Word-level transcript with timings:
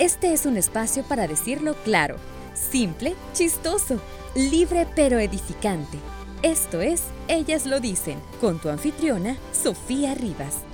Este 0.00 0.32
es 0.32 0.46
un 0.46 0.56
espacio 0.56 1.02
para 1.02 1.28
decirlo 1.28 1.74
claro, 1.84 2.16
simple, 2.54 3.14
chistoso, 3.34 4.00
libre 4.34 4.86
pero 4.96 5.18
edificante. 5.18 5.98
Esto 6.42 6.80
es 6.80 7.02
Ellas 7.28 7.66
lo 7.66 7.80
dicen, 7.80 8.18
con 8.40 8.58
tu 8.58 8.70
anfitriona, 8.70 9.36
Sofía 9.52 10.14
Rivas. 10.14 10.69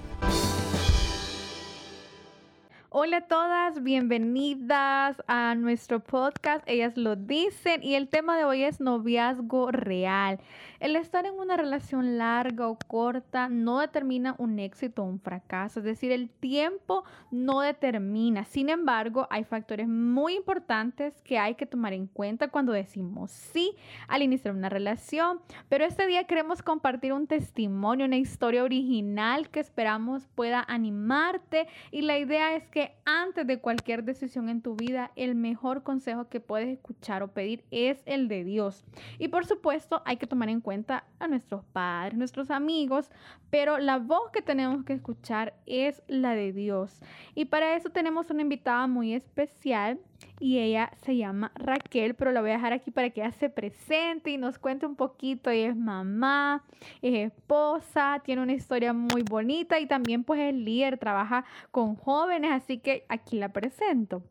Hola 2.98 3.18
a 3.18 3.20
todas, 3.20 3.82
bienvenidas 3.82 5.22
a 5.26 5.54
nuestro 5.54 6.00
podcast. 6.00 6.64
Ellas 6.66 6.96
lo 6.96 7.14
dicen 7.14 7.82
y 7.82 7.94
el 7.94 8.08
tema 8.08 8.38
de 8.38 8.44
hoy 8.44 8.62
es 8.62 8.80
noviazgo 8.80 9.70
real. 9.70 10.40
El 10.80 10.96
estar 10.96 11.26
en 11.26 11.34
una 11.34 11.58
relación 11.58 12.16
larga 12.16 12.68
o 12.68 12.78
corta 12.88 13.50
no 13.50 13.80
determina 13.80 14.34
un 14.38 14.58
éxito 14.58 15.02
o 15.02 15.04
un 15.04 15.20
fracaso, 15.20 15.80
es 15.80 15.84
decir, 15.84 16.10
el 16.10 16.30
tiempo 16.30 17.04
no 17.30 17.60
determina. 17.60 18.46
Sin 18.46 18.70
embargo, 18.70 19.26
hay 19.28 19.44
factores 19.44 19.88
muy 19.88 20.34
importantes 20.34 21.20
que 21.20 21.38
hay 21.38 21.54
que 21.54 21.66
tomar 21.66 21.92
en 21.92 22.06
cuenta 22.06 22.48
cuando 22.48 22.72
decimos 22.72 23.30
sí 23.30 23.76
al 24.08 24.22
iniciar 24.22 24.54
una 24.54 24.70
relación. 24.70 25.40
Pero 25.68 25.84
este 25.84 26.06
día 26.06 26.24
queremos 26.24 26.62
compartir 26.62 27.12
un 27.12 27.26
testimonio, 27.26 28.06
una 28.06 28.16
historia 28.16 28.64
original 28.64 29.50
que 29.50 29.60
esperamos 29.60 30.28
pueda 30.34 30.64
animarte 30.66 31.68
y 31.90 32.00
la 32.00 32.18
idea 32.18 32.54
es 32.54 32.66
que 32.68 32.85
antes 33.04 33.46
de 33.46 33.60
cualquier 33.60 34.04
decisión 34.04 34.48
en 34.48 34.62
tu 34.62 34.76
vida, 34.76 35.10
el 35.16 35.34
mejor 35.34 35.82
consejo 35.82 36.28
que 36.28 36.40
puedes 36.40 36.68
escuchar 36.68 37.22
o 37.22 37.28
pedir 37.28 37.64
es 37.70 38.02
el 38.06 38.28
de 38.28 38.44
Dios. 38.44 38.84
Y 39.18 39.28
por 39.28 39.46
supuesto, 39.46 40.02
hay 40.04 40.16
que 40.16 40.26
tomar 40.26 40.48
en 40.48 40.60
cuenta 40.60 41.04
a 41.18 41.28
nuestros 41.28 41.64
padres, 41.64 42.18
nuestros 42.18 42.50
amigos, 42.50 43.10
pero 43.50 43.78
la 43.78 43.98
voz 43.98 44.30
que 44.32 44.42
tenemos 44.42 44.84
que 44.84 44.92
escuchar 44.92 45.54
es 45.66 46.02
la 46.08 46.34
de 46.34 46.52
Dios. 46.52 47.00
Y 47.34 47.46
para 47.46 47.76
eso 47.76 47.90
tenemos 47.90 48.30
una 48.30 48.42
invitada 48.42 48.86
muy 48.86 49.14
especial 49.14 49.98
y 50.38 50.58
ella 50.58 50.90
se 51.02 51.16
llama 51.16 51.52
Raquel, 51.54 52.14
pero 52.14 52.32
la 52.32 52.40
voy 52.40 52.50
a 52.50 52.54
dejar 52.54 52.72
aquí 52.72 52.90
para 52.90 53.10
que 53.10 53.22
ella 53.22 53.32
se 53.32 53.48
presente 53.48 54.30
y 54.30 54.36
nos 54.36 54.58
cuente 54.58 54.86
un 54.86 54.96
poquito. 54.96 55.50
Ella 55.50 55.70
es 55.70 55.76
mamá, 55.76 56.64
es 57.00 57.32
esposa, 57.32 58.20
tiene 58.24 58.42
una 58.42 58.52
historia 58.52 58.92
muy 58.92 59.22
bonita 59.22 59.78
y 59.80 59.86
también 59.86 60.24
pues 60.24 60.40
es 60.40 60.54
líder, 60.54 60.98
trabaja 60.98 61.44
con 61.70 61.96
jóvenes, 61.96 62.50
así 62.66 62.78
que 62.78 63.04
aquí 63.08 63.38
la 63.38 63.50
presento. 63.50 64.24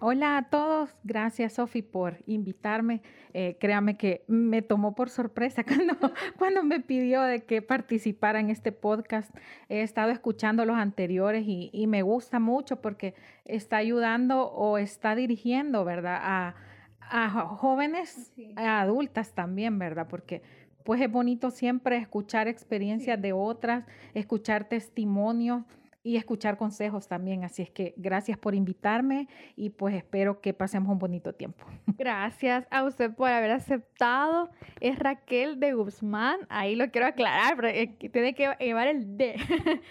Hola 0.00 0.36
a 0.36 0.42
todos, 0.50 0.90
gracias 1.04 1.52
Sofi 1.52 1.80
por 1.80 2.16
invitarme. 2.26 3.02
Eh, 3.34 3.56
créame 3.60 3.96
que 3.96 4.24
me 4.26 4.62
tomó 4.62 4.96
por 4.96 5.08
sorpresa 5.08 5.62
cuando, 5.64 5.94
cuando 6.36 6.64
me 6.64 6.80
pidió 6.80 7.22
de 7.22 7.44
que 7.44 7.62
participara 7.62 8.40
en 8.40 8.50
este 8.50 8.72
podcast. 8.72 9.32
He 9.68 9.82
estado 9.82 10.10
escuchando 10.10 10.64
los 10.64 10.76
anteriores 10.76 11.44
y, 11.46 11.86
me 11.86 12.02
gusta 12.02 12.40
mucho 12.40 12.80
porque 12.80 13.14
está 13.44 13.76
ayudando 13.76 14.48
o 14.48 14.76
está 14.76 15.14
dirigiendo, 15.14 15.84
¿verdad? 15.84 16.18
A, 16.20 16.56
a 17.00 17.30
jóvenes, 17.30 18.32
a 18.56 18.80
adultas 18.80 19.34
también, 19.34 19.78
¿verdad? 19.78 20.08
Porque 20.08 20.42
pues 20.84 21.00
es 21.00 21.12
bonito 21.12 21.52
siempre 21.52 21.96
escuchar 21.96 22.48
experiencias 22.48 23.22
de 23.22 23.32
otras, 23.32 23.84
escuchar 24.14 24.64
testimonios 24.68 25.62
y 26.08 26.16
escuchar 26.16 26.56
consejos 26.56 27.06
también. 27.06 27.44
Así 27.44 27.60
es 27.60 27.70
que 27.70 27.92
gracias 27.98 28.38
por 28.38 28.54
invitarme 28.54 29.28
y 29.56 29.68
pues 29.68 29.94
espero 29.94 30.40
que 30.40 30.54
pasemos 30.54 30.90
un 30.90 30.98
bonito 30.98 31.34
tiempo. 31.34 31.66
Gracias 31.98 32.66
a 32.70 32.84
usted 32.84 33.14
por 33.14 33.30
haber 33.30 33.50
aceptado. 33.50 34.48
Es 34.80 34.98
Raquel 34.98 35.60
de 35.60 35.74
Guzmán. 35.74 36.38
Ahí 36.48 36.76
lo 36.76 36.90
quiero 36.90 37.08
aclarar, 37.08 37.56
pero 37.56 37.68
eh, 37.68 37.94
tiene 38.10 38.34
que 38.34 38.50
llevar 38.58 38.86
el 38.86 39.18
D. 39.18 39.36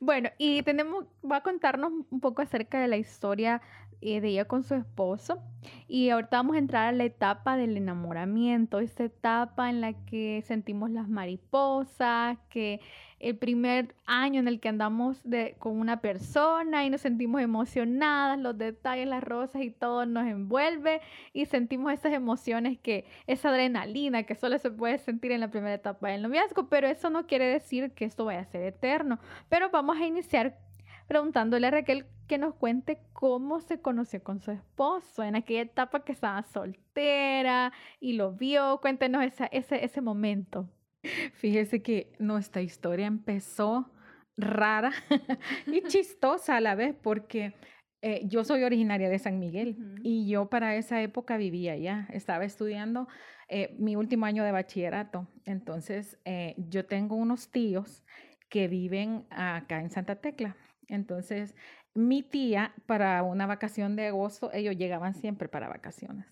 bueno, 0.00 0.30
y 0.38 0.62
tenemos, 0.62 1.04
va 1.30 1.36
a 1.36 1.42
contarnos 1.42 1.92
un 2.10 2.20
poco 2.20 2.40
acerca 2.40 2.80
de 2.80 2.88
la 2.88 2.96
historia 2.96 3.60
eh, 4.00 4.22
de 4.22 4.28
ella 4.28 4.46
con 4.46 4.62
su 4.62 4.74
esposo. 4.74 5.42
Y 5.88 6.08
ahorita 6.08 6.38
vamos 6.38 6.56
a 6.56 6.58
entrar 6.58 6.86
a 6.86 6.92
la 6.92 7.04
etapa 7.04 7.58
del 7.58 7.76
enamoramiento, 7.76 8.78
esta 8.78 9.04
etapa 9.04 9.68
en 9.68 9.82
la 9.82 9.92
que 10.06 10.42
sentimos 10.46 10.90
las 10.90 11.08
mariposas, 11.08 12.38
que 12.48 12.80
el 13.18 13.36
primer 13.36 13.94
año 14.04 14.40
en 14.40 14.48
el 14.48 14.60
que 14.60 14.68
andamos 14.68 15.22
de, 15.24 15.56
con 15.58 15.78
una 15.78 16.00
persona 16.00 16.84
y 16.84 16.90
nos 16.90 17.00
sentimos 17.00 17.40
emocionadas, 17.40 18.38
los 18.38 18.58
detalles, 18.58 19.08
las 19.08 19.24
rosas 19.24 19.62
y 19.62 19.70
todo 19.70 20.04
nos 20.06 20.26
envuelve 20.26 21.00
y 21.32 21.46
sentimos 21.46 21.92
esas 21.92 22.12
emociones 22.12 22.78
que, 22.78 23.06
esa 23.26 23.48
adrenalina 23.48 24.24
que 24.24 24.34
solo 24.34 24.58
se 24.58 24.70
puede 24.70 24.98
sentir 24.98 25.32
en 25.32 25.40
la 25.40 25.50
primera 25.50 25.74
etapa 25.74 26.08
del 26.08 26.22
noviazgo, 26.22 26.68
pero 26.68 26.86
eso 26.88 27.10
no 27.10 27.26
quiere 27.26 27.46
decir 27.46 27.92
que 27.92 28.04
esto 28.04 28.24
vaya 28.24 28.40
a 28.40 28.44
ser 28.44 28.62
eterno. 28.62 29.18
Pero 29.48 29.70
vamos 29.70 29.96
a 29.96 30.06
iniciar 30.06 30.58
preguntándole 31.06 31.68
a 31.68 31.70
Raquel 31.70 32.06
que 32.26 32.38
nos 32.38 32.54
cuente 32.54 32.98
cómo 33.12 33.60
se 33.60 33.80
conoció 33.80 34.22
con 34.22 34.40
su 34.40 34.50
esposo 34.50 35.22
en 35.22 35.36
aquella 35.36 35.62
etapa 35.62 36.04
que 36.04 36.12
estaba 36.12 36.42
soltera 36.42 37.72
y 38.00 38.14
lo 38.14 38.32
vio. 38.32 38.80
Cuéntenos 38.80 39.24
ese, 39.24 39.48
ese 39.52 40.00
momento. 40.00 40.68
Fíjese 41.34 41.82
que 41.82 42.12
nuestra 42.18 42.62
historia 42.62 43.06
empezó 43.06 43.90
rara 44.36 44.92
y 45.66 45.82
chistosa 45.88 46.56
a 46.56 46.60
la 46.60 46.74
vez 46.74 46.94
porque 47.00 47.54
eh, 48.02 48.22
yo 48.26 48.44
soy 48.44 48.62
originaria 48.62 49.08
de 49.08 49.18
San 49.18 49.38
Miguel 49.38 49.76
y 50.02 50.28
yo 50.28 50.48
para 50.48 50.76
esa 50.76 51.00
época 51.02 51.36
vivía 51.36 51.72
allá, 51.72 52.06
estaba 52.12 52.44
estudiando 52.44 53.08
eh, 53.48 53.74
mi 53.78 53.96
último 53.96 54.26
año 54.26 54.44
de 54.44 54.52
bachillerato. 54.52 55.26
Entonces 55.44 56.18
eh, 56.24 56.54
yo 56.56 56.86
tengo 56.86 57.16
unos 57.16 57.50
tíos 57.50 58.04
que 58.48 58.68
viven 58.68 59.26
acá 59.30 59.80
en 59.80 59.90
Santa 59.90 60.16
Tecla. 60.16 60.56
Entonces 60.88 61.54
mi 61.94 62.22
tía 62.22 62.74
para 62.86 63.22
una 63.22 63.46
vacación 63.46 63.96
de 63.96 64.08
agosto, 64.08 64.50
ellos 64.52 64.76
llegaban 64.76 65.14
siempre 65.14 65.48
para 65.48 65.68
vacaciones. 65.68 66.26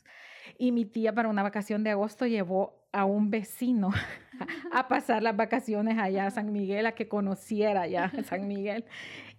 Y 0.58 0.72
mi 0.72 0.84
tía 0.84 1.12
para 1.14 1.28
una 1.28 1.42
vacación 1.42 1.84
de 1.84 1.90
agosto 1.90 2.26
llevó 2.26 2.84
a 2.92 3.04
un 3.04 3.30
vecino 3.30 3.90
a 4.72 4.88
pasar 4.88 5.22
las 5.22 5.36
vacaciones 5.36 5.98
allá 5.98 6.26
a 6.26 6.30
San 6.30 6.52
Miguel, 6.52 6.86
a 6.86 6.92
que 6.92 7.08
conociera 7.08 7.82
allá 7.82 8.12
a 8.16 8.22
San 8.22 8.46
Miguel. 8.46 8.84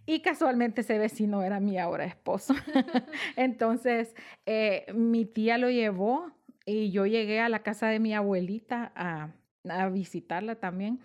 Y 0.05 0.21
casualmente 0.21 0.81
ese 0.81 0.99
vecino 0.99 1.41
era 1.41 1.59
mi 1.59 1.79
ahora 1.79 2.05
esposo. 2.05 2.53
Entonces, 3.35 4.13
eh, 4.45 4.85
mi 4.93 5.25
tía 5.25 5.57
lo 5.57 5.69
llevó 5.69 6.31
y 6.65 6.91
yo 6.91 7.05
llegué 7.05 7.39
a 7.39 7.49
la 7.49 7.63
casa 7.63 7.87
de 7.87 7.99
mi 7.99 8.13
abuelita 8.13 8.91
a, 8.95 9.29
a 9.67 9.89
visitarla 9.89 10.55
también. 10.55 10.99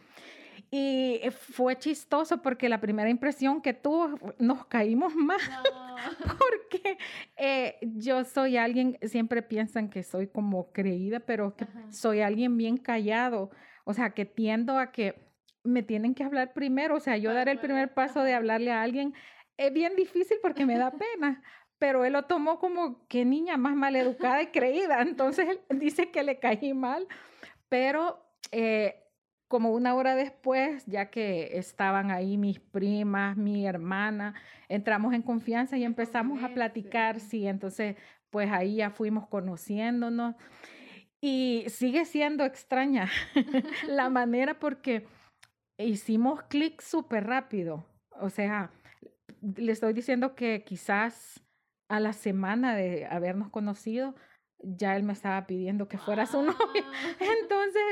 Y 0.73 1.21
fue 1.33 1.77
chistoso 1.77 2.43
porque 2.43 2.69
la 2.69 2.81
primera 2.81 3.11
impresión 3.11 3.61
que 3.61 3.75
tuvo, 3.75 4.17
nos 4.39 4.67
caímos 4.67 5.15
más. 5.17 5.43
porque 6.39 6.97
eh, 7.37 7.77
yo 7.83 8.25
soy 8.25 8.57
alguien, 8.57 8.97
siempre 9.03 9.43
piensan 9.43 9.91
que 9.91 10.05
soy 10.05 10.29
como 10.29 10.73
creída, 10.73 11.19
pero 11.21 11.57
que 11.57 11.67
soy 11.91 12.21
alguien 12.21 12.57
bien 12.57 12.77
callado. 12.77 13.51
O 13.85 13.95
sea, 13.95 14.11
que 14.11 14.25
tiendo 14.25 14.79
a 14.79 14.93
que 14.93 15.31
me 15.65 15.83
tienen 15.83 16.15
que 16.15 16.25
hablar 16.25 16.53
primero. 16.53 16.97
O 16.97 17.01
sea, 17.01 17.17
yo 17.17 17.35
dar 17.35 17.49
el 17.49 17.59
primer 17.59 17.93
paso 17.93 18.23
de 18.23 18.35
hablarle 18.35 18.71
a 18.71 18.83
alguien 18.83 19.15
es 19.57 19.73
bien 19.73 19.97
difícil 19.97 20.39
porque 20.43 20.67
me 20.67 20.79
da 20.79 20.93
pena. 20.93 21.43
Pero 21.79 22.05
él 22.05 22.13
lo 22.13 22.25
tomó 22.27 22.59
como 22.59 23.07
que 23.09 23.25
niña 23.25 23.57
más 23.57 23.75
maleducada 23.75 24.43
y 24.43 24.49
creída. 24.49 25.01
Entonces 25.03 25.59
él 25.69 25.79
dice 25.79 26.11
que 26.11 26.23
le 26.23 26.39
caí 26.39 26.75
mal. 26.75 27.07
Pero 27.69 28.23
eh, 28.53 29.03
como 29.51 29.73
una 29.73 29.97
hora 29.97 30.15
después, 30.15 30.87
ya 30.87 31.11
que 31.11 31.59
estaban 31.59 32.13
ahí 32.13 32.39
mis 32.39 32.61
primas, 32.61 33.37
mi 33.37 33.67
hermana, 33.67 34.35
entramos 34.69 35.13
en 35.13 35.23
confianza 35.23 35.77
y 35.77 35.83
empezamos 35.83 36.45
a 36.45 36.51
platicar, 36.51 37.19
sí, 37.19 37.49
entonces 37.49 37.97
pues 38.31 38.49
ahí 38.53 38.77
ya 38.77 38.91
fuimos 38.91 39.27
conociéndonos 39.27 40.37
y 41.21 41.65
sigue 41.67 42.05
siendo 42.05 42.45
extraña 42.45 43.11
la 43.89 44.09
manera 44.09 44.61
porque 44.61 45.09
hicimos 45.79 46.45
clic 46.45 46.81
súper 46.81 47.27
rápido, 47.27 47.85
o 48.21 48.31
sea, 48.31 48.71
le 49.57 49.73
estoy 49.73 49.95
diciendo 49.95 50.37
que 50.37 50.63
quizás 50.63 51.45
a 51.89 51.99
la 51.99 52.13
semana 52.13 52.77
de 52.77 53.05
habernos 53.07 53.51
conocido, 53.51 54.15
ya 54.63 54.97
él 54.97 55.03
me 55.03 55.13
estaba 55.13 55.47
pidiendo 55.47 55.89
que 55.89 55.99
fuera 55.99 56.27
su 56.27 56.43
novia. 56.43 56.55
Entonces 57.43 57.83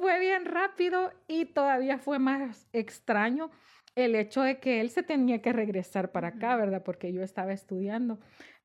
fue 0.00 0.18
bien 0.20 0.44
rápido 0.44 1.12
y 1.28 1.46
todavía 1.46 1.98
fue 1.98 2.18
más 2.18 2.66
extraño 2.72 3.50
el 3.94 4.14
hecho 4.14 4.42
de 4.42 4.58
que 4.58 4.80
él 4.80 4.90
se 4.90 5.02
tenía 5.02 5.40
que 5.40 5.52
regresar 5.52 6.12
para 6.12 6.28
acá, 6.28 6.56
¿verdad? 6.56 6.82
Porque 6.82 7.12
yo 7.12 7.22
estaba 7.22 7.52
estudiando. 7.52 8.18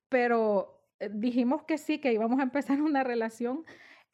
Pero 0.09 0.83
eh, 0.99 1.09
dijimos 1.13 1.63
que 1.63 1.77
sí, 1.77 1.99
que 1.99 2.13
íbamos 2.13 2.39
a 2.39 2.43
empezar 2.43 2.81
una 2.81 3.03
relación 3.03 3.65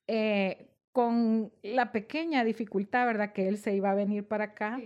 eh, 0.08 0.70
con 0.92 1.52
la 1.62 1.92
pequeña 1.92 2.44
dificultad, 2.44 3.06
¿verdad? 3.06 3.34
Que 3.34 3.48
él 3.48 3.58
se 3.58 3.76
iba 3.76 3.92
a 3.92 3.96
venir 3.96 4.28
para 4.28 4.46
acá. 4.46 4.80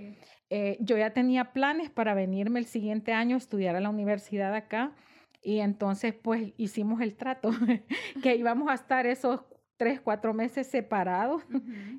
Eh, 0.50 0.78
yo 0.80 0.98
ya 0.98 1.12
tenía 1.14 1.54
planes 1.54 1.92
para 1.92 2.16
venirme 2.16 2.60
el 2.60 2.66
siguiente 2.66 3.14
año 3.14 3.36
a 3.36 3.38
estudiar 3.38 3.76
a 3.76 3.80
la 3.80 3.90
universidad 3.90 4.56
acá 4.56 4.96
y 5.42 5.60
entonces, 5.60 6.14
pues 6.14 6.54
hicimos 6.58 7.02
el 7.02 7.16
trato, 7.16 7.52
que 8.24 8.36
íbamos 8.36 8.70
a 8.70 8.74
estar 8.74 9.06
esos 9.06 9.42
tres, 9.80 10.02
cuatro 10.02 10.34
meses 10.34 10.68
separados 10.68 11.42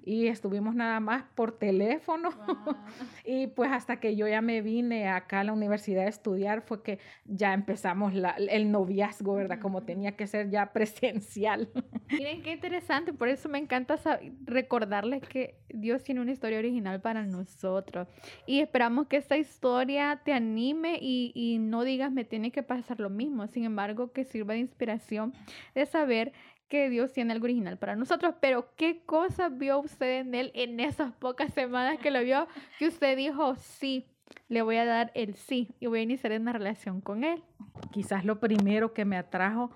y 0.05 0.27
estuvimos 0.27 0.75
nada 0.75 1.00
más 1.00 1.25
por 1.35 1.53
teléfono. 1.53 2.29
y 3.25 3.47
pues 3.47 3.73
hasta 3.73 3.99
que 3.99 4.17
yo 4.17 4.29
ya 4.29 4.43
me 4.43 4.61
vine 4.61 5.09
acá 5.09 5.41
a 5.41 5.44
la 5.44 5.55
universidad 5.55 6.05
a 6.05 6.09
estudiar 6.09 6.61
fue 6.61 6.82
que 6.82 6.99
ya 7.25 7.55
empezamos 7.55 8.12
la, 8.12 8.32
el 8.32 8.71
noviazgo, 8.71 9.35
¿verdad? 9.35 9.61
Como 9.61 9.82
tenía 9.82 10.15
que 10.15 10.27
ser 10.27 10.50
ya 10.50 10.67
presencial. 10.75 11.71
Miren 12.11 12.43
qué 12.43 12.53
interesante, 12.53 13.15
por 13.15 13.29
eso 13.29 13.49
me 13.49 13.56
encanta 13.56 13.99
recordarles 14.44 15.23
que 15.23 15.55
Dios 15.71 16.05
tiene 16.05 16.21
una 16.21 16.32
historia 16.32 16.59
original 16.59 17.00
para 17.00 17.25
nosotros. 17.25 18.09
Y 18.44 18.61
esperamos 18.61 19.06
que 19.06 19.17
esta 19.17 19.38
historia 19.38 20.21
te 20.23 20.35
anime 20.35 20.99
y, 21.00 21.32
y 21.35 21.59
no 21.59 21.85
digas 21.85 22.12
me 22.12 22.25
tiene 22.25 22.53
que 22.53 22.62
pasar 22.62 23.00
lo 23.00 23.09
mismo, 23.09 23.47
sin 23.47 23.65
embargo 23.65 24.12
que 24.12 24.25
sirva 24.25 24.53
de 24.53 24.61
inspiración 24.61 25.32
de 25.75 25.87
saber 25.87 26.35
que 26.70 26.88
Dios 26.88 27.12
tiene 27.12 27.32
algo 27.32 27.44
original 27.44 27.76
para 27.76 27.96
nosotros, 27.96 28.37
pero 28.40 28.72
¿qué 28.76 29.02
cosa 29.05 29.49
vio 29.49 29.81
usted 29.81 30.20
en 30.20 30.34
él 30.34 30.52
en 30.55 30.78
esas 30.78 31.12
pocas 31.12 31.52
semanas 31.52 31.99
que 31.99 32.12
lo 32.12 32.22
vio 32.22 32.46
que 32.78 32.87
usted 32.87 33.17
dijo, 33.17 33.56
sí, 33.56 34.06
le 34.49 34.62
voy 34.62 34.76
a 34.76 34.87
dar 34.87 35.11
el 35.14 35.34
sí 35.34 35.75
y 35.81 35.87
voy 35.87 35.99
a 35.99 36.02
iniciar 36.02 36.40
una 36.40 36.52
relación 36.52 37.00
con 37.00 37.25
él? 37.25 37.43
Quizás 37.90 38.25
lo 38.25 38.38
primero 38.38 38.94
que 38.94 39.05
me 39.05 39.17
atrajo 39.17 39.72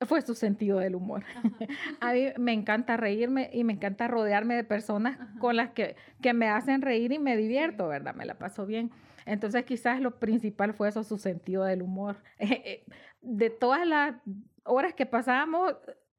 fue 0.00 0.22
su 0.22 0.34
sentido 0.34 0.80
del 0.80 0.96
humor. 0.96 1.22
a 2.00 2.12
mí 2.12 2.26
me 2.36 2.52
encanta 2.52 2.96
reírme 2.96 3.48
y 3.52 3.62
me 3.62 3.74
encanta 3.74 4.08
rodearme 4.08 4.56
de 4.56 4.64
personas 4.64 5.16
con 5.38 5.56
las 5.56 5.70
que, 5.70 5.94
que 6.20 6.34
me 6.34 6.48
hacen 6.48 6.82
reír 6.82 7.12
y 7.12 7.20
me 7.20 7.36
divierto, 7.36 7.86
¿verdad? 7.86 8.12
Me 8.12 8.26
la 8.26 8.34
paso 8.34 8.66
bien. 8.66 8.90
Entonces 9.24 9.64
quizás 9.64 10.00
lo 10.00 10.18
principal 10.18 10.74
fue 10.74 10.88
eso, 10.88 11.04
su 11.04 11.16
sentido 11.16 11.62
del 11.62 11.80
humor. 11.80 12.16
de 13.22 13.50
todas 13.50 13.86
las 13.86 14.16
horas 14.64 14.94
que 14.94 15.06
pasábamos, 15.06 15.76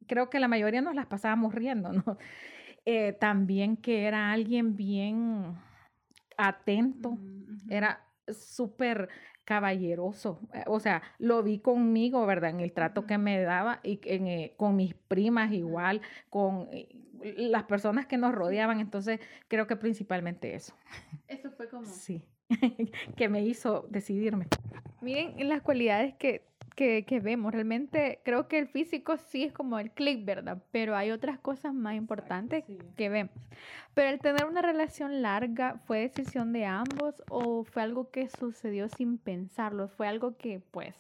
creo 0.08 0.30
que 0.30 0.40
la 0.40 0.48
mayoría 0.48 0.82
nos 0.82 0.96
las 0.96 1.06
pasábamos 1.08 1.54
riendo, 1.54 1.92
¿no? 1.92 2.04
Eh, 2.88 3.14
también 3.14 3.78
que 3.78 4.06
era 4.06 4.32
alguien 4.32 4.76
bien 4.76 5.56
atento, 6.38 7.18
era 7.68 8.06
súper 8.28 9.10
caballeroso, 9.44 10.40
eh, 10.54 10.64
o 10.68 10.80
sea, 10.80 11.02
lo 11.18 11.42
vi 11.42 11.58
conmigo, 11.58 12.24
¿verdad? 12.28 12.52
En 12.52 12.60
el 12.60 12.74
trato 12.74 13.08
que 13.08 13.18
me 13.18 13.42
daba 13.42 13.80
y 13.82 14.00
eh, 14.04 14.54
con 14.56 14.76
mis 14.76 14.94
primas 14.94 15.52
igual, 15.52 16.02
con 16.30 16.70
las 17.24 17.64
personas 17.64 18.06
que 18.06 18.18
nos 18.18 18.36
rodeaban, 18.36 18.80
entonces 18.80 19.20
creo 19.48 19.66
que 19.66 19.78
principalmente 19.78 20.54
eso. 20.54 20.76
Eso 21.28 21.50
fue 21.50 21.68
como... 21.68 21.88
Sí, 21.88 22.24
que 23.18 23.30
me 23.30 23.44
hizo 23.44 23.88
decidirme. 23.90 24.46
Miren 25.02 25.50
las 25.50 25.64
cualidades 25.64 26.14
que 26.16 26.46
que, 26.76 27.20
vemos. 27.24 27.54
Realmente 27.54 28.20
creo 28.24 28.48
que 28.48 28.60
el 28.60 28.68
físico 28.68 29.18
sí 29.18 29.44
es 29.44 29.54
como 29.54 29.80
el 29.80 29.92
click, 29.92 30.26
¿verdad? 30.26 30.62
Pero 30.72 30.96
hay 30.96 31.12
otras 31.12 31.40
cosas 31.40 31.74
más 31.74 31.96
importantes 31.96 32.64
que 32.96 33.10
vemos. 33.10 33.34
Pero 33.94 34.10
el 34.10 34.20
tener 34.20 34.46
una 34.46 34.62
relación 34.62 35.22
larga, 35.22 35.80
¿fue 35.86 36.00
decisión 36.00 36.54
de 36.54 36.66
ambos 36.66 37.16
o 37.30 37.64
fue 37.64 37.82
algo 37.82 38.12
que 38.12 38.28
sucedió 38.28 38.90
sin 38.90 39.18
pensarlo? 39.18 39.88
Fue 39.88 40.08
algo 40.08 40.38
que, 40.38 40.60
pues, 40.60 40.96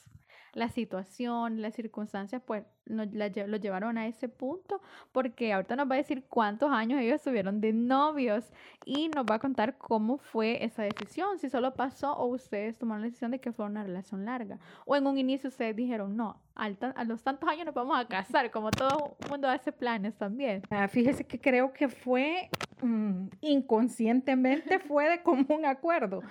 la 0.55 0.69
situación, 0.69 1.61
las 1.61 1.75
circunstancias, 1.75 2.41
pues 2.43 2.63
nos, 2.85 3.07
lo 3.11 3.57
llevaron 3.57 3.97
a 3.97 4.07
ese 4.07 4.29
punto, 4.29 4.81
porque 5.11 5.51
ahorita 5.51 5.75
nos 5.75 5.91
va 5.91 5.95
a 5.95 5.97
decir 5.97 6.23
cuántos 6.29 6.71
años 6.71 7.01
ellos 7.01 7.15
estuvieron 7.15 7.59
de 7.59 7.73
novios 7.73 8.53
y 8.85 9.09
nos 9.09 9.25
va 9.25 9.35
a 9.35 9.39
contar 9.39 9.77
cómo 9.77 10.17
fue 10.17 10.63
esa 10.63 10.83
decisión, 10.83 11.37
si 11.39 11.49
solo 11.49 11.73
pasó 11.73 12.13
o 12.13 12.27
ustedes 12.27 12.77
tomaron 12.77 13.01
la 13.01 13.07
decisión 13.07 13.31
de 13.31 13.39
que 13.39 13.51
fue 13.51 13.65
una 13.65 13.83
relación 13.83 14.23
larga, 14.23 14.57
o 14.85 14.95
en 14.95 15.05
un 15.05 15.17
inicio 15.17 15.49
ustedes 15.49 15.75
dijeron, 15.75 16.15
no, 16.15 16.41
a 16.55 17.03
los 17.03 17.21
tantos 17.21 17.49
años 17.49 17.65
nos 17.65 17.75
vamos 17.75 17.99
a 17.99 18.07
casar, 18.07 18.49
como 18.49 18.71
todo 18.71 19.17
el 19.19 19.29
mundo 19.29 19.49
hace 19.49 19.73
planes 19.73 20.15
también. 20.15 20.61
Ah, 20.69 20.87
fíjese 20.87 21.25
que 21.25 21.37
creo 21.37 21.73
que 21.73 21.89
fue 21.89 22.49
mm, 22.81 23.27
inconscientemente, 23.41 24.79
fue 24.79 25.09
de 25.09 25.21
común 25.21 25.65
acuerdo 25.65 26.21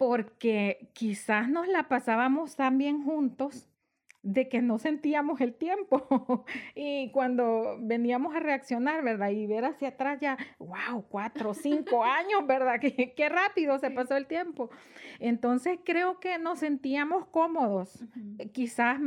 porque 0.00 0.88
quizás 0.94 1.50
nos 1.50 1.68
la 1.68 1.86
pasábamos 1.86 2.56
tan 2.56 2.78
bien 2.78 3.04
juntos 3.04 3.68
de 4.22 4.48
que 4.48 4.62
no 4.62 4.78
sentíamos 4.78 5.42
el 5.42 5.52
tiempo. 5.52 6.46
y 6.74 7.10
cuando 7.12 7.76
veníamos 7.82 8.34
a 8.34 8.40
reaccionar, 8.40 9.04
¿verdad? 9.04 9.28
Y 9.28 9.46
ver 9.46 9.66
hacia 9.66 9.88
atrás 9.88 10.18
ya, 10.18 10.38
wow, 10.58 11.04
cuatro, 11.10 11.52
cinco 11.52 12.02
años, 12.02 12.46
¿verdad? 12.46 12.80
Qué, 12.80 13.12
qué 13.14 13.28
rápido 13.28 13.78
se 13.78 13.90
pasó 13.90 14.16
el 14.16 14.26
tiempo. 14.26 14.70
Entonces 15.18 15.78
creo 15.84 16.18
que 16.18 16.38
nos 16.38 16.60
sentíamos 16.60 17.26
cómodos. 17.26 18.02
Quizás, 18.54 18.98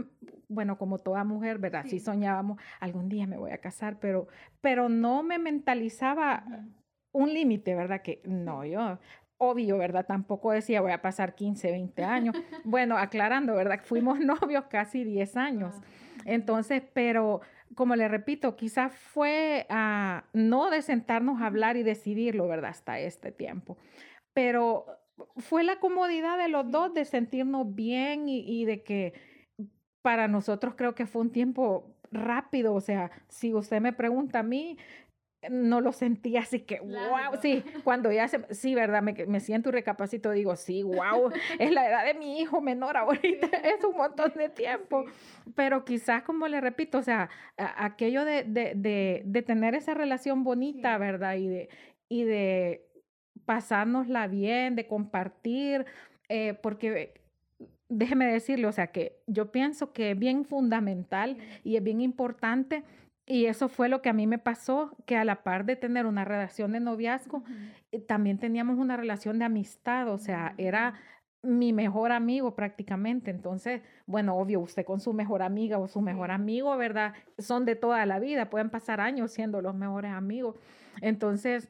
bueno, 0.47 0.77
como 0.77 0.99
toda 0.99 1.23
mujer, 1.23 1.57
¿verdad? 1.57 1.85
Sí. 1.87 1.99
soñábamos, 1.99 2.61
algún 2.79 3.09
día 3.09 3.25
me 3.25 3.39
voy 3.39 3.49
a 3.49 3.57
casar, 3.57 3.97
pero, 3.99 4.27
pero 4.61 4.89
no 4.89 5.23
me 5.23 5.39
mentalizaba 5.39 6.45
un 7.13 7.33
límite, 7.33 7.73
¿verdad? 7.73 8.03
Que 8.03 8.21
no, 8.25 8.63
yo 8.63 8.99
obvio, 9.37 9.77
¿verdad? 9.77 10.05
Tampoco 10.05 10.51
decía 10.51 10.81
voy 10.81 10.91
a 10.91 11.01
pasar 11.01 11.35
15, 11.35 11.71
20 11.71 12.03
años. 12.03 12.35
Bueno, 12.63 12.97
aclarando, 12.97 13.55
¿verdad? 13.55 13.81
Fuimos 13.83 14.19
novios 14.19 14.65
casi 14.69 15.03
10 15.03 15.37
años. 15.37 15.75
Entonces, 16.25 16.83
pero 16.93 17.41
como 17.75 17.95
le 17.95 18.07
repito, 18.07 18.55
quizás 18.55 18.93
fue 18.93 19.65
uh, 19.69 20.21
no 20.33 20.69
de 20.69 20.81
sentarnos 20.81 21.41
a 21.41 21.47
hablar 21.47 21.77
y 21.77 21.83
decidirlo, 21.83 22.47
¿verdad? 22.47 22.71
Hasta 22.71 22.99
este 22.99 23.31
tiempo. 23.31 23.77
Pero 24.33 24.85
fue 25.37 25.63
la 25.63 25.79
comodidad 25.79 26.37
de 26.37 26.49
los 26.49 26.69
dos 26.71 26.93
de 26.93 27.05
sentirnos 27.05 27.73
bien 27.73 28.29
y, 28.29 28.39
y 28.39 28.65
de 28.65 28.83
que 28.83 29.13
para 30.01 30.27
nosotros 30.27 30.75
creo 30.75 30.95
que 30.95 31.05
fue 31.05 31.21
un 31.21 31.31
tiempo 31.31 31.93
rápido, 32.13 32.73
o 32.73 32.81
sea, 32.81 33.11
si 33.27 33.53
usted 33.53 33.81
me 33.81 33.93
pregunta 33.93 34.39
a 34.39 34.43
mí, 34.43 34.77
no 35.49 35.81
lo 35.81 35.91
sentí 35.91 36.37
así 36.37 36.61
que, 36.61 36.79
wow, 36.79 37.39
sí, 37.41 37.63
cuando 37.83 38.11
ya 38.11 38.27
se, 38.27 38.53
sí, 38.53 38.75
¿verdad? 38.75 39.01
Me, 39.01 39.13
me, 39.27 39.39
siento 39.39 39.69
y 39.69 39.73
recapacito, 39.73 40.31
digo, 40.31 40.55
sí, 40.55 40.83
wow, 40.83 41.31
es 41.59 41.71
la 41.71 41.87
edad 41.87 42.05
de 42.05 42.13
mi 42.13 42.39
hijo 42.39 42.61
menor 42.61 42.97
ahorita, 42.97 43.47
es 43.47 43.83
un 43.83 43.95
montón 43.95 44.33
de 44.35 44.49
tiempo, 44.49 45.05
pero 45.55 45.85
quizás, 45.85 46.23
como 46.23 46.47
le 46.47 46.61
repito, 46.61 46.97
o 46.97 47.03
sea, 47.03 47.29
aquello 47.57 48.25
de, 48.25 48.43
de, 48.43 48.73
de, 48.75 49.23
de, 49.25 49.41
tener 49.41 49.75
esa 49.75 49.93
relación 49.93 50.43
bonita, 50.43 50.97
¿verdad? 50.97 51.35
Y 51.35 51.47
de, 51.47 51.69
y 52.09 52.23
de 52.23 52.85
pasárnosla 53.45 54.27
bien, 54.27 54.75
de 54.75 54.87
compartir, 54.87 55.85
eh, 56.29 56.53
porque 56.61 57.21
déjeme 57.89 58.25
decirle, 58.25 58.67
o 58.67 58.71
sea, 58.71 58.87
que 58.87 59.21
yo 59.27 59.51
pienso 59.51 59.93
que 59.93 60.11
es 60.11 60.19
bien 60.19 60.45
fundamental 60.45 61.37
y 61.63 61.75
es 61.75 61.83
bien 61.83 62.01
importante 62.01 62.83
y 63.25 63.45
eso 63.45 63.69
fue 63.69 63.87
lo 63.87 64.01
que 64.01 64.09
a 64.09 64.13
mí 64.13 64.27
me 64.27 64.37
pasó, 64.37 64.95
que 65.05 65.15
a 65.15 65.23
la 65.23 65.43
par 65.43 65.65
de 65.65 65.75
tener 65.75 66.05
una 66.05 66.25
relación 66.25 66.73
de 66.73 66.81
noviazgo, 66.81 67.43
eh, 67.91 67.99
también 67.99 68.37
teníamos 68.37 68.77
una 68.77 68.97
relación 68.97 69.39
de 69.39 69.45
amistad, 69.45 70.09
o 70.09 70.17
sea, 70.17 70.53
era 70.57 70.95
mi 71.41 71.71
mejor 71.71 72.11
amigo 72.11 72.55
prácticamente. 72.55 73.31
Entonces, 73.31 73.81
bueno, 74.05 74.35
obvio, 74.35 74.59
usted 74.59 74.85
con 74.85 74.99
su 74.99 75.13
mejor 75.13 75.41
amiga 75.41 75.77
o 75.77 75.87
su 75.87 76.01
mejor 76.01 76.31
amigo, 76.31 76.75
¿verdad? 76.75 77.13
Son 77.37 77.65
de 77.65 77.75
toda 77.75 78.05
la 78.05 78.19
vida, 78.19 78.49
pueden 78.49 78.69
pasar 78.69 78.99
años 78.99 79.31
siendo 79.31 79.61
los 79.61 79.75
mejores 79.75 80.11
amigos. 80.11 80.57
Entonces, 81.01 81.69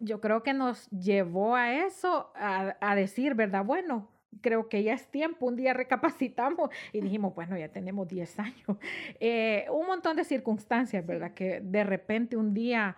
yo 0.00 0.20
creo 0.20 0.42
que 0.42 0.54
nos 0.54 0.88
llevó 0.90 1.56
a 1.56 1.72
eso, 1.72 2.32
a, 2.36 2.76
a 2.80 2.94
decir, 2.94 3.34
¿verdad? 3.34 3.64
Bueno, 3.64 4.08
creo 4.40 4.68
que 4.68 4.82
ya 4.82 4.94
es 4.94 5.10
tiempo, 5.10 5.46
un 5.46 5.56
día 5.56 5.72
recapacitamos 5.74 6.70
y 6.92 7.00
dijimos, 7.00 7.34
bueno, 7.34 7.56
ya 7.56 7.68
tenemos 7.68 8.08
10 8.08 8.38
años. 8.38 8.54
Eh, 9.20 9.66
un 9.70 9.86
montón 9.86 10.16
de 10.16 10.24
circunstancias, 10.24 11.04
¿verdad? 11.06 11.32
Que 11.32 11.60
de 11.60 11.84
repente 11.84 12.36
un 12.36 12.52
día, 12.52 12.96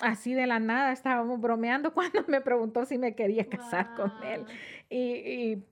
así 0.00 0.34
de 0.34 0.46
la 0.46 0.60
nada, 0.60 0.92
estábamos 0.92 1.40
bromeando 1.40 1.92
cuando 1.94 2.24
me 2.28 2.40
preguntó 2.40 2.84
si 2.84 2.98
me 2.98 3.14
quería 3.14 3.48
casar 3.48 3.94
con 3.94 4.12
él. 4.24 4.44
Y, 4.88 5.64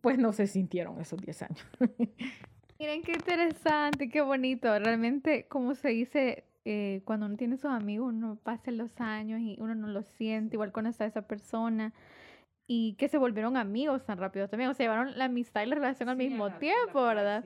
pues 0.00 0.18
no 0.18 0.32
se 0.32 0.46
sintieron 0.46 1.00
esos 1.00 1.20
10 1.20 1.42
años. 1.42 1.66
Miren 2.78 3.02
qué 3.02 3.12
interesante, 3.12 4.08
qué 4.08 4.20
bonito. 4.20 4.78
Realmente, 4.78 5.46
como 5.46 5.74
se 5.74 5.88
dice, 5.88 6.44
eh, 6.64 7.02
cuando 7.04 7.26
uno 7.26 7.36
tiene 7.36 7.56
sus 7.56 7.70
amigos, 7.70 8.12
uno 8.12 8.38
pasa 8.42 8.70
los 8.70 8.98
años 9.00 9.40
y 9.40 9.56
uno 9.60 9.74
no 9.74 9.88
lo 9.88 10.02
siente, 10.02 10.56
igual 10.56 10.72
cuando 10.72 10.90
está 10.90 11.04
esa 11.04 11.22
persona 11.22 11.92
y 12.66 12.94
que 12.94 13.08
se 13.08 13.18
volvieron 13.18 13.56
amigos 13.56 14.04
tan 14.04 14.18
rápido 14.18 14.48
también, 14.48 14.70
o 14.70 14.74
sea, 14.74 14.84
llevaron 14.84 15.18
la 15.18 15.26
amistad 15.26 15.62
y 15.62 15.66
la 15.66 15.74
relación 15.74 16.08
al 16.08 16.16
mismo 16.16 16.50
tiempo, 16.52 17.02
¿verdad? 17.02 17.44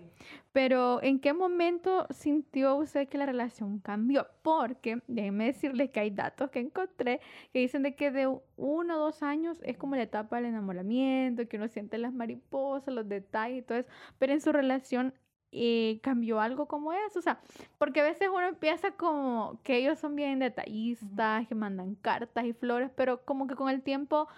Pero 0.53 1.03
¿en 1.03 1.19
qué 1.19 1.33
momento 1.33 2.07
sintió 2.11 2.77
usted 2.77 3.09
que 3.09 3.19
la 3.19 3.27
relación 3.27 3.81
cambió? 3.81 4.29
Porque 4.43 5.03
déjenme 5.09 5.47
decirles 5.47 5.91
que 5.91 6.01
hay 6.01 6.11
datos 6.11 6.51
que 6.51 6.61
encontré 6.61 7.21
que 7.53 7.59
dicen 7.59 7.83
de 7.83 7.97
que 7.97 8.13
de 8.13 8.29
uno 8.57 8.97
o 8.97 8.99
dos 8.99 9.23
años 9.23 9.59
es 9.63 9.77
como 9.77 9.97
la 9.97 10.03
etapa 10.03 10.37
del 10.37 10.47
enamoramiento, 10.47 11.49
que 11.49 11.57
uno 11.57 11.69
siente 11.69 11.99
las 11.99 12.13
mariposas, 12.13 12.95
los 12.95 13.09
detalles 13.09 13.59
y 13.59 13.63
todo 13.63 13.79
eso, 13.79 13.89
pero 14.19 14.33
en 14.33 14.41
su 14.41 14.53
relación 14.53 15.15
eh, 15.51 15.99
cambió 16.03 16.41
algo 16.43 16.69
como 16.69 16.93
eso, 16.93 17.21
o 17.21 17.23
sea, 17.23 17.41
porque 17.79 18.01
a 18.01 18.05
veces 18.05 18.29
uno 18.29 18.47
empieza 18.49 18.91
como 18.91 19.59
que 19.65 19.79
ellos 19.79 19.99
son 19.99 20.15
bien 20.15 20.41
detallistas, 20.41 21.49
que 21.49 21.55
mandan 21.55 21.95
cartas 21.95 22.45
y 22.45 22.53
flores, 22.53 22.91
pero 22.95 23.25
como 23.25 23.47
que 23.47 23.55
con 23.55 23.71
el 23.71 23.83
tiempo 23.83 24.29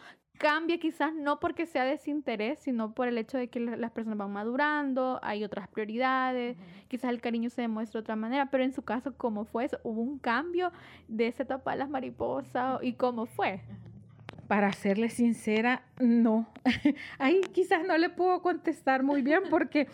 cambia 0.41 0.79
quizás 0.79 1.15
no 1.15 1.39
porque 1.39 1.67
sea 1.67 1.85
desinterés, 1.85 2.59
sino 2.61 2.95
por 2.95 3.07
el 3.07 3.19
hecho 3.19 3.37
de 3.37 3.49
que 3.49 3.61
las 3.61 3.91
personas 3.91 4.17
van 4.17 4.33
madurando, 4.33 5.21
hay 5.23 5.45
otras 5.45 5.69
prioridades, 5.69 6.57
quizás 6.89 7.11
el 7.11 7.21
cariño 7.21 7.51
se 7.51 7.61
demuestra 7.61 8.01
de 8.01 8.05
otra 8.05 8.17
manera, 8.17 8.47
pero 8.47 8.65
en 8.65 8.73
su 8.73 8.81
caso, 8.81 9.13
¿cómo 9.19 9.45
fue 9.45 9.67
eso? 9.67 9.79
¿Hubo 9.83 10.01
un 10.01 10.19
cambio 10.19 10.73
de 11.09 11.27
esa 11.27 11.43
etapa 11.43 11.73
de 11.73 11.77
las 11.77 11.91
mariposas 11.91 12.83
y 12.83 12.95
cómo 12.95 13.27
fue? 13.27 13.61
Para 14.49 14.73
serle 14.73 15.11
sincera, 15.11 15.83
no. 16.01 16.47
Ahí 17.19 17.43
quizás 17.53 17.87
no 17.87 17.99
le 17.99 18.09
puedo 18.09 18.41
contestar 18.41 19.03
muy 19.03 19.21
bien 19.21 19.43
porque 19.51 19.89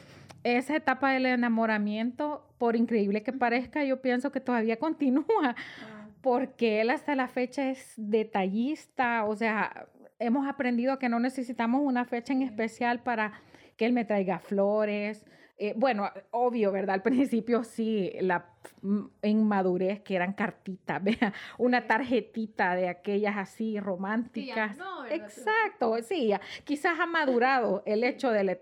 esa 0.44 0.76
etapa 0.76 1.10
del 1.10 1.26
enamoramiento, 1.26 2.46
por 2.56 2.76
increíble 2.76 3.24
que 3.24 3.32
parezca, 3.32 3.82
yo 3.82 4.00
pienso 4.00 4.30
que 4.30 4.40
todavía 4.40 4.78
continúa. 4.78 5.26
Ah. 5.42 6.06
Porque 6.22 6.80
él 6.80 6.90
hasta 6.90 7.14
la 7.14 7.28
fecha 7.28 7.70
es 7.70 7.94
detallista, 7.96 9.24
o 9.26 9.36
sea, 9.36 9.86
hemos 10.18 10.48
aprendido 10.48 10.98
que 10.98 11.08
no 11.08 11.20
necesitamos 11.20 11.82
una 11.82 12.04
fecha 12.04 12.32
en 12.32 12.42
especial 12.42 13.02
para 13.02 13.40
que 13.76 13.86
él 13.86 13.92
me 13.92 14.04
traiga 14.04 14.38
flores. 14.38 15.24
Eh, 15.58 15.72
bueno, 15.76 16.10
obvio, 16.30 16.72
¿verdad? 16.72 16.94
Al 16.94 17.02
principio 17.02 17.64
sí, 17.64 18.12
la 18.20 18.46
inmadurez 19.22 20.00
que 20.00 20.16
eran 20.16 20.32
cartitas, 20.32 21.02
vea, 21.04 21.32
una 21.58 21.86
tarjetita 21.86 22.74
de 22.74 22.88
aquellas 22.88 23.36
así 23.36 23.78
románticas. 23.80 24.76
Exacto, 25.10 25.96
sí, 26.02 26.32
quizás 26.64 26.98
ha 26.98 27.06
madurado 27.06 27.82
el 27.86 28.04
hecho 28.04 28.30
de 28.30 28.60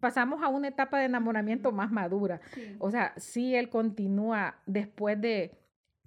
pasamos 0.00 0.42
a 0.42 0.48
una 0.48 0.68
etapa 0.68 0.98
de 0.98 1.06
enamoramiento 1.06 1.72
más 1.72 1.90
madura. 1.90 2.40
O 2.78 2.90
sea, 2.90 3.14
sí 3.16 3.54
él 3.54 3.70
continúa 3.70 4.56
después 4.66 5.20
de 5.20 5.58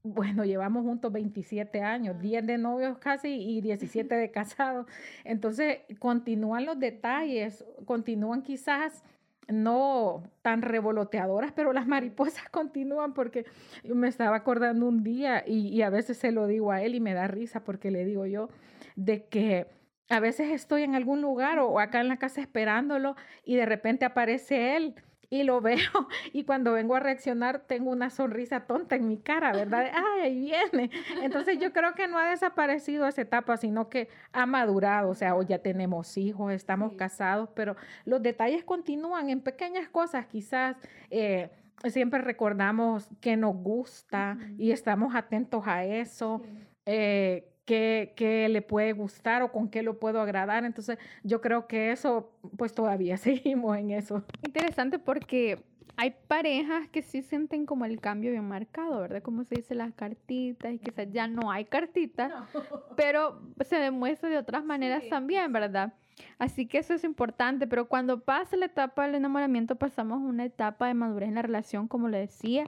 bueno, 0.03 0.46
llevamos 0.46 0.84
juntos 0.84 1.12
27 1.12 1.82
años, 1.82 2.20
10 2.20 2.46
de 2.46 2.58
novios 2.58 2.98
casi 3.00 3.29
y 3.29 3.62
17 3.62 4.15
de 4.15 4.32
casados. 4.32 4.88
Entonces, 5.24 5.79
continúan 6.00 6.65
los 6.65 6.79
detalles, 6.79 7.65
continúan 7.86 8.41
quizás 8.41 9.03
no 9.48 10.24
tan 10.41 10.62
revoloteadoras, 10.62 11.51
pero 11.51 11.74
las 11.74 11.88
mariposas 11.88 12.48
continúan 12.51 13.13
porque 13.13 13.46
yo 13.84 13.96
me 13.96 14.08
estaba 14.08 14.38
acordando 14.38 14.88
un 14.88 15.03
día 15.03 15.44
y, 15.46 15.68
y, 15.70 15.82
a 15.82 15.89
veces 15.89 16.18
se 16.18 16.32
lo 16.32 16.48
digo 16.48 16.72
a 16.72 16.82
él 16.82 16.96
y 16.96 17.00
me 17.00 17.13
da 17.13 17.27
risa 17.27 17.63
porque 17.63 17.91
le 17.91 18.06
digo 18.06 18.25
yo 18.25 18.50
de 18.96 19.25
que 19.25 19.68
a 20.10 20.20
veces 20.20 20.51
estoy 20.51 20.84
en 20.84 20.96
algún 20.96 21.22
lugar 21.22 21.60
o 21.60 21.79
acá 21.79 22.01
en 22.01 22.08
la 22.08 22.18
casa 22.18 22.41
esperándolo 22.41 23.15
y 23.44 23.56
de 23.56 23.65
repente 23.65 24.06
aparece 24.06 24.75
él 24.75 24.96
y 25.29 25.43
lo 25.43 25.62
veo 25.62 25.77
y 26.33 26.43
cuando 26.43 26.74
vengo 26.74 26.95
a 26.95 27.00
reaccionar 27.00 27.59
tengo 27.59 27.91
una 27.91 28.09
sonrisa 28.09 28.62
tonta 28.62 28.95
en 28.95 29.07
mi 29.07 29.17
cara, 29.17 29.51
¿verdad? 29.51 29.91
Ay, 29.93 30.21
ahí 30.21 30.39
viene. 30.39 30.89
Entonces 31.21 31.59
yo 31.59 31.71
creo 31.71 31.93
que 31.93 32.07
no 32.07 32.17
ha 32.17 32.29
desaparecido 32.29 33.07
esa 33.07 33.21
etapa, 33.21 33.57
sino 33.57 33.89
que 33.89 34.09
ha 34.31 34.45
madurado, 34.45 35.09
o 35.09 35.15
sea, 35.15 35.36
hoy 35.36 35.45
ya 35.48 35.59
tenemos 35.59 36.17
hijos, 36.17 36.51
estamos 36.53 36.93
casados, 36.93 37.50
pero 37.55 37.75
los 38.05 38.21
detalles 38.21 38.63
continúan 38.63 39.29
en 39.29 39.41
pequeñas 39.41 39.89
cosas, 39.89 40.25
quizás. 40.25 40.77
Eh, 41.09 41.50
siempre 41.88 42.19
recordamos 42.19 43.09
que 43.21 43.38
nos 43.38 43.55
gusta 43.55 44.38
y 44.57 44.71
estamos 44.71 45.15
atentos 45.15 45.65
a 45.65 45.86
eso. 45.86 46.41
Eh, 46.86 47.48
qué, 47.69 48.47
le 48.49 48.61
puede 48.61 48.93
gustar 48.93 49.43
o 49.43 49.51
con 49.51 49.69
qué 49.69 49.83
lo 49.83 49.99
puedo 49.99 50.21
agradar. 50.21 50.65
Entonces, 50.65 50.97
yo 51.23 51.41
creo 51.41 51.67
que 51.67 51.91
eso, 51.91 52.31
pues 52.57 52.73
todavía 52.73 53.17
seguimos 53.17 53.77
en 53.77 53.91
eso. 53.91 54.23
Interesante 54.43 54.99
porque 54.99 55.63
hay 55.97 56.15
parejas 56.27 56.88
que 56.89 57.01
sí 57.01 57.21
sienten 57.21 57.65
como 57.65 57.85
el 57.85 57.99
cambio 57.99 58.31
bien 58.31 58.47
marcado, 58.47 59.01
¿verdad? 59.01 59.21
Como 59.21 59.43
se 59.43 59.55
dice 59.55 59.75
las 59.75 59.93
cartitas 59.93 60.73
y 60.73 60.79
quizás 60.79 61.07
ya 61.11 61.27
no 61.27 61.51
hay 61.51 61.65
cartitas, 61.65 62.31
pero 62.95 63.41
se 63.65 63.75
demuestra 63.77 64.29
de 64.29 64.38
otras 64.38 64.63
maneras 64.63 65.03
también, 65.09 65.51
¿verdad? 65.51 65.93
Así 66.38 66.65
que 66.65 66.79
eso 66.79 66.93
es 66.93 67.03
importante, 67.03 67.65
pero 67.67 67.88
cuando 67.88 68.21
pasa 68.21 68.57
la 68.57 68.65
etapa 68.65 69.05
del 69.05 69.15
enamoramiento 69.15 69.77
pasamos 69.77 70.21
a 70.21 70.25
una 70.25 70.45
etapa 70.45 70.88
de 70.88 70.93
madurez 70.93 71.29
en 71.29 71.35
la 71.35 71.41
relación, 71.41 71.88
como 71.88 72.09
le 72.09 72.17
decía, 72.17 72.65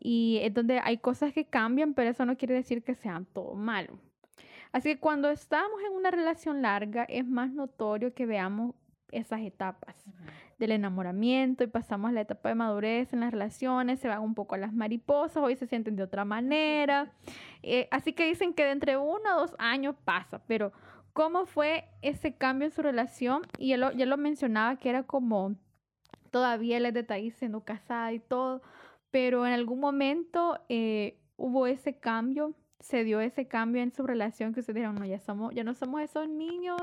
y 0.00 0.38
es 0.42 0.54
donde 0.54 0.80
hay 0.82 0.98
cosas 0.98 1.32
que 1.32 1.44
cambian, 1.44 1.92
pero 1.92 2.10
eso 2.10 2.24
no 2.24 2.36
quiere 2.36 2.54
decir 2.54 2.82
que 2.82 2.94
sean 2.94 3.26
todo 3.26 3.54
malo. 3.54 3.98
Así 4.76 4.90
que 4.90 5.00
cuando 5.00 5.30
estamos 5.30 5.80
en 5.88 5.94
una 5.94 6.10
relación 6.10 6.60
larga 6.60 7.04
es 7.04 7.26
más 7.26 7.50
notorio 7.50 8.12
que 8.12 8.26
veamos 8.26 8.74
esas 9.10 9.40
etapas 9.40 9.96
del 10.58 10.72
enamoramiento 10.72 11.64
y 11.64 11.66
pasamos 11.66 12.10
a 12.10 12.12
la 12.12 12.20
etapa 12.20 12.50
de 12.50 12.56
madurez 12.56 13.10
en 13.14 13.20
las 13.20 13.30
relaciones, 13.30 14.00
se 14.00 14.08
van 14.08 14.20
un 14.20 14.34
poco 14.34 14.54
a 14.54 14.58
las 14.58 14.74
mariposas, 14.74 15.42
hoy 15.42 15.56
se 15.56 15.66
sienten 15.66 15.96
de 15.96 16.02
otra 16.02 16.26
manera. 16.26 17.10
Eh, 17.62 17.88
así 17.90 18.12
que 18.12 18.26
dicen 18.26 18.52
que 18.52 18.64
de 18.64 18.70
entre 18.70 18.96
uno 18.96 19.22
a 19.28 19.40
dos 19.40 19.56
años 19.58 19.96
pasa, 20.04 20.40
pero 20.46 20.72
¿cómo 21.14 21.46
fue 21.46 21.88
ese 22.02 22.36
cambio 22.36 22.66
en 22.66 22.72
su 22.72 22.82
relación? 22.82 23.42
Y 23.58 23.70
ya 23.70 23.76
lo, 23.78 23.92
ya 23.92 24.04
lo 24.04 24.18
mencionaba 24.18 24.76
que 24.76 24.90
era 24.90 25.02
como 25.02 25.56
todavía 26.30 26.76
él 26.76 26.84
es 26.86 27.34
siendo 27.34 27.64
casada 27.64 28.12
y 28.12 28.20
todo, 28.20 28.62
pero 29.10 29.46
en 29.46 29.54
algún 29.54 29.80
momento 29.80 30.60
eh, 30.68 31.18
hubo 31.36 31.66
ese 31.66 31.98
cambio 31.98 32.54
se 32.80 33.04
dio 33.04 33.20
ese 33.20 33.48
cambio 33.48 33.82
en 33.82 33.92
su 33.92 34.06
relación 34.06 34.52
que 34.52 34.60
ustedes 34.60 34.76
dijeron, 34.76 34.96
no, 34.96 35.04
ya 35.04 35.18
somos, 35.18 35.54
ya 35.54 35.64
no 35.64 35.74
somos 35.74 36.02
esos 36.02 36.28
niños 36.28 36.80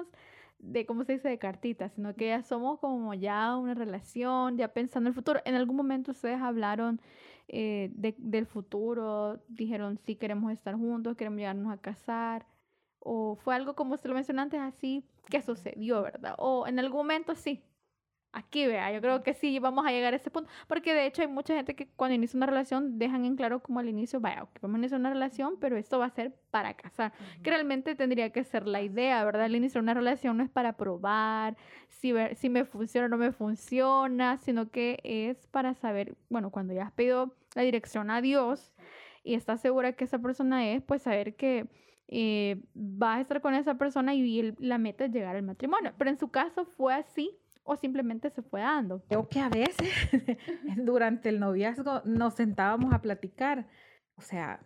de, 0.59 0.85
¿cómo 0.85 1.03
se 1.03 1.13
dice?, 1.13 1.29
de 1.29 1.37
cartitas, 1.37 1.91
sino 1.93 2.15
que 2.15 2.27
ya 2.27 2.41
somos 2.41 2.79
como 2.79 3.13
ya 3.13 3.55
una 3.57 3.73
relación, 3.73 4.57
ya 4.57 4.69
pensando 4.69 5.07
en 5.07 5.11
el 5.11 5.15
futuro. 5.15 5.41
En 5.45 5.55
algún 5.55 5.75
momento 5.75 6.11
ustedes 6.11 6.41
hablaron 6.41 7.01
eh, 7.47 7.91
del 7.93 8.45
futuro, 8.45 9.43
dijeron, 9.47 9.97
sí, 9.97 10.15
queremos 10.15 10.51
estar 10.51 10.75
juntos, 10.75 11.17
queremos 11.17 11.39
llegarnos 11.39 11.71
a 11.71 11.77
casar, 11.77 12.45
o 12.99 13.35
fue 13.35 13.55
algo 13.55 13.75
como 13.75 13.97
se 13.97 14.07
lo 14.07 14.13
mencioné 14.13 14.41
antes, 14.41 14.59
así 14.61 15.05
que 15.29 15.41
sucedió, 15.41 16.01
¿verdad? 16.01 16.35
O 16.37 16.65
en 16.67 16.79
algún 16.79 16.99
momento 16.99 17.35
sí, 17.35 17.63
aquí, 18.33 18.65
vea, 18.65 18.91
yo 18.91 18.99
creo 18.99 19.23
que 19.23 19.33
sí 19.33 19.59
vamos 19.59 19.85
a 19.85 19.91
llegar 19.91 20.13
a 20.13 20.17
ese 20.17 20.29
punto, 20.29 20.49
porque 20.67 20.93
de 20.93 21.05
hecho 21.05 21.21
hay 21.21 21.27
mucha 21.27 21.55
gente 21.55 21.75
que 21.75 21.87
cuando 21.87 22.15
inicia 22.15 22.35
una 22.37 22.47
relación 22.47 22.97
dejan 22.97 23.25
en 23.25 23.35
claro 23.35 23.61
como 23.61 23.79
al 23.79 23.87
inicio, 23.87 24.19
vaya, 24.19 24.47
vamos 24.61 24.75
a 24.75 24.79
iniciar 24.79 24.99
una 24.99 25.11
relación, 25.11 25.55
pero 25.61 25.77
esto 25.77 25.99
va 25.99 26.05
a 26.05 26.09
ser 26.09 26.35
para 26.51 26.73
casar, 26.73 27.13
que 27.41 27.49
realmente 27.49 27.95
tendría 27.95 28.31
que 28.31 28.43
ser 28.43 28.67
la 28.67 28.81
idea, 28.81 29.23
¿verdad? 29.23 29.45
El 29.45 29.55
inicio 29.55 29.79
de 29.79 29.83
una 29.83 29.93
relación 29.93 30.37
no 30.37 30.43
es 30.43 30.49
para 30.49 30.73
probar 30.73 31.55
si, 31.87 32.11
ver, 32.11 32.35
si 32.35 32.49
me 32.49 32.65
funciona 32.65 33.05
o 33.05 33.09
no 33.09 33.17
me 33.17 33.31
funciona, 33.31 34.37
sino 34.37 34.69
que 34.71 34.99
es 35.03 35.47
para 35.47 35.75
saber, 35.75 36.15
bueno, 36.29 36.49
cuando 36.49 36.73
ya 36.73 36.85
has 36.85 36.91
pedido 36.91 37.35
la 37.55 37.61
dirección 37.61 38.09
a 38.09 38.21
Dios 38.21 38.73
y 39.23 39.35
estás 39.35 39.61
segura 39.61 39.93
que 39.93 40.03
esa 40.03 40.19
persona 40.19 40.67
es, 40.69 40.81
pues 40.83 41.03
saber 41.03 41.35
que... 41.35 41.67
Eh, 42.15 42.61
vas 42.75 43.17
a 43.17 43.21
estar 43.21 43.41
con 43.41 43.55
esa 43.55 43.75
persona 43.75 44.13
y 44.13 44.53
la 44.59 44.77
meta 44.77 45.05
es 45.05 45.11
llegar 45.11 45.35
al 45.35 45.41
matrimonio. 45.41 45.93
Pero 45.97 46.11
en 46.11 46.19
su 46.19 46.29
caso 46.29 46.65
fue 46.65 46.93
así 46.93 47.39
o 47.63 47.75
simplemente 47.75 48.29
se 48.29 48.41
fue 48.41 48.61
dando. 48.61 49.03
Creo 49.07 49.27
que 49.27 49.39
a 49.39 49.49
veces 49.49 49.89
durante 50.77 51.29
el 51.29 51.39
noviazgo 51.39 52.01
nos 52.05 52.35
sentábamos 52.35 52.93
a 52.93 53.01
platicar, 53.01 53.67
o 54.15 54.21
sea, 54.21 54.59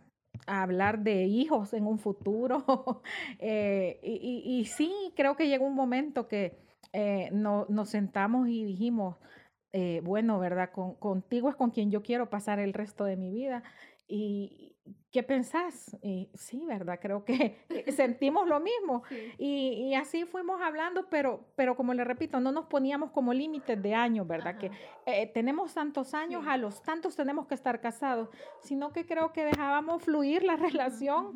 a 0.45 0.63
hablar 0.63 0.99
de 0.99 1.23
hijos 1.25 1.73
en 1.73 1.85
un 1.85 1.99
futuro. 1.99 2.63
Eh, 3.39 3.99
y, 4.03 4.65
sí, 4.65 4.91
creo 5.15 5.35
que 5.35 5.47
llegó 5.47 5.65
un 5.65 5.75
momento 5.75 6.27
que 6.27 6.57
eh, 6.91 7.29
nos 7.31 7.89
sentamos 7.89 8.47
y 8.49 8.63
dijimos, 8.63 9.17
eh, 9.73 10.01
bueno, 10.03 10.39
¿verdad? 10.39 10.71
Con, 10.71 10.95
contigo 10.95 11.49
es 11.49 11.55
con 11.55 11.71
quien 11.71 11.91
yo 11.91 12.01
quiero 12.01 12.29
pasar 12.29 12.59
el 12.59 12.73
resto 12.73 13.03
de 13.03 13.15
mi 13.15 13.31
vida. 13.31 13.63
Y, 14.07 14.66
¿qué 15.11 15.23
pensás? 15.23 15.97
Y 16.01 16.29
sí, 16.33 16.65
¿verdad? 16.65 16.99
Creo 17.01 17.23
que 17.25 17.65
sentimos 17.95 18.47
lo 18.47 18.59
mismo. 18.59 19.03
Y, 19.37 19.93
así 19.95 20.25
fuimos 20.25 20.61
hablando, 20.61 21.07
pero, 21.09 21.45
pero 21.55 21.75
como 21.75 21.93
le 21.93 22.03
repito, 22.03 22.39
no 22.39 22.51
nos 22.51 22.65
poníamos 22.65 23.11
como 23.11 23.33
límites 23.33 23.81
de 23.81 23.95
años, 23.95 24.27
¿verdad? 24.27 24.57
Que 24.57 24.71
eh, 25.05 25.27
tenemos 25.33 25.73
tantos 25.73 26.13
años, 26.13 26.45
a 26.47 26.57
los 26.57 26.81
tantos 26.81 27.15
tenemos 27.15 27.47
que 27.47 27.55
estar 27.55 27.81
casados, 27.81 28.29
sino 28.61 28.91
que 28.93 29.05
creo 29.05 29.33
que 29.33 29.45
dejábamos 29.45 30.03
fluir 30.03 30.43
la 30.43 30.55
relación, 30.57 31.33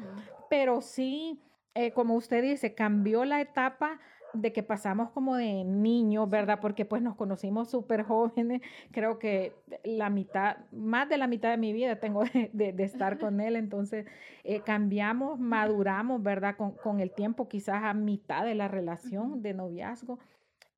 pero 0.50 0.82
sí, 0.82 1.42
eh, 1.74 1.92
como 1.94 2.16
usted 2.16 2.44
dice, 2.44 2.76
cambió 2.76 3.26
la 3.26 3.42
etapa 3.42 4.00
de 4.34 4.54
que 4.54 4.64
pasamos 4.64 5.12
como 5.12 5.36
de 5.36 5.64
niños, 5.64 6.30
¿verdad? 6.30 6.60
Porque 6.62 6.86
pues 6.86 7.02
nos 7.02 7.16
conocimos 7.16 7.70
súper 7.70 8.04
jóvenes. 8.04 8.62
Creo 8.92 9.20
que 9.20 9.54
la 9.84 10.10
mitad, 10.10 10.58
más 10.72 11.10
de 11.10 11.18
la 11.18 11.28
mitad 11.28 11.50
de 11.52 11.58
mi 11.58 11.74
vida 11.74 12.00
tengo 12.00 12.24
de, 12.54 12.76
estar 12.80 13.20
con 13.20 13.40
él. 13.42 13.56
Entonces 13.56 14.06
eh, 14.44 14.62
cambiamos, 14.62 15.40
maduramos, 15.40 16.22
¿verdad? 16.24 16.56
Con, 16.56 16.72
con, 16.72 17.00
el 17.00 17.12
tiempo, 17.12 17.48
quizás 17.48 17.84
a 17.84 17.94
mitad 17.94 18.46
de 18.46 18.56
la 18.56 18.68
relación 18.68 19.42
de 19.42 19.54
noviazgo, 19.54 20.20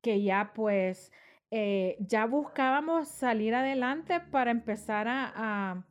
que 0.02 0.22
ya 0.22 0.52
pues 0.54 1.12
eh, 1.52 1.98
ya 2.00 2.26
buscábamos 2.26 3.08
salir 3.08 3.54
adelante 3.54 4.20
para 4.20 4.52
empezar 4.52 5.08
a, 5.08 5.32
a 5.36 5.84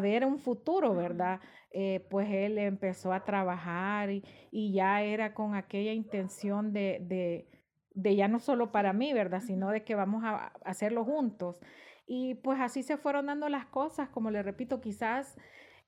ver 0.00 0.24
un 0.24 0.38
futuro, 0.38 0.94
¿verdad? 0.94 1.40
Eh, 1.72 2.04
pues 2.10 2.28
él 2.30 2.58
empezó 2.58 3.12
a 3.12 3.24
trabajar 3.24 4.10
y, 4.10 4.72
ya 4.72 5.02
era 5.02 5.34
con 5.34 5.54
aquella 5.54 5.92
intención 5.92 6.72
de, 6.72 7.46
de, 7.94 8.16
ya 8.16 8.28
no 8.28 8.40
solo 8.40 8.72
para 8.72 8.92
mí, 8.92 9.12
¿verdad? 9.12 9.40
Sino 9.40 9.70
de 9.70 9.84
que 9.84 9.94
vamos 9.94 10.24
a, 10.24 10.52
hacerlo 10.64 11.04
juntos. 11.04 11.60
Y 12.06 12.34
pues 12.36 12.60
así 12.60 12.82
se 12.82 12.96
fueron 12.96 13.26
dando 13.26 13.48
las 13.48 13.66
cosas, 13.66 14.08
como 14.08 14.30
le 14.30 14.42
repito, 14.42 14.80
quizás, 14.80 15.38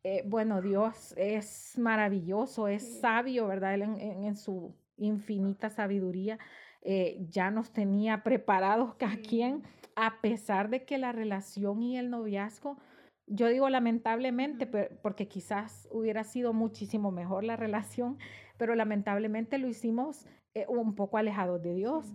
eh, 0.05 0.23
bueno, 0.27 0.63
Dios 0.63 1.15
es 1.17 1.77
maravilloso, 1.79 2.69
es 2.69 3.01
sabio, 3.01 3.49
¿verdad? 3.49 3.75
Él 3.75 3.83
en, 3.83 4.37
su 4.37 4.75
infinita 4.97 5.69
sabiduría 5.69 6.39
eh, 6.83 7.27
ya 7.29 7.51
nos 7.51 7.73
tenía 7.73 8.23
preparados 8.23 8.95
cada 8.99 9.17
quien, 9.17 9.65
a 9.97 10.21
pesar 10.21 10.71
de 10.71 10.85
que 10.85 10.97
la 10.97 11.11
relación 11.11 11.83
y 11.83 11.99
el 11.99 12.09
noviazgo, 12.09 12.79
yo 13.27 13.49
digo 13.49 13.69
lamentablemente, 13.69 14.67
porque 14.67 15.29
quizás 15.29 15.89
hubiera 15.91 16.25
sido 16.25 16.53
muchísimo 16.53 17.11
mejor 17.11 17.45
la 17.45 17.57
relación, 17.57 18.19
pero 18.57 18.75
lamentablemente 18.75 19.59
lo 19.59 19.69
hicimos 19.69 20.27
eh, 20.55 20.67
un 20.69 20.95
poco 20.95 21.19
alejados 21.19 21.63
de 21.63 21.75
Dios, 21.75 22.13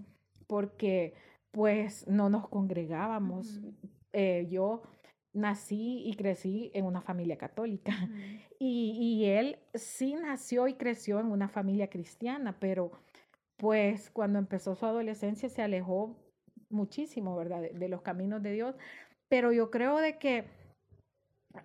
porque 0.47 1.13
pues 1.51 2.07
no 2.07 2.29
nos 2.29 2.47
congregábamos. 2.49 3.61
Eh, 4.13 4.47
yo 4.49 4.83
nací 5.33 6.03
y 6.05 6.15
crecí 6.15 6.71
en 6.73 6.85
una 6.85 7.01
familia 7.01 7.37
católica 7.37 7.93
y, 8.59 8.97
y, 8.99 9.25
él 9.25 9.59
sí 9.75 10.15
nació 10.15 10.67
y 10.67 10.73
creció 10.73 11.19
en 11.19 11.27
una 11.27 11.47
familia 11.47 11.89
cristiana, 11.89 12.57
pero 12.59 12.91
pues 13.57 14.09
cuando 14.11 14.39
empezó 14.39 14.75
su 14.75 14.85
adolescencia 14.85 15.49
se 15.49 15.61
alejó 15.61 16.15
muchísimo, 16.69 17.35
¿verdad? 17.35 17.61
De, 17.61 17.89
los 17.89 18.01
caminos 18.01 18.41
de 18.41 18.51
Dios. 18.51 18.75
Pero 19.29 19.51
yo 19.51 19.71
creo 19.71 19.97
de 19.97 20.17
que 20.17 20.45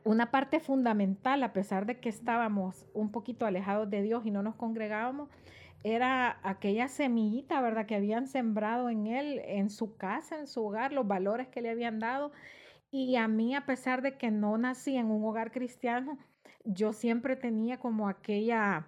una 0.04 0.30
parte 0.30 0.60
fundamental, 0.60 1.42
a 1.42 1.52
pesar 1.52 1.86
de 1.86 2.00
que 2.00 2.08
estábamos 2.08 2.86
un 2.94 3.10
poquito 3.10 3.46
alejados 3.46 3.90
de 3.90 4.02
Dios 4.02 4.24
y 4.26 4.30
no 4.30 4.42
nos 4.42 4.54
congregábamos, 4.56 5.28
era 5.84 6.38
aquella 6.42 6.88
semillita, 6.88 7.60
¿verdad? 7.60 7.86
Que 7.86 7.96
habían 7.96 8.28
sembrado 8.28 8.88
en 8.88 9.06
él, 9.06 9.40
en 9.44 9.70
su 9.70 9.96
casa, 9.96 10.38
en 10.38 10.46
su 10.46 10.64
hogar, 10.64 10.92
los 10.92 11.06
valores 11.06 11.48
que 11.48 11.60
le 11.60 11.70
habían 11.70 11.98
dado. 11.98 12.32
Y 12.90 13.16
a 13.16 13.26
mí, 13.26 13.54
a 13.54 13.66
pesar 13.66 14.02
de 14.02 14.16
que 14.16 14.30
no 14.30 14.56
nací 14.58 14.96
en 14.96 15.10
un 15.10 15.24
hogar 15.24 15.50
cristiano, 15.50 16.18
yo 16.64 16.92
siempre 16.92 17.36
tenía 17.36 17.78
como 17.78 18.08
aquella 18.08 18.86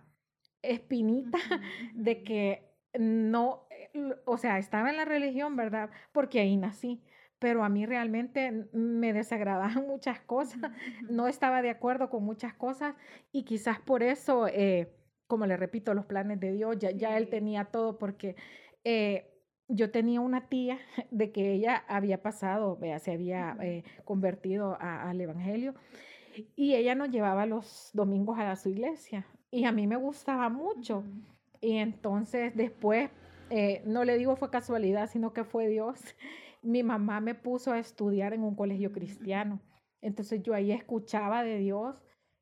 espinita 0.62 1.38
de 1.94 2.22
que 2.22 2.70
no, 2.98 3.66
eh, 3.70 4.14
o 4.24 4.36
sea, 4.38 4.58
estaba 4.58 4.90
en 4.90 4.96
la 4.96 5.04
religión, 5.04 5.56
¿verdad? 5.56 5.90
Porque 6.12 6.40
ahí 6.40 6.56
nací, 6.56 7.02
pero 7.44 7.62
a 7.62 7.68
mí 7.68 7.84
realmente 7.84 8.64
me 8.72 9.12
desagradaban 9.12 9.86
muchas 9.86 10.18
cosas, 10.20 10.72
no 11.10 11.28
estaba 11.28 11.60
de 11.60 11.68
acuerdo 11.68 12.08
con 12.08 12.24
muchas 12.24 12.54
cosas 12.54 12.94
y 13.32 13.42
quizás 13.42 13.78
por 13.80 14.02
eso, 14.02 14.46
eh, 14.48 14.88
como 15.26 15.44
le 15.44 15.58
repito, 15.58 15.92
los 15.92 16.06
planes 16.06 16.40
de 16.40 16.52
Dios, 16.52 16.78
ya, 16.78 16.90
ya 16.90 17.18
él 17.18 17.28
tenía 17.28 17.66
todo 17.66 17.98
porque... 17.98 18.36
Eh, 18.84 19.30
yo 19.66 19.90
tenía 19.90 20.20
una 20.20 20.50
tía 20.50 20.78
de 21.10 21.32
que 21.32 21.52
ella 21.52 21.84
había 21.88 22.22
pasado, 22.22 22.76
vea, 22.76 22.98
se 22.98 23.12
había 23.12 23.56
convertido 24.04 24.76
al 24.78 25.18
Evangelio 25.18 25.74
y 26.54 26.74
ella 26.74 26.94
nos 26.94 27.10
llevaba 27.10 27.46
los 27.46 27.88
domingos 27.94 28.38
a 28.38 28.56
su 28.56 28.68
iglesia 28.68 29.26
y 29.50 29.64
a 29.64 29.72
mí 29.72 29.86
me 29.86 29.96
gustaba 29.96 30.48
mucho. 30.48 31.02
Y 31.62 31.76
entonces 31.78 32.54
después, 32.54 33.08
eh, 33.50 33.82
no 33.86 34.04
le 34.04 34.18
digo 34.18 34.36
fue 34.36 34.50
casualidad, 34.50 35.08
sino 35.08 35.32
que 35.32 35.44
fue 35.44 35.68
Dios. 35.68 35.98
Mi 36.64 36.82
mamá 36.82 37.20
me 37.20 37.34
puso 37.34 37.72
a 37.72 37.78
estudiar 37.78 38.32
en 38.32 38.42
un 38.42 38.54
colegio 38.54 38.90
cristiano. 38.92 39.60
Entonces 40.00 40.42
yo 40.42 40.54
ahí 40.54 40.72
escuchaba 40.72 41.42
de 41.42 41.58
Dios 41.58 41.96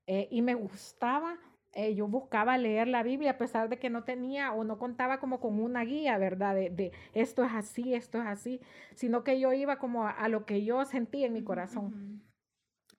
eh, 0.07 0.29
y 0.31 0.43
me 0.43 0.55
gustaba. 0.55 1.38
Eh, 1.75 1.95
yo 1.95 2.07
buscaba 2.07 2.59
leer 2.59 2.88
la 2.88 3.02
Biblia 3.02 3.33
a 3.33 3.38
pesar 3.38 3.69
de 3.69 3.79
que 3.79 3.91
no 3.91 4.05
tenía 4.05 4.52
o 4.52 4.62
no 4.62 4.79
contaba 4.79 5.19
como 5.21 5.41
con 5.41 5.59
una 5.59 5.85
guía, 5.85 6.19
¿verdad? 6.19 6.55
De, 6.55 6.93
esto 7.14 7.45
es 7.45 7.52
así, 7.52 7.95
esto 7.95 8.21
es 8.21 8.26
así, 8.26 8.61
sino 8.95 9.25
que 9.25 9.41
yo 9.41 9.52
iba 9.52 9.79
como 9.79 10.07
a, 10.07 10.29
lo 10.29 10.45
que 10.45 10.64
yo 10.64 10.85
sentía 10.85 11.26
en 11.26 11.33
mi 11.33 11.43
corazón. 11.43 12.23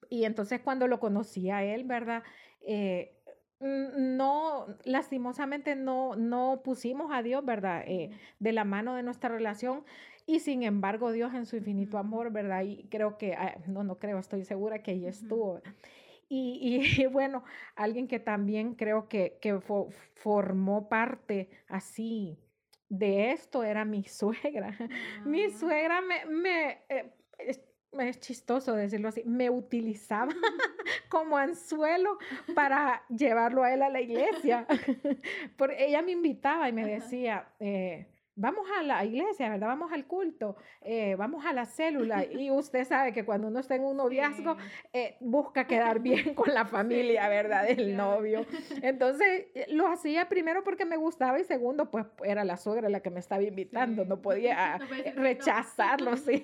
Y 0.09 0.25
entonces 0.25 0.61
cuando 0.61 0.87
lo 0.87 0.99
conocí 0.99 1.49
a 1.49 1.63
él, 1.63 1.83
¿verdad? 1.83 2.23
Mm, 2.61 3.22
no, 3.63 4.67
lastimosamente 4.83 5.75
no, 5.75 6.15
no 6.15 6.61
pusimos 6.63 7.11
a 7.11 7.23
Dios, 7.23 7.45
¿verdad? 7.45 7.83
Eh, 7.87 8.11
de 8.39 8.51
la 8.51 8.65
mano 8.65 8.95
de 8.95 9.03
nuestra 9.03 9.29
relación. 9.29 9.83
Y 10.25 10.39
sin 10.39 10.63
embargo, 10.63 11.11
Dios 11.11 11.33
en 11.33 11.45
su 11.45 11.57
infinito 11.57 11.97
amor, 11.97 12.31
¿verdad? 12.31 12.63
Y 12.63 12.87
creo 12.89 13.17
que, 13.17 13.33
ah, 13.33 13.57
no, 13.67 13.83
no 13.83 13.99
creo, 13.99 14.19
estoy 14.19 14.45
segura 14.45 14.81
que 14.83 14.91
ahí 14.91 15.05
estuvo. 15.05 15.61
Y, 16.29 16.59
y, 16.61 17.05
bueno, 17.07 17.43
alguien 17.75 18.07
que 18.07 18.19
también 18.19 18.75
creo 18.75 19.07
que, 19.07 19.37
que 19.41 19.59
formó 20.15 20.89
parte 20.89 21.49
así 21.67 22.37
de 22.89 23.31
esto 23.31 23.63
era 23.63 23.85
mi 23.85 24.03
suegra. 24.07 24.77
Mi 25.25 25.45
ah. 25.45 25.57
suegra 25.57 26.01
me, 26.01 26.25
me 26.25 26.83
eh, 26.89 27.13
es 28.01 28.19
chistoso 28.19 28.73
decirlo 28.73 29.09
así, 29.09 29.23
me 29.25 29.49
utilizaba 29.49 30.31
como 31.09 31.37
anzuelo 31.37 32.17
para 32.55 33.03
llevarlo 33.09 33.63
a 33.63 33.73
él 33.73 33.81
a 33.81 33.89
la 33.89 34.01
iglesia. 34.01 34.65
Porque 35.57 35.85
ella 35.85 36.01
me 36.01 36.11
invitaba 36.11 36.69
y 36.69 36.73
me 36.73 36.85
decía, 36.85 37.47
eh, 37.59 38.07
vamos 38.35 38.65
a 38.77 38.83
la 38.83 39.03
iglesia, 39.05 39.49
¿verdad? 39.49 39.67
Vamos 39.67 39.91
al 39.91 40.05
culto, 40.05 40.55
eh, 40.81 41.15
vamos 41.15 41.45
a 41.45 41.53
la 41.53 41.65
célula. 41.65 42.25
Y 42.33 42.51
usted 42.51 42.85
sabe 42.85 43.13
que 43.13 43.23
cuando 43.23 43.47
uno 43.47 43.59
está 43.59 43.75
en 43.75 43.83
un 43.83 43.97
noviazgo, 43.97 44.57
eh, 44.91 45.17
busca 45.19 45.65
quedar 45.65 45.99
bien 45.99 46.33
con 46.35 46.53
la 46.53 46.65
familia, 46.65 47.27
¿verdad? 47.29 47.67
Del 47.67 47.95
novio. 47.95 48.45
Entonces, 48.81 49.47
lo 49.69 49.87
hacía 49.87 50.27
primero 50.29 50.63
porque 50.63 50.85
me 50.85 50.97
gustaba 50.97 51.39
y 51.39 51.43
segundo, 51.43 51.89
pues 51.91 52.05
era 52.23 52.43
la 52.43 52.57
suegra 52.57 52.89
la 52.89 53.01
que 53.01 53.09
me 53.09 53.19
estaba 53.19 53.43
invitando, 53.43 54.05
no 54.05 54.21
podía 54.21 54.79
rechazarlo, 55.15 56.17
sí. 56.17 56.43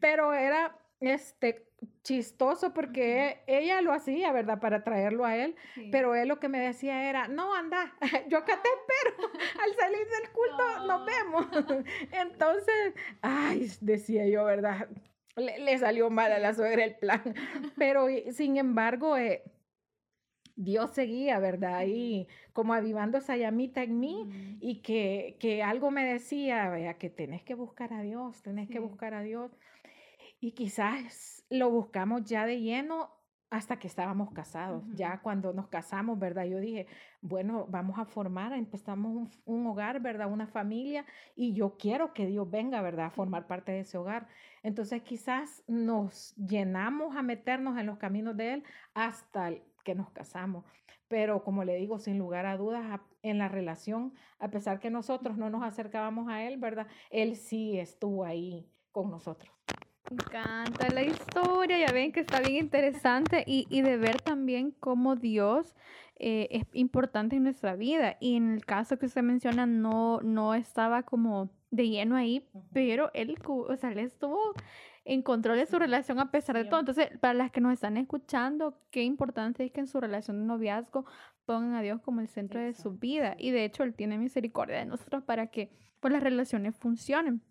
Pero 0.00 0.32
era 0.32 0.76
este 1.00 1.68
chistoso 2.02 2.74
porque 2.74 3.42
ella 3.46 3.80
lo 3.82 3.92
hacía, 3.92 4.32
¿verdad? 4.32 4.60
Para 4.60 4.82
traerlo 4.82 5.24
a 5.24 5.36
él, 5.36 5.54
pero 5.92 6.14
él 6.14 6.28
lo 6.28 6.40
que 6.40 6.48
me 6.48 6.58
decía 6.58 7.08
era, 7.08 7.28
no, 7.28 7.54
anda, 7.54 7.94
yo 8.28 8.38
acá 8.38 8.60
te 8.60 8.68
espero, 8.68 9.30
al 9.62 9.74
salir 9.76 10.06
del 10.06 10.30
culto 10.32 10.86
nos 10.86 11.06
vemos. 11.06 11.86
Entonces, 12.12 12.94
ay, 13.22 13.70
decía 13.80 14.26
yo, 14.26 14.44
¿verdad? 14.44 14.88
Le, 15.36 15.78
salió 15.78 16.10
mal 16.10 16.32
a 16.32 16.40
la 16.40 16.52
suegra 16.52 16.84
el 16.84 16.96
plan, 16.96 17.22
pero 17.76 18.06
sin 18.32 18.56
embargo, 18.56 19.16
eh, 19.16 19.44
Dios 20.56 20.90
seguía, 20.90 21.38
¿verdad? 21.38 21.76
Ahí 21.76 22.26
como 22.52 22.74
avivando 22.74 23.18
esa 23.18 23.36
llamita 23.36 23.84
en 23.84 24.00
mí 24.00 24.58
y 24.60 24.82
que, 24.82 25.36
que 25.38 25.62
algo 25.62 25.92
me 25.92 26.04
decía, 26.04 26.68
vea, 26.70 26.94
que 26.94 27.08
tenés 27.08 27.44
que 27.44 27.54
buscar 27.54 27.92
a 27.92 28.02
Dios, 28.02 28.42
tenés 28.42 28.68
que 28.68 28.80
buscar 28.80 29.14
a 29.14 29.22
Dios. 29.22 29.52
Y 30.40 30.52
quizás 30.52 31.44
lo 31.50 31.70
buscamos 31.70 32.24
ya 32.24 32.46
de 32.46 32.60
lleno 32.60 33.10
hasta 33.50 33.78
que 33.78 33.86
estábamos 33.86 34.30
casados. 34.32 34.84
Ya 34.94 35.20
cuando 35.22 35.52
nos 35.52 35.68
casamos, 35.68 36.18
¿verdad? 36.18 36.44
Yo 36.44 36.60
dije, 36.60 36.86
bueno, 37.20 37.66
vamos 37.68 37.98
a 37.98 38.04
formar, 38.04 38.52
empezamos 38.52 39.40
un, 39.44 39.66
hogar, 39.66 40.00
¿verdad? 40.00 40.30
Una 40.30 40.46
familia 40.46 41.06
y 41.34 41.54
yo 41.54 41.76
quiero 41.78 42.12
que 42.12 42.26
Dios 42.26 42.50
venga, 42.50 42.82
¿verdad? 42.82 43.06
A 43.06 43.10
formar 43.10 43.46
parte 43.46 43.72
de 43.72 43.80
ese 43.80 43.96
hogar. 43.96 44.28
Entonces 44.62 45.02
quizás 45.02 45.64
nos 45.66 46.34
llenamos 46.36 47.16
a 47.16 47.22
meternos 47.22 47.78
en 47.78 47.86
los 47.86 47.98
caminos 47.98 48.36
de 48.36 48.54
Él 48.54 48.64
hasta 48.94 49.52
que 49.84 49.94
nos 49.94 50.10
casamos. 50.10 50.64
Pero 51.08 51.42
como 51.42 51.64
le 51.64 51.76
digo, 51.76 51.98
sin 51.98 52.18
lugar 52.18 52.44
a 52.44 52.58
dudas, 52.58 53.00
en 53.22 53.38
la 53.38 53.48
relación, 53.48 54.12
a 54.38 54.50
pesar 54.50 54.78
que 54.78 54.90
nosotros 54.90 55.38
no 55.38 55.48
nos 55.48 55.62
acercábamos 55.62 56.28
a 56.28 56.42
Él, 56.44 56.58
¿verdad? 56.58 56.86
Él 57.10 57.36
sí 57.36 57.78
estuvo 57.78 58.26
ahí 58.26 58.70
con 58.92 59.10
nosotros. 59.10 59.57
Me 60.10 60.16
encanta 60.16 60.88
la 60.88 61.02
historia, 61.02 61.78
ya 61.78 61.92
ven 61.92 62.12
que 62.12 62.20
está 62.20 62.40
bien 62.40 62.56
interesante 62.56 63.44
y, 63.46 63.66
y 63.68 63.82
de 63.82 63.96
ver 63.96 64.20
también 64.20 64.74
cómo 64.80 65.16
Dios 65.16 65.74
eh, 66.20 66.48
es 66.50 66.64
importante 66.72 67.36
en 67.36 67.44
nuestra 67.44 67.76
vida. 67.76 68.16
Y 68.20 68.36
en 68.36 68.52
el 68.52 68.64
caso 68.64 68.98
que 68.98 69.06
usted 69.06 69.22
menciona, 69.22 69.66
no, 69.66 70.20
no 70.22 70.54
estaba 70.54 71.02
como 71.02 71.50
de 71.70 71.88
lleno 71.88 72.16
ahí, 72.16 72.48
pero 72.72 73.10
él, 73.14 73.36
o 73.46 73.76
sea, 73.76 73.92
él 73.92 73.98
estuvo 73.98 74.38
en 75.04 75.22
control 75.22 75.58
de 75.58 75.66
su 75.66 75.78
relación 75.78 76.18
a 76.18 76.30
pesar 76.30 76.56
de 76.56 76.64
todo. 76.64 76.80
Entonces, 76.80 77.10
para 77.20 77.34
las 77.34 77.50
que 77.50 77.60
nos 77.60 77.72
están 77.72 77.96
escuchando, 77.96 78.80
qué 78.90 79.04
importante 79.04 79.64
es 79.64 79.70
que 79.70 79.80
en 79.80 79.86
su 79.86 80.00
relación 80.00 80.40
de 80.40 80.46
noviazgo 80.46 81.06
pongan 81.44 81.74
a 81.74 81.82
Dios 81.82 82.00
como 82.00 82.20
el 82.20 82.28
centro 82.28 82.60
de 82.60 82.74
su 82.74 82.92
vida. 82.98 83.36
Y 83.38 83.52
de 83.52 83.64
hecho, 83.64 83.84
Él 83.84 83.94
tiene 83.94 84.18
misericordia 84.18 84.78
de 84.78 84.86
nosotros 84.86 85.22
para 85.22 85.46
que 85.46 85.70
pues, 86.00 86.12
las 86.12 86.22
relaciones 86.22 86.76
funcionen. 86.76 87.42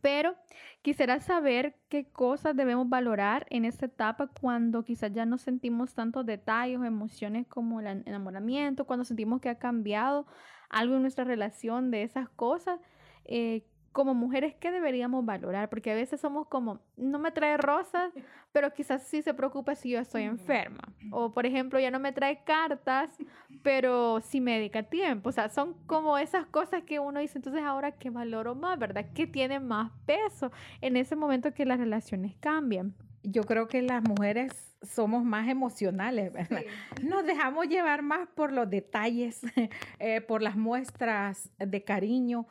Pero 0.00 0.36
quisiera 0.82 1.20
saber 1.20 1.76
qué 1.88 2.10
cosas 2.10 2.56
debemos 2.56 2.88
valorar 2.88 3.46
en 3.50 3.64
esta 3.64 3.86
etapa 3.86 4.28
cuando 4.40 4.84
quizás 4.84 5.12
ya 5.12 5.26
no 5.26 5.38
sentimos 5.38 5.94
tantos 5.94 6.26
detalles 6.26 6.78
o 6.78 6.84
emociones 6.84 7.46
como 7.46 7.80
el 7.80 7.86
enamoramiento, 7.86 8.84
cuando 8.84 9.04
sentimos 9.04 9.40
que 9.40 9.48
ha 9.48 9.58
cambiado 9.58 10.26
algo 10.68 10.96
en 10.96 11.02
nuestra 11.02 11.24
relación 11.24 11.90
de 11.90 12.02
esas 12.02 12.28
cosas. 12.28 12.80
Eh, 13.24 13.66
como 13.94 14.12
mujeres, 14.12 14.56
¿qué 14.58 14.72
deberíamos 14.72 15.24
valorar? 15.24 15.70
Porque 15.70 15.92
a 15.92 15.94
veces 15.94 16.20
somos 16.20 16.48
como, 16.48 16.80
no 16.96 17.20
me 17.20 17.30
trae 17.30 17.56
rosas, 17.56 18.12
pero 18.52 18.74
quizás 18.74 19.04
sí 19.04 19.22
se 19.22 19.32
preocupa 19.32 19.76
si 19.76 19.90
yo 19.90 20.00
estoy 20.00 20.24
enferma. 20.24 20.82
O, 21.16 21.32
por 21.32 21.46
ejemplo, 21.46 21.78
ya 21.78 21.92
no 21.92 22.00
me 22.00 22.12
trae 22.12 22.42
cartas, 22.42 23.16
pero 23.62 24.20
sí 24.20 24.40
me 24.40 24.56
dedica 24.56 24.82
tiempo. 24.82 25.28
O 25.28 25.32
sea, 25.32 25.48
son 25.48 25.74
como 25.86 26.18
esas 26.18 26.44
cosas 26.46 26.82
que 26.82 26.98
uno 26.98 27.20
dice, 27.20 27.38
entonces 27.38 27.62
ahora 27.62 27.92
qué 27.92 28.10
valoro 28.10 28.56
más, 28.56 28.78
¿verdad? 28.78 29.06
¿Qué 29.14 29.28
tiene 29.28 29.60
más 29.60 29.92
peso 30.06 30.50
en 30.80 30.96
ese 30.96 31.14
momento 31.14 31.54
que 31.54 31.64
las 31.64 31.78
relaciones 31.78 32.34
cambian? 32.40 32.94
yo 33.24 33.42
creo 33.44 33.68
que 33.68 33.82
las 33.82 34.02
mujeres 34.04 34.52
somos 34.82 35.24
más 35.24 35.48
emocionales, 35.48 36.30
¿verdad? 36.32 36.60
Nos 37.02 37.24
dejamos 37.24 37.66
llevar 37.66 38.02
más 38.02 38.28
por 38.28 38.52
los 38.52 38.68
detalles, 38.68 39.40
eh, 39.98 40.20
por 40.20 40.42
las 40.42 40.56
muestras 40.56 41.50
de 41.58 41.82
cariño, 41.82 42.46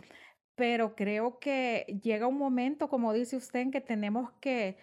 pero 0.56 0.96
creo 0.96 1.40
que 1.40 2.00
llega 2.04 2.28
un 2.28 2.38
momento, 2.38 2.90
como 2.90 3.14
dice 3.14 3.38
usted, 3.38 3.62
en 3.62 3.72
que 3.72 3.82
tenemos 3.82 4.32
que, 4.40 4.78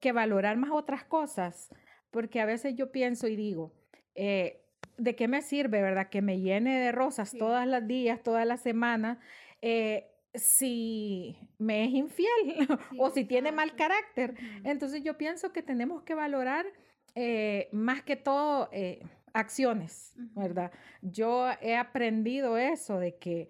que 0.00 0.12
valorar 0.12 0.56
más 0.56 0.70
otras 0.70 1.04
cosas, 1.04 1.68
porque 2.10 2.40
a 2.40 2.46
veces 2.46 2.74
yo 2.74 2.92
pienso 2.92 3.28
y 3.28 3.36
digo, 3.36 3.74
eh, 4.14 4.64
¿de 4.96 5.16
qué 5.16 5.28
me 5.28 5.42
sirve, 5.42 5.82
verdad? 5.82 6.08
Que 6.08 6.22
me 6.22 6.40
llene 6.40 6.78
de 6.78 6.92
rosas 6.92 7.32
todas 7.32 7.64
todos 7.64 7.80
los 7.80 7.88
días, 7.88 8.22
todas 8.22 8.46
las 8.46 8.60
semanas. 8.60 9.18
Eh, 9.62 10.12
si 10.38 11.36
me 11.58 11.84
es 11.84 11.90
infiel 11.90 12.28
o 12.98 13.10
si 13.10 13.24
tiene 13.24 13.52
mal 13.52 13.74
carácter. 13.76 14.34
Entonces 14.64 15.02
yo 15.02 15.16
pienso 15.16 15.52
que 15.52 15.62
tenemos 15.62 16.02
que 16.02 16.14
valorar 16.14 16.66
eh, 17.14 17.68
más 17.72 18.02
que 18.02 18.16
todo 18.16 18.68
eh, 18.72 19.00
acciones, 19.32 20.12
¿verdad? 20.34 20.72
Yo 21.02 21.48
he 21.60 21.76
aprendido 21.76 22.58
eso 22.58 22.98
de 22.98 23.16
que 23.16 23.48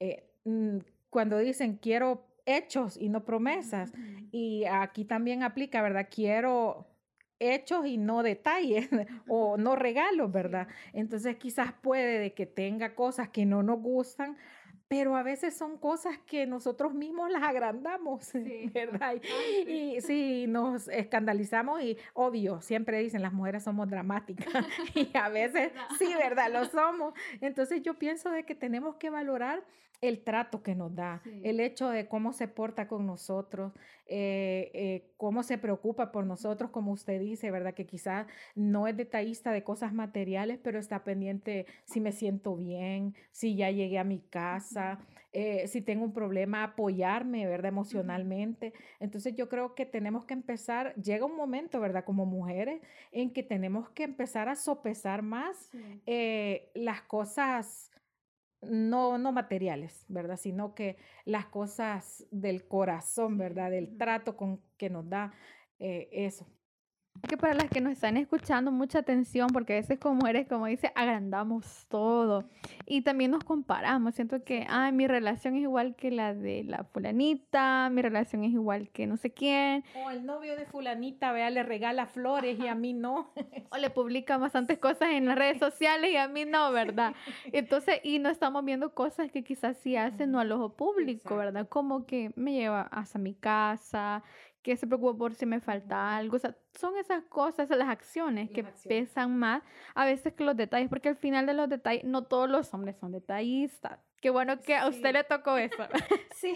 eh, 0.00 0.28
mm, 0.44 0.78
cuando 1.14 1.38
dicen 1.38 1.76
quiero 1.76 2.26
hechos 2.44 2.96
y 2.96 3.08
no 3.08 3.24
promesas, 3.24 3.92
y 4.32 4.64
aquí 4.64 5.04
también 5.04 5.44
aplica, 5.44 5.80
¿verdad? 5.80 6.08
Quiero 6.10 6.88
hechos 7.38 7.86
y 7.86 7.98
no 7.98 8.24
detalles 8.24 8.88
o 9.28 9.56
no 9.56 9.76
regalos, 9.76 10.32
¿verdad? 10.32 10.66
Entonces 10.92 11.36
quizás 11.36 11.72
puede 11.72 12.18
de 12.18 12.34
que 12.34 12.46
tenga 12.46 12.96
cosas 12.96 13.28
que 13.28 13.46
no 13.46 13.62
nos 13.62 13.80
gustan, 13.80 14.36
pero 14.88 15.14
a 15.14 15.22
veces 15.22 15.56
son 15.56 15.78
cosas 15.78 16.18
que 16.26 16.46
nosotros 16.46 16.94
mismos 16.94 17.30
las 17.30 17.44
agrandamos, 17.44 18.32
¿verdad? 18.74 19.14
Y, 19.68 20.00
sí, 20.00 20.46
nos 20.48 20.88
escandalizamos 20.88 21.80
y 21.80 21.96
obvio, 22.12 22.60
siempre 22.60 22.98
dicen 22.98 23.22
las 23.22 23.32
mujeres 23.32 23.62
somos 23.62 23.88
dramáticas 23.88 24.48
y 24.96 25.16
a 25.16 25.28
veces 25.28 25.70
sí, 25.96 26.12
¿verdad? 26.18 26.52
Lo 26.52 26.64
somos. 26.64 27.14
Entonces 27.40 27.82
yo 27.82 27.94
pienso 28.00 28.32
de 28.32 28.44
que 28.44 28.56
tenemos 28.56 28.96
que 28.96 29.10
valorar 29.10 29.62
el 30.00 30.22
trato 30.22 30.62
que 30.62 30.74
nos 30.74 30.94
da, 30.94 31.22
el 31.42 31.60
hecho 31.60 31.88
de 31.88 32.08
cómo 32.08 32.32
se 32.32 32.48
porta 32.48 32.88
con 32.88 33.06
nosotros, 33.06 33.72
eh, 34.06 34.70
eh, 34.74 35.10
cómo 35.16 35.42
se 35.42 35.56
preocupa 35.56 36.12
por 36.12 36.26
nosotros, 36.26 36.70
como 36.70 36.92
usted 36.92 37.18
dice, 37.20 37.50
¿verdad? 37.50 37.74
Que 37.74 37.86
quizás 37.86 38.26
no 38.54 38.86
es 38.86 38.96
detallista 38.96 39.50
de 39.52 39.64
cosas 39.64 39.94
materiales, 39.94 40.58
pero 40.62 40.78
está 40.78 41.04
pendiente 41.04 41.66
si 41.84 42.00
me 42.00 42.12
siento 42.12 42.54
bien, 42.56 43.14
si 43.30 43.56
ya 43.56 43.70
llegué 43.70 43.98
a 43.98 44.04
mi 44.04 44.20
casa, 44.20 44.98
eh, 45.32 45.66
si 45.68 45.80
tengo 45.80 46.04
un 46.04 46.12
problema, 46.12 46.64
apoyarme, 46.64 47.46
¿verdad? 47.46 47.70
Emocionalmente. 47.70 48.74
Entonces 49.00 49.34
yo 49.34 49.48
creo 49.48 49.74
que 49.74 49.86
tenemos 49.86 50.26
que 50.26 50.34
empezar, 50.34 50.94
llega 50.96 51.24
un 51.24 51.36
momento, 51.36 51.80
¿verdad? 51.80 52.04
Como 52.04 52.26
mujeres, 52.26 52.82
en 53.10 53.32
que 53.32 53.42
tenemos 53.42 53.88
que 53.90 54.04
empezar 54.04 54.48
a 54.48 54.54
sopesar 54.54 55.22
más 55.22 55.70
las 56.74 57.02
cosas 57.02 57.90
no, 58.70 59.18
no 59.18 59.32
materiales, 59.32 60.04
¿verdad? 60.08 60.36
Sino 60.36 60.74
que 60.74 60.96
las 61.24 61.46
cosas 61.46 62.26
del 62.30 62.66
corazón, 62.66 63.38
¿verdad? 63.38 63.70
Del 63.70 63.96
trato 63.96 64.36
con 64.36 64.60
que 64.76 64.90
nos 64.90 65.08
da 65.08 65.32
eh, 65.78 66.08
eso 66.12 66.46
que 67.28 67.36
para 67.36 67.54
las 67.54 67.70
que 67.70 67.80
nos 67.80 67.92
están 67.92 68.16
escuchando, 68.16 68.70
mucha 68.70 68.98
atención, 68.98 69.48
porque 69.48 69.72
a 69.72 69.76
veces 69.76 69.98
como 69.98 70.16
mujeres, 70.16 70.46
como 70.46 70.66
dice, 70.66 70.92
agrandamos 70.94 71.86
todo. 71.88 72.44
Y 72.86 73.02
también 73.02 73.30
nos 73.30 73.44
comparamos. 73.44 74.14
Siento 74.14 74.44
que, 74.44 74.66
ay, 74.68 74.92
mi 74.92 75.06
relación 75.06 75.56
es 75.56 75.62
igual 75.62 75.94
que 75.96 76.10
la 76.10 76.34
de 76.34 76.64
la 76.64 76.84
fulanita, 76.84 77.88
mi 77.90 78.02
relación 78.02 78.44
es 78.44 78.52
igual 78.52 78.90
que 78.90 79.06
no 79.06 79.16
sé 79.16 79.32
quién. 79.32 79.84
O 80.04 80.10
el 80.10 80.26
novio 80.26 80.56
de 80.56 80.66
fulanita, 80.66 81.32
vea, 81.32 81.50
le 81.50 81.62
regala 81.62 82.06
flores 82.06 82.58
y 82.58 82.66
a 82.66 82.74
mí 82.74 82.92
no. 82.92 83.32
o 83.70 83.76
le 83.78 83.90
publica 83.90 84.36
bastantes 84.36 84.78
cosas 84.78 85.10
en 85.10 85.26
las 85.26 85.38
redes 85.38 85.58
sociales 85.58 86.10
y 86.12 86.16
a 86.16 86.28
mí 86.28 86.44
no, 86.44 86.72
¿verdad? 86.72 87.14
Entonces, 87.52 88.00
y 88.02 88.18
no 88.18 88.28
estamos 88.28 88.64
viendo 88.64 88.92
cosas 88.92 89.30
que 89.30 89.44
quizás 89.44 89.76
sí 89.78 89.96
hacen 89.96 90.32
no 90.32 90.40
al 90.40 90.52
ojo 90.52 90.74
público, 90.74 91.36
¿verdad? 91.36 91.68
Como 91.68 92.06
que 92.06 92.32
me 92.36 92.52
lleva 92.52 92.82
hasta 92.82 93.18
mi 93.18 93.34
casa, 93.34 94.22
que 94.64 94.78
se 94.78 94.86
preocupa 94.86 95.18
por 95.18 95.34
si 95.34 95.44
me 95.44 95.60
falta 95.60 96.16
algo. 96.16 96.36
O 96.36 96.38
sea, 96.38 96.56
son 96.72 96.96
esas 96.96 97.22
cosas, 97.24 97.68
las 97.68 97.88
acciones 97.88 98.50
que 98.50 98.64
pesan 98.88 99.38
más 99.38 99.62
a 99.94 100.06
veces 100.06 100.32
que 100.32 100.42
los 100.42 100.56
detalles, 100.56 100.88
porque 100.88 101.10
al 101.10 101.16
final 101.16 101.44
de 101.44 101.52
los 101.52 101.68
detalles, 101.68 102.02
no 102.04 102.24
todos 102.24 102.48
los 102.48 102.72
hombres 102.72 102.96
son 102.96 103.12
detallistas. 103.12 104.00
Qué 104.22 104.30
bueno 104.30 104.58
que 104.58 104.74
a 104.74 104.88
usted 104.88 105.12
le 105.12 105.22
tocó 105.22 105.58
eso. 105.58 105.82
sí, 106.34 106.54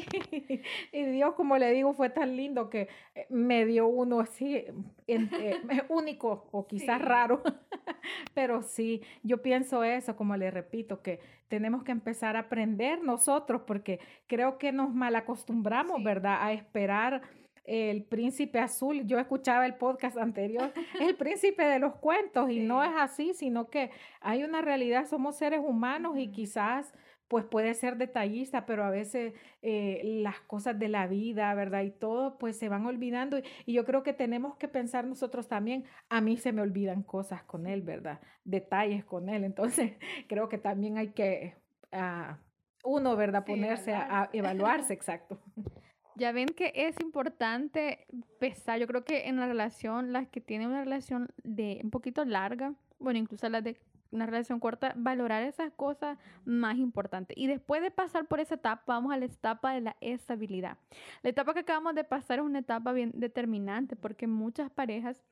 y 0.91 1.05
Dios, 1.05 1.35
como 1.35 1.59
le 1.59 1.71
digo, 1.71 1.93
fue 1.93 2.09
tan 2.09 2.35
lindo 2.35 2.71
que 2.71 2.89
eh, 3.15 3.27
me 3.29 3.67
dio 3.67 3.87
uno 3.87 4.21
así, 4.21 4.57
eh, 4.57 4.67
único 5.91 6.49
o 6.51 6.67
quizás 6.67 7.03
raro, 7.03 7.43
pero 8.35 8.63
sí, 8.63 9.03
yo 9.23 9.43
pienso 9.43 9.85
eso, 9.85 10.17
como 10.17 10.35
le 10.39 10.51
repito, 10.51 11.03
que 11.03 11.21
tenemos 11.49 11.85
que 11.85 11.93
empezar 11.93 12.37
a 12.37 12.41
aprender 12.41 13.03
nosotros, 13.03 13.61
porque 13.67 14.01
creo 14.27 14.57
que 14.57 14.73
nos 14.73 14.95
malacostumbramos, 14.95 16.03
¿verdad?, 16.03 16.39
a 16.41 16.55
esperar 16.55 17.21
el 17.69 18.03
príncipe 18.03 18.59
azul. 18.59 19.07
Yo 19.07 19.19
escuchaba 19.19 19.67
el 19.67 19.75
podcast 19.75 20.17
anterior, 20.17 20.73
el 21.01 21.15
príncipe 21.17 21.65
de 21.65 21.79
los 21.79 21.95
cuentos, 21.97 22.51
y 22.51 22.61
no 22.61 22.83
es 22.83 22.93
así, 22.97 23.35
sino 23.35 23.69
que 23.69 23.91
hay 24.21 24.43
una 24.43 24.63
realidad, 24.63 25.07
somos 25.07 25.37
seres 25.37 25.61
humanos 25.63 26.17
y 26.17 26.29
quizás 26.29 26.93
pues 27.29 27.45
puede 27.45 27.75
ser 27.75 27.99
detallista, 27.99 28.65
pero 28.65 28.85
a 28.85 28.91
veces 28.91 29.35
eh, 29.61 30.01
las 30.03 30.41
cosas 30.41 30.79
de 30.79 30.89
la 30.89 31.07
vida, 31.07 31.53
¿verdad? 31.55 31.83
Y 31.83 31.91
todo, 31.91 32.39
pues 32.39 32.59
se 32.59 32.71
van 32.71 32.87
olvidando. 32.87 33.39
Y, 33.67 33.75
yo 33.75 33.85
creo 33.85 34.03
que 34.03 34.15
tenemos 34.15 34.57
que 34.57 34.67
pensar 34.67 35.05
nosotros 35.05 35.47
también, 35.47 35.85
a 36.09 36.23
mí 36.23 36.39
se 36.39 36.53
me 36.53 36.63
olvidan 36.63 37.03
cosas 37.03 37.43
con 37.43 37.67
él, 37.67 37.83
¿verdad? 37.83 38.21
Detalles 38.45 39.05
con 39.05 39.29
él. 39.29 39.45
Entonces, 39.45 39.93
creo 40.27 40.49
que 40.49 40.57
también 40.57 40.97
hay 40.97 41.09
que, 41.09 41.55
ah, 41.93 42.39
uno, 42.83 43.15
¿verdad? 43.15 43.45
Ponerse 43.45 43.93
a 43.93 44.31
evaluarse, 44.33 44.95
exacto. 44.95 45.39
Ya 46.19 46.33
ven 46.33 46.49
que 46.49 46.73
es 46.75 46.97
importante 47.01 48.09
pesar. 48.41 48.81
Yo 48.81 48.89
creo 48.89 49.05
que 49.05 49.29
en 49.29 49.37
la 49.37 49.47
relación, 49.47 50.13
las 50.13 50.27
que 50.27 50.41
tienen 50.41 50.69
una 50.69 50.83
relación 50.83 51.29
de 51.45 51.81
un 51.85 51.91
poquito 51.91 52.25
larga, 52.25 52.75
bueno, 52.99 53.21
incluso 53.21 53.49
las 53.49 53.63
de 53.63 53.79
una 54.11 54.27
relación 54.27 54.59
corta, 54.59 54.95
valorar 54.97 55.45
esas 55.45 55.73
cosas 55.75 56.19
más 56.45 56.77
importantes. 56.79 57.39
Y 57.39 57.47
después 57.47 57.83
de 57.83 57.93
pasar 57.93 58.27
por 58.27 58.41
esa 58.41 58.57
etapa, 58.57 58.83
vamos 58.87 59.13
a 59.13 59.17
la 59.17 59.27
etapa 59.27 59.73
de 59.73 59.81
la 59.81 59.97
estabilidad. 60.01 60.77
La 61.23 61.31
etapa 61.31 61.55
que 61.55 61.61
acabamos 61.61 61.95
de 61.95 62.03
pasar 62.03 62.41
es 62.41 62.45
una 62.45 62.59
etapa 62.61 62.91
bien 62.93 63.13
determinante 63.15 63.95
porque 63.95 64.27
muchas 64.27 64.71
parejas 64.71 65.23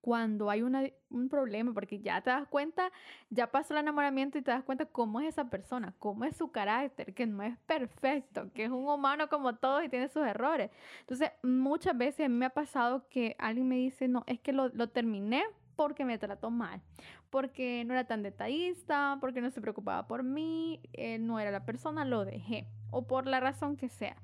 cuando 0.00 0.50
hay 0.50 0.62
un 0.62 1.28
problema, 1.28 1.72
porque 1.74 2.00
ya 2.00 2.20
te 2.20 2.30
das 2.30 2.46
cuenta, 2.48 2.90
ya 3.28 3.50
pasó 3.50 3.74
el 3.74 3.80
enamoramiento 3.80 4.38
y 4.38 4.42
te 4.42 4.50
das 4.50 4.64
cuenta 4.64 4.86
cómo 4.86 5.20
es 5.20 5.28
esa 5.28 5.50
persona, 5.50 5.94
cómo 5.98 6.24
es 6.24 6.36
su 6.36 6.50
carácter, 6.50 7.14
que 7.14 7.26
no 7.26 7.42
es 7.42 7.56
perfecto, 7.66 8.50
que 8.54 8.64
es 8.64 8.70
un 8.70 8.88
humano 8.88 9.28
como 9.28 9.54
todos 9.56 9.84
y 9.84 9.88
tiene 9.88 10.08
sus 10.08 10.24
errores. 10.24 10.70
Entonces, 11.00 11.30
muchas 11.42 11.96
veces 11.96 12.26
a 12.26 12.28
mí 12.28 12.34
me 12.34 12.46
ha 12.46 12.50
pasado 12.50 13.08
que 13.08 13.36
alguien 13.38 13.68
me 13.68 13.76
dice, 13.76 14.08
no, 14.08 14.24
es 14.26 14.40
que 14.40 14.52
lo, 14.52 14.68
lo 14.68 14.88
terminé 14.88 15.44
porque 15.76 16.04
me 16.04 16.18
trató 16.18 16.50
mal, 16.50 16.82
porque 17.30 17.84
no 17.86 17.94
era 17.94 18.04
tan 18.04 18.22
detallista, 18.22 19.18
porque 19.20 19.40
no 19.40 19.50
se 19.50 19.60
preocupaba 19.60 20.06
por 20.06 20.22
mí, 20.22 20.80
él 20.92 21.26
no 21.26 21.40
era 21.40 21.50
la 21.50 21.64
persona, 21.64 22.04
lo 22.04 22.24
dejé, 22.24 22.66
o 22.90 23.06
por 23.06 23.26
la 23.26 23.40
razón 23.40 23.76
que 23.76 23.88
sea. 23.88 24.16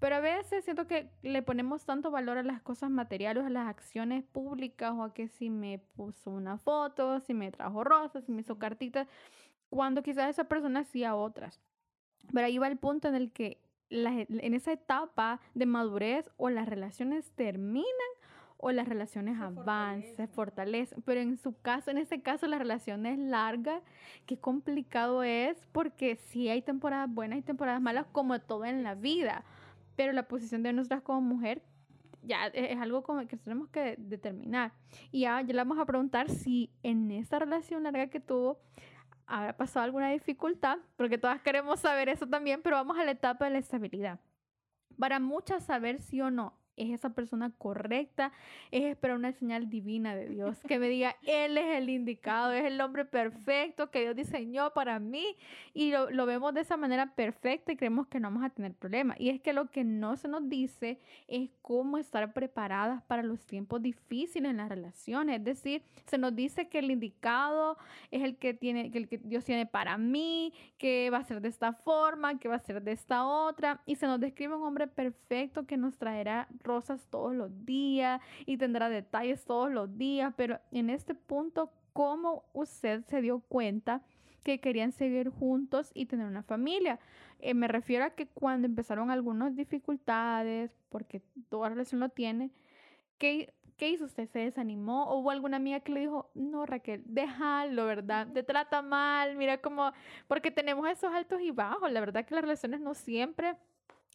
Pero 0.00 0.16
a 0.16 0.20
veces 0.20 0.64
siento 0.64 0.86
que 0.86 1.10
le 1.22 1.42
ponemos 1.42 1.84
tanto 1.84 2.10
valor 2.10 2.38
a 2.38 2.42
las 2.42 2.60
cosas 2.60 2.90
materiales, 2.90 3.44
a 3.44 3.50
las 3.50 3.68
acciones 3.68 4.24
públicas 4.24 4.92
o 4.94 5.02
a 5.02 5.14
que 5.14 5.28
si 5.28 5.50
me 5.50 5.78
puso 5.78 6.30
una 6.30 6.58
foto, 6.58 7.20
si 7.20 7.34
me 7.34 7.50
trajo 7.50 7.84
rosas, 7.84 8.24
si 8.24 8.32
me 8.32 8.40
hizo 8.40 8.58
cartitas, 8.58 9.08
cuando 9.70 10.02
quizás 10.02 10.30
esa 10.30 10.44
persona 10.44 10.80
hacía 10.80 11.14
otras. 11.14 11.60
Pero 12.32 12.46
ahí 12.46 12.58
va 12.58 12.68
el 12.68 12.76
punto 12.76 13.08
en 13.08 13.14
el 13.14 13.32
que 13.32 13.60
en 13.90 14.54
esa 14.54 14.72
etapa 14.72 15.40
de 15.54 15.66
madurez 15.66 16.30
o 16.36 16.50
las 16.50 16.68
relaciones 16.68 17.30
terminan 17.32 17.84
o 18.56 18.72
las 18.72 18.88
relaciones 18.88 19.38
avanzan, 19.40 20.02
se 20.16 20.26
fortalecen. 20.26 21.02
Pero 21.02 21.20
en 21.20 21.36
su 21.36 21.60
caso, 21.60 21.90
en 21.90 21.98
ese 21.98 22.22
caso, 22.22 22.46
la 22.46 22.58
relación 22.58 23.04
es 23.04 23.18
larga. 23.18 23.82
Qué 24.26 24.38
complicado 24.38 25.22
es 25.22 25.66
porque 25.72 26.16
sí 26.16 26.48
hay 26.48 26.62
temporadas 26.62 27.12
buenas 27.12 27.38
y 27.38 27.42
temporadas 27.42 27.82
malas 27.82 28.06
como 28.10 28.40
todo 28.40 28.64
en 28.64 28.82
la 28.82 28.94
vida 28.94 29.44
pero 29.96 30.12
la 30.12 30.28
posición 30.28 30.62
de 30.62 30.72
nosotras 30.72 31.02
como 31.02 31.20
mujer 31.20 31.62
ya 32.22 32.46
es 32.46 32.80
algo 32.80 33.02
como 33.02 33.26
que 33.26 33.36
tenemos 33.36 33.68
que 33.68 33.96
determinar. 33.98 34.72
Y 35.10 35.20
ya, 35.20 35.40
ya 35.42 35.52
le 35.52 35.58
vamos 35.58 35.78
a 35.78 35.84
preguntar 35.84 36.30
si 36.30 36.70
en 36.82 37.10
esa 37.10 37.38
relación 37.38 37.82
larga 37.82 38.08
que 38.08 38.20
tuvo 38.20 38.58
habrá 39.26 39.56
pasado 39.56 39.84
alguna 39.84 40.10
dificultad, 40.10 40.78
porque 40.96 41.18
todas 41.18 41.40
queremos 41.40 41.80
saber 41.80 42.08
eso 42.08 42.26
también, 42.26 42.62
pero 42.62 42.76
vamos 42.76 42.98
a 42.98 43.04
la 43.04 43.12
etapa 43.12 43.46
de 43.46 43.52
la 43.52 43.58
estabilidad. 43.58 44.20
Para 44.98 45.18
muchas 45.18 45.64
saber 45.64 46.00
sí 46.00 46.20
o 46.20 46.30
no 46.30 46.54
es 46.76 46.90
esa 46.90 47.10
persona 47.10 47.50
correcta, 47.56 48.32
es 48.70 48.84
esperar 48.84 49.16
una 49.16 49.32
señal 49.32 49.68
divina 49.68 50.14
de 50.14 50.28
Dios, 50.28 50.60
que 50.60 50.78
me 50.78 50.88
diga, 50.88 51.16
Él 51.22 51.58
es 51.58 51.76
el 51.76 51.90
indicado, 51.90 52.52
es 52.52 52.64
el 52.64 52.80
hombre 52.80 53.04
perfecto 53.04 53.90
que 53.90 54.00
Dios 54.00 54.16
diseñó 54.16 54.72
para 54.72 54.98
mí 54.98 55.36
y 55.72 55.90
lo, 55.90 56.10
lo 56.10 56.26
vemos 56.26 56.54
de 56.54 56.60
esa 56.60 56.76
manera 56.76 57.14
perfecta 57.14 57.72
y 57.72 57.76
creemos 57.76 58.06
que 58.06 58.20
no 58.20 58.28
vamos 58.28 58.44
a 58.44 58.50
tener 58.50 58.74
problemas. 58.74 59.18
Y 59.20 59.30
es 59.30 59.40
que 59.40 59.52
lo 59.52 59.70
que 59.70 59.84
no 59.84 60.16
se 60.16 60.28
nos 60.28 60.48
dice 60.48 60.98
es 61.28 61.50
cómo 61.62 61.98
estar 61.98 62.32
preparadas 62.32 63.02
para 63.04 63.22
los 63.22 63.44
tiempos 63.46 63.82
difíciles 63.82 64.50
en 64.50 64.56
las 64.56 64.68
relaciones, 64.68 65.38
es 65.38 65.44
decir, 65.44 65.82
se 66.06 66.18
nos 66.18 66.34
dice 66.34 66.68
que 66.68 66.78
el 66.78 66.90
indicado 66.90 67.78
es 68.10 68.22
el 68.22 68.36
que 68.36 68.54
tiene, 68.54 68.90
que 68.90 68.98
el 68.98 69.08
que 69.08 69.18
Dios 69.18 69.44
tiene 69.44 69.66
para 69.66 69.98
mí, 69.98 70.52
que 70.78 71.10
va 71.10 71.18
a 71.18 71.24
ser 71.24 71.40
de 71.40 71.48
esta 71.48 71.72
forma, 71.72 72.38
que 72.38 72.48
va 72.48 72.56
a 72.56 72.58
ser 72.60 72.82
de 72.82 72.92
esta 72.92 73.26
otra, 73.26 73.80
y 73.86 73.96
se 73.96 74.06
nos 74.06 74.20
describe 74.20 74.54
un 74.54 74.62
hombre 74.62 74.86
perfecto 74.86 75.66
que 75.66 75.76
nos 75.76 75.96
traerá 75.96 76.48
rosas 76.64 77.06
todos 77.10 77.34
los 77.34 77.64
días 77.64 78.20
y 78.46 78.56
tendrá 78.56 78.88
detalles 78.88 79.44
todos 79.44 79.70
los 79.70 79.96
días, 79.96 80.34
pero 80.36 80.58
en 80.72 80.90
este 80.90 81.14
punto, 81.14 81.70
¿cómo 81.92 82.44
usted 82.52 83.04
se 83.04 83.20
dio 83.20 83.40
cuenta 83.40 84.02
que 84.42 84.60
querían 84.60 84.92
seguir 84.92 85.30
juntos 85.30 85.90
y 85.94 86.06
tener 86.06 86.26
una 86.26 86.42
familia? 86.42 86.98
Eh, 87.38 87.54
me 87.54 87.68
refiero 87.68 88.04
a 88.04 88.10
que 88.10 88.26
cuando 88.26 88.66
empezaron 88.66 89.10
algunas 89.10 89.54
dificultades, 89.54 90.76
porque 90.88 91.22
toda 91.48 91.68
relación 91.68 92.00
lo 92.00 92.08
tiene, 92.08 92.50
¿qué, 93.18 93.54
¿qué 93.76 93.90
hizo 93.90 94.04
usted? 94.04 94.28
¿Se 94.28 94.40
desanimó? 94.40 95.08
¿O 95.10 95.18
hubo 95.18 95.30
alguna 95.30 95.56
amiga 95.56 95.80
que 95.80 95.92
le 95.92 96.00
dijo, 96.00 96.30
no, 96.34 96.66
Raquel, 96.66 97.02
déjalo, 97.06 97.86
¿verdad? 97.86 98.28
Te 98.32 98.42
trata 98.42 98.82
mal, 98.82 99.36
mira 99.36 99.58
como, 99.60 99.92
porque 100.26 100.50
tenemos 100.50 100.88
esos 100.88 101.12
altos 101.12 101.40
y 101.40 101.50
bajos, 101.50 101.90
la 101.90 102.00
verdad 102.00 102.24
que 102.24 102.34
las 102.34 102.42
relaciones 102.42 102.80
no 102.80 102.94
siempre 102.94 103.56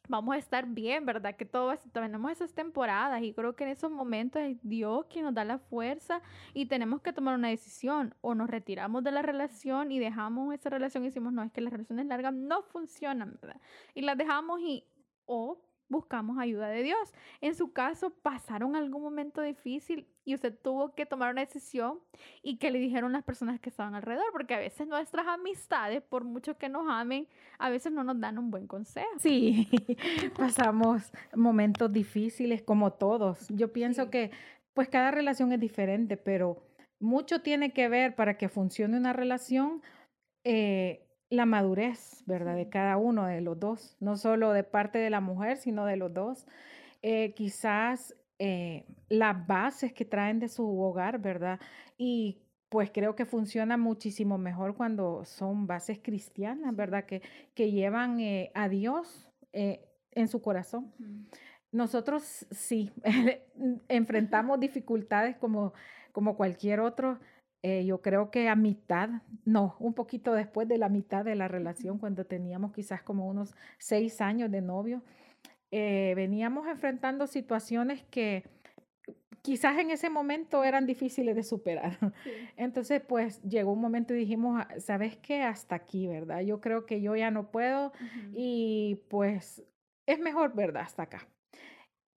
vamos 0.09 0.35
a 0.35 0.39
estar 0.39 0.65
bien, 0.65 1.05
¿verdad? 1.05 1.35
Que 1.35 1.45
todo 1.45 1.73
tenemos 1.93 2.31
esas 2.31 2.53
temporadas 2.53 3.21
y 3.21 3.33
creo 3.33 3.55
que 3.55 3.63
en 3.63 3.69
esos 3.69 3.91
momentos 3.91 4.41
es 4.41 4.57
Dios 4.63 5.05
quien 5.05 5.23
nos 5.23 5.33
da 5.33 5.45
la 5.45 5.59
fuerza 5.59 6.21
y 6.53 6.65
tenemos 6.65 7.01
que 7.01 7.13
tomar 7.13 7.35
una 7.35 7.47
decisión 7.47 8.15
o 8.21 8.35
nos 8.35 8.49
retiramos 8.49 9.03
de 9.03 9.11
la 9.11 9.21
relación 9.21 9.91
y 9.91 9.99
dejamos 9.99 10.53
esa 10.53 10.69
relación 10.69 11.03
y 11.03 11.07
decimos, 11.07 11.31
no, 11.31 11.43
es 11.43 11.51
que 11.51 11.61
las 11.61 11.71
relaciones 11.71 12.07
largas 12.07 12.33
no 12.33 12.63
funcionan, 12.63 13.37
¿verdad? 13.39 13.61
Y 13.93 14.01
las 14.01 14.17
dejamos 14.17 14.59
y 14.61 14.83
o 15.25 15.61
buscamos 15.89 16.37
ayuda 16.37 16.69
de 16.69 16.83
Dios. 16.83 17.13
En 17.41 17.55
su 17.55 17.73
caso, 17.73 18.11
pasaron 18.21 18.75
algún 18.75 19.01
momento 19.01 19.41
difícil 19.41 20.07
y 20.23 20.35
usted 20.35 20.55
tuvo 20.57 20.93
que 20.93 21.05
tomar 21.05 21.31
una 21.31 21.41
decisión 21.41 21.99
y 22.43 22.57
que 22.57 22.71
le 22.71 22.79
dijeron 22.79 23.11
las 23.11 23.23
personas 23.23 23.59
que 23.59 23.69
estaban 23.69 23.95
alrededor, 23.95 24.31
porque 24.31 24.53
a 24.53 24.59
veces 24.59 24.87
nuestras 24.87 25.27
amistades, 25.27 26.01
por 26.03 26.23
mucho 26.23 26.57
que 26.57 26.69
nos 26.69 26.87
amen, 26.87 27.27
a 27.57 27.69
veces 27.69 27.91
no 27.91 28.03
nos 28.03 28.19
dan 28.19 28.37
un 28.37 28.51
buen 28.51 28.67
consejo. 28.67 29.09
Sí, 29.17 29.67
pasamos 30.37 31.11
momentos 31.35 31.91
difíciles 31.91 32.61
como 32.61 32.93
todos. 32.93 33.47
Yo 33.49 33.73
pienso 33.73 34.09
que 34.09 34.31
pues 34.73 34.87
cada 34.87 35.11
relación 35.11 35.51
es 35.51 35.59
diferente, 35.59 36.15
pero 36.15 36.63
mucho 36.99 37.41
tiene 37.41 37.73
que 37.73 37.89
ver 37.89 38.15
para 38.15 38.37
que 38.37 38.49
funcione 38.49 38.97
una 38.97 39.13
relación. 39.13 39.81
Eh, 40.43 41.08
la 41.29 41.45
madurez, 41.45 42.23
¿verdad? 42.25 42.55
De 42.55 42.69
cada 42.69 42.97
uno 42.97 43.25
de 43.25 43.41
los 43.41 43.59
dos, 43.59 43.95
no 43.99 44.17
solo 44.17 44.51
de 44.51 44.63
parte 44.63 44.97
de 44.97 45.09
la 45.09 45.21
mujer, 45.21 45.57
sino 45.57 45.85
de 45.85 45.97
los 45.97 46.13
dos. 46.13 46.47
Eh, 47.01 47.33
quizás 47.35 48.15
eh, 48.39 48.85
las 49.09 49.45
bases 49.47 49.93
que 49.93 50.05
traen 50.05 50.39
de 50.39 50.49
su 50.49 50.65
hogar, 50.81 51.19
¿verdad? 51.19 51.59
Y 51.97 52.39
pues 52.69 52.91
creo 52.91 53.15
que 53.15 53.25
funciona 53.25 53.77
muchísimo 53.77 54.37
mejor 54.37 54.75
cuando 54.75 55.23
son 55.25 55.67
bases 55.67 55.99
cristianas, 56.01 56.75
¿verdad? 56.75 57.05
Que, 57.05 57.21
que 57.53 57.71
llevan 57.71 58.19
eh, 58.19 58.51
a 58.53 58.69
Dios 58.69 59.27
en 59.51 60.27
su 60.27 60.41
corazón. 60.43 60.93
Nosotros 61.71 62.45
sí 62.51 62.91
enfrentamos 63.87 64.59
dificultades 64.59 65.35
como, 65.37 65.73
como 66.11 66.35
cualquier 66.35 66.79
otro 66.79 67.19
eh, 67.61 67.85
yo 67.85 68.01
creo 68.01 68.31
que 68.31 68.47
a 68.47 68.55
mitad, 68.55 69.09
no, 69.45 69.75
un 69.79 69.93
poquito 69.93 70.33
después 70.33 70.67
de 70.67 70.77
la 70.77 70.89
mitad 70.89 71.25
de 71.25 71.35
la 71.35 71.47
relación, 71.47 71.97
cuando 71.97 72.25
teníamos 72.25 72.71
quizás 72.71 73.03
como 73.03 73.27
unos 73.27 73.53
seis 73.77 74.21
años 74.21 74.49
de 74.49 74.61
novio, 74.61 75.03
eh, 75.71 76.13
veníamos 76.15 76.67
enfrentando 76.67 77.27
situaciones 77.27 78.03
que 78.09 78.43
quizás 79.41 79.77
en 79.77 79.91
ese 79.91 80.09
momento 80.09 80.63
eran 80.63 80.85
difíciles 80.85 81.35
de 81.35 81.43
superar. 81.43 81.97
Entonces, 82.57 83.01
pues 83.01 83.41
llegó 83.43 83.73
un 83.73 83.81
momento 83.81 84.13
y 84.13 84.19
dijimos, 84.19 84.61
ah, 84.61 84.79
¿sabes 84.79 85.17
qué? 85.17 85.41
Hasta 85.41 85.75
aquí, 85.75 86.07
¿verdad? 86.07 86.41
Yo 86.41 86.61
creo 86.61 86.85
que 86.85 87.01
yo 87.01 87.15
ya 87.15 87.29
no 87.29 87.51
puedo 87.51 87.91
y 88.33 89.01
pues 89.09 89.63
es 90.05 90.19
mejor, 90.19 90.55
¿verdad? 90.55 90.83
Hasta 90.83 91.03
acá 91.03 91.27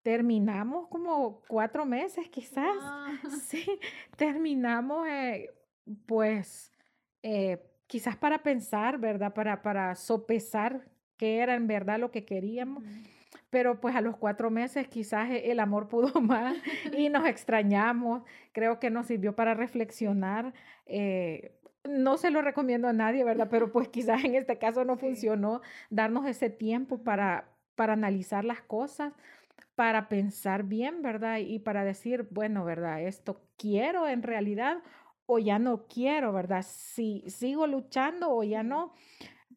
terminamos 0.03 0.89
como 0.89 1.43
cuatro 1.49 1.85
meses 1.85 2.29
quizás. 2.29 2.77
Ah. 2.81 3.19
Sí, 3.43 3.67
terminamos 4.17 5.07
eh, 5.09 5.51
pues 6.07 6.73
eh, 7.23 7.59
quizás 7.87 8.17
para 8.17 8.43
pensar, 8.43 8.99
¿verdad? 8.99 9.35
Para, 9.35 9.63
para 9.63 9.95
sopesar 9.95 10.89
qué 11.17 11.39
era 11.39 11.55
en 11.55 11.67
verdad 11.67 11.99
lo 11.99 12.11
que 12.11 12.25
queríamos. 12.25 12.85
Pero 13.51 13.81
pues 13.81 13.97
a 13.97 14.01
los 14.01 14.17
cuatro 14.17 14.49
meses 14.51 14.87
quizás 14.87 15.29
e, 15.31 15.51
el 15.51 15.59
amor 15.59 15.89
pudo 15.89 16.21
más 16.21 16.57
y 16.97 17.09
nos 17.09 17.27
extrañamos. 17.27 18.23
Creo 18.53 18.79
que 18.79 18.91
nos 18.91 19.07
sirvió 19.07 19.35
para 19.35 19.55
reflexionar. 19.55 20.55
Eh, 20.87 21.57
no 21.85 22.17
se 22.19 22.31
lo 22.31 22.43
recomiendo 22.43 22.89
a 22.89 22.93
nadie, 22.93 23.25
¿verdad? 23.25 23.49
Pero 23.51 23.73
pues 23.73 23.89
quizás 23.89 24.23
en 24.25 24.35
este 24.35 24.59
caso 24.59 24.85
no 24.85 24.97
funcionó 24.97 25.63
darnos 25.89 26.27
ese 26.27 26.51
tiempo 26.51 27.03
para, 27.03 27.49
para 27.75 27.95
analizar 27.95 28.45
las 28.45 28.61
cosas 28.61 29.13
para 29.75 30.09
pensar 30.09 30.65
bien, 30.65 31.03
¿verdad? 31.03 31.39
Y 31.39 31.59
para 31.61 31.85
decir, 31.85 32.29
bueno, 32.31 32.65
¿verdad? 32.65 33.03
Esto 33.03 33.43
quiero 33.57 34.09
en 34.09 34.23
realidad 34.23 34.83
o 35.27 35.39
ya 35.39 35.59
no 35.59 35.87
quiero, 35.87 36.33
¿verdad? 36.33 36.65
Si 36.69 37.25
sigo 37.29 37.67
luchando 37.67 38.31
o 38.35 38.43
ya 38.45 38.63
no. 38.63 38.93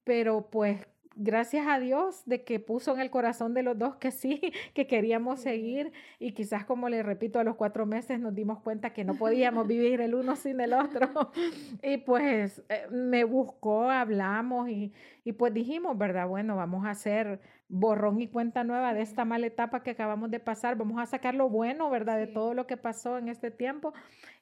Pero 0.03 0.49
pues 0.49 0.87
gracias 1.15 1.67
a 1.67 1.80
Dios 1.80 2.23
de 2.26 2.43
que 2.43 2.60
puso 2.60 2.93
en 2.93 3.02
el 3.02 3.10
corazón 3.10 3.54
de 3.54 3.63
los 3.63 3.78
dos 3.78 3.95
que 3.95 4.12
sí, 4.12 4.41
que 4.73 4.88
queríamos 4.88 5.41
seguir 5.41 5.91
y 6.19 6.34
quizás 6.34 6.65
como 6.65 6.89
le 6.89 7.04
repito, 7.04 7.39
a 7.39 7.43
los 7.43 7.56
cuatro 7.56 7.86
meses 7.86 8.19
nos 8.19 8.34
dimos 8.34 8.60
cuenta 8.60 8.93
que 8.93 9.04
no 9.04 9.15
podíamos 9.15 9.67
vivir 9.67 10.02
el 10.02 10.15
uno 10.15 10.36
sin 10.36 10.60
el 10.60 10.73
otro 10.73 11.32
y 11.84 11.97
pues 11.97 12.63
eh, 12.69 12.88
me 12.91 13.23
buscó, 13.23 13.89
hablamos 13.89 14.69
y, 14.69 14.93
y 15.23 15.34
pues 15.34 15.54
dijimos, 15.54 15.97
¿verdad? 15.97 16.28
Bueno, 16.28 16.56
vamos 16.56 16.86
a 16.86 16.91
hacer 16.91 17.39
borrón 17.69 18.21
y 18.21 18.28
cuenta 18.28 18.63
nueva 18.63 18.93
de 18.93 19.02
esta 19.02 19.26
mala 19.26 19.47
etapa 19.47 19.82
que 19.82 19.91
acabamos 19.91 20.30
de 20.30 20.39
pasar, 20.39 20.78
vamos 20.78 21.02
a 21.02 21.06
sacar 21.06 21.34
lo 21.34 21.49
bueno, 21.49 21.89
¿verdad? 21.89 22.17
De 22.17 22.28
todo 22.28 22.54
lo 22.54 22.67
que 22.67 22.78
pasó 22.78 23.17
en 23.17 23.30
este 23.30 23.49
tiempo 23.49 23.93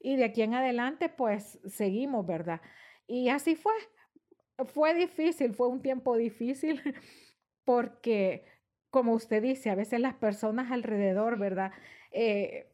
y 0.02 0.18
de 0.18 0.26
aquí 0.26 0.42
en 0.42 0.54
adelante 0.54 1.08
pues 1.10 1.60
seguimos, 1.66 2.26
¿verdad? 2.26 2.62
Y 3.08 3.30
así 3.30 3.56
fue 3.56 3.74
fue 4.66 4.94
difícil, 4.94 5.54
fue 5.54 5.68
un 5.68 5.82
tiempo 5.82 6.16
difícil 6.18 6.82
porque, 7.66 8.46
como 8.90 9.14
usted 9.14 9.42
dice, 9.42 9.70
a 9.70 9.76
veces 9.76 10.00
las 10.00 10.16
personas 10.16 10.72
alrededor, 10.72 11.38
¿verdad? 11.40 11.72
Eh, 12.12 12.71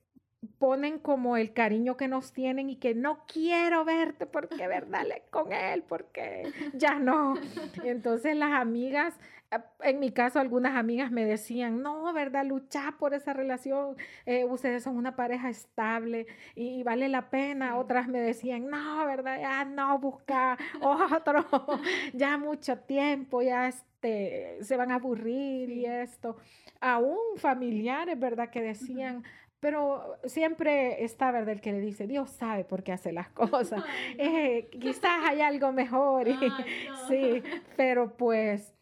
ponen 0.59 0.99
como 0.99 1.37
el 1.37 1.53
cariño 1.53 1.97
que 1.97 2.07
nos 2.07 2.31
tienen 2.31 2.69
y 2.69 2.75
que 2.75 2.93
no 2.93 3.25
quiero 3.27 3.85
verte 3.85 4.25
porque, 4.25 4.67
¿verdad? 4.67 5.05
Con 5.29 5.51
él, 5.51 5.83
porque 5.87 6.51
ya 6.73 6.99
no. 6.99 7.35
Entonces 7.83 8.35
las 8.35 8.51
amigas 8.53 9.17
Ah, 9.49 9.63
en 9.81 9.99
mi 10.01 10.11
caso, 10.11 10.39
algunas 10.39 10.75
amigas 10.75 11.09
me 11.09 11.23
decían, 11.23 11.81
no, 11.81 12.11
¿verdad? 12.11 12.45
Luchar 12.45 12.97
por 12.97 13.13
esa 13.13 13.31
relación, 13.31 13.95
eh, 14.25 14.43
ustedes 14.43 14.83
son 14.83 14.97
una 14.97 15.15
pareja 15.15 15.49
estable 15.49 16.27
y, 16.53 16.83
vale 16.83 17.07
la 17.07 17.29
pena. 17.29 17.77
Otras 17.77 18.09
me 18.09 18.19
decían, 18.19 18.67
no, 18.69 19.05
¿verdad? 19.05 19.39
Ya 19.39 19.63
no, 19.63 19.99
busca 19.99 20.57
otro, 20.81 21.45
ya 22.13 22.37
mucho 22.37 22.77
tiempo, 22.79 23.41
ya 23.41 23.69
este, 23.69 24.57
se 24.61 24.75
van 24.75 24.91
a 24.91 24.95
aburrir 24.95 25.69
y 25.69 25.85
esto. 25.85 26.35
Aún 26.81 27.17
familiares, 27.37 28.19
¿verdad? 28.19 28.49
Que 28.49 28.61
decían, 28.61 29.23
pero 29.59 30.17
siempre 30.25 31.03
está, 31.03 31.31
¿verdad? 31.31 31.49
El 31.49 31.61
que 31.61 31.71
le 31.71 31.79
dice, 31.79 32.07
Dios 32.07 32.29
sabe 32.29 32.63
por 32.63 32.83
qué 32.83 32.91
hace 32.91 33.11
las 33.11 33.29
cosas. 33.29 33.83
Eh, 34.17 34.69
quizás 34.71 35.25
hay 35.25 35.41
algo 35.41 35.71
mejor. 35.71 36.27
Sí, 37.07 37.41
pero 37.75 38.17
pues 38.17 38.73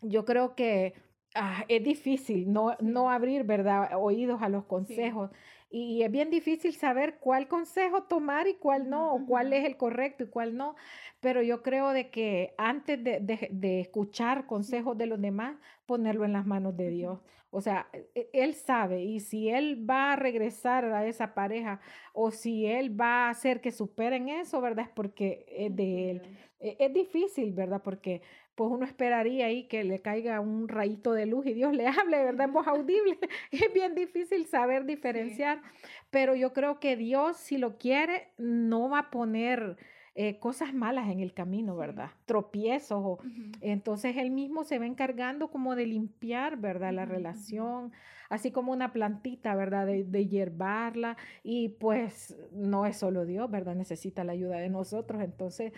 yo 0.00 0.24
creo 0.24 0.54
que 0.54 0.94
ah, 1.34 1.64
es 1.68 1.82
difícil 1.84 2.52
no, 2.52 2.76
no 2.80 3.10
abrir, 3.10 3.44
¿verdad?, 3.44 3.90
oídos 3.96 4.42
a 4.42 4.48
los 4.48 4.64
consejos. 4.64 5.30
Y 5.70 6.02
es 6.02 6.10
bien 6.10 6.30
difícil 6.30 6.74
saber 6.74 7.18
cuál 7.18 7.46
consejo 7.46 8.04
tomar 8.04 8.48
y 8.48 8.54
cuál 8.54 8.88
no, 8.88 9.12
o 9.12 9.26
cuál 9.26 9.52
es 9.52 9.66
el 9.66 9.76
correcto 9.76 10.24
y 10.24 10.28
cuál 10.28 10.56
no. 10.56 10.76
Pero 11.20 11.42
yo 11.42 11.62
creo 11.62 11.90
de 11.90 12.10
que 12.10 12.54
antes 12.56 13.02
de, 13.04 13.48
de, 13.50 13.80
escuchar 13.80 14.46
consejos 14.46 14.96
de 14.96 15.06
los 15.06 15.20
demás, 15.20 15.56
ponerlo 15.84 16.24
en 16.24 16.32
las 16.32 16.46
manos 16.46 16.76
de 16.76 16.88
Dios. 16.88 17.20
O 17.50 17.60
sea, 17.60 17.88
e, 18.14 18.28
Él 18.32 18.54
sabe 18.54 19.02
y 19.02 19.20
si 19.20 19.48
Él 19.48 19.88
va 19.88 20.12
a 20.12 20.16
regresar 20.16 20.84
a 20.86 21.06
esa 21.06 21.34
pareja 21.34 21.80
o 22.12 22.30
si 22.30 22.66
Él 22.66 22.98
va 22.98 23.26
a 23.26 23.30
hacer 23.30 23.60
que 23.60 23.72
superen 23.72 24.28
eso, 24.28 24.60
¿verdad? 24.60 24.86
Es 24.86 24.92
porque 24.92 25.46
es 25.48 25.74
de 25.74 26.10
Él. 26.10 26.22
E, 26.60 26.76
es 26.78 26.92
difícil, 26.92 27.52
¿verdad? 27.52 27.82
Porque 27.82 28.22
pues 28.54 28.72
uno 28.72 28.84
esperaría 28.84 29.46
ahí 29.46 29.68
que 29.68 29.84
le 29.84 30.00
caiga 30.00 30.40
un 30.40 30.66
rayito 30.66 31.12
de 31.12 31.26
luz 31.26 31.46
y 31.46 31.54
Dios 31.54 31.72
le 31.72 31.86
hable, 31.86 32.24
¿verdad? 32.24 32.46
En 32.46 32.52
voz 32.52 32.66
audible. 32.68 33.18
es 33.52 33.72
bien 33.72 33.94
difícil 33.94 34.46
saber 34.46 34.84
diferenciar, 34.84 35.62
pero 36.10 36.34
yo 36.34 36.52
creo 36.52 36.80
que 36.80 36.96
Dios, 36.96 37.36
si 37.36 37.56
lo 37.56 37.78
quiere, 37.78 38.32
no 38.36 38.90
va 38.90 38.98
a 38.98 39.10
poner 39.10 39.76
eh, 40.20 40.40
cosas 40.40 40.74
malas 40.74 41.08
en 41.10 41.20
el 41.20 41.32
camino, 41.32 41.76
¿verdad? 41.76 42.10
Tropiezos. 42.26 43.20
Entonces 43.60 44.16
él 44.16 44.32
mismo 44.32 44.64
se 44.64 44.80
va 44.80 44.84
encargando 44.84 45.48
como 45.48 45.76
de 45.76 45.86
limpiar, 45.86 46.56
¿verdad? 46.56 46.92
La 46.92 47.04
relación, 47.04 47.92
así 48.28 48.50
como 48.50 48.72
una 48.72 48.92
plantita, 48.92 49.54
¿verdad? 49.54 49.86
De, 49.86 50.02
de 50.02 50.26
hierbarla. 50.26 51.16
Y 51.44 51.68
pues 51.68 52.36
no 52.50 52.84
es 52.84 52.96
solo 52.96 53.26
Dios, 53.26 53.48
¿verdad? 53.48 53.76
Necesita 53.76 54.24
la 54.24 54.32
ayuda 54.32 54.56
de 54.56 54.68
nosotros. 54.68 55.22
Entonces, 55.22 55.72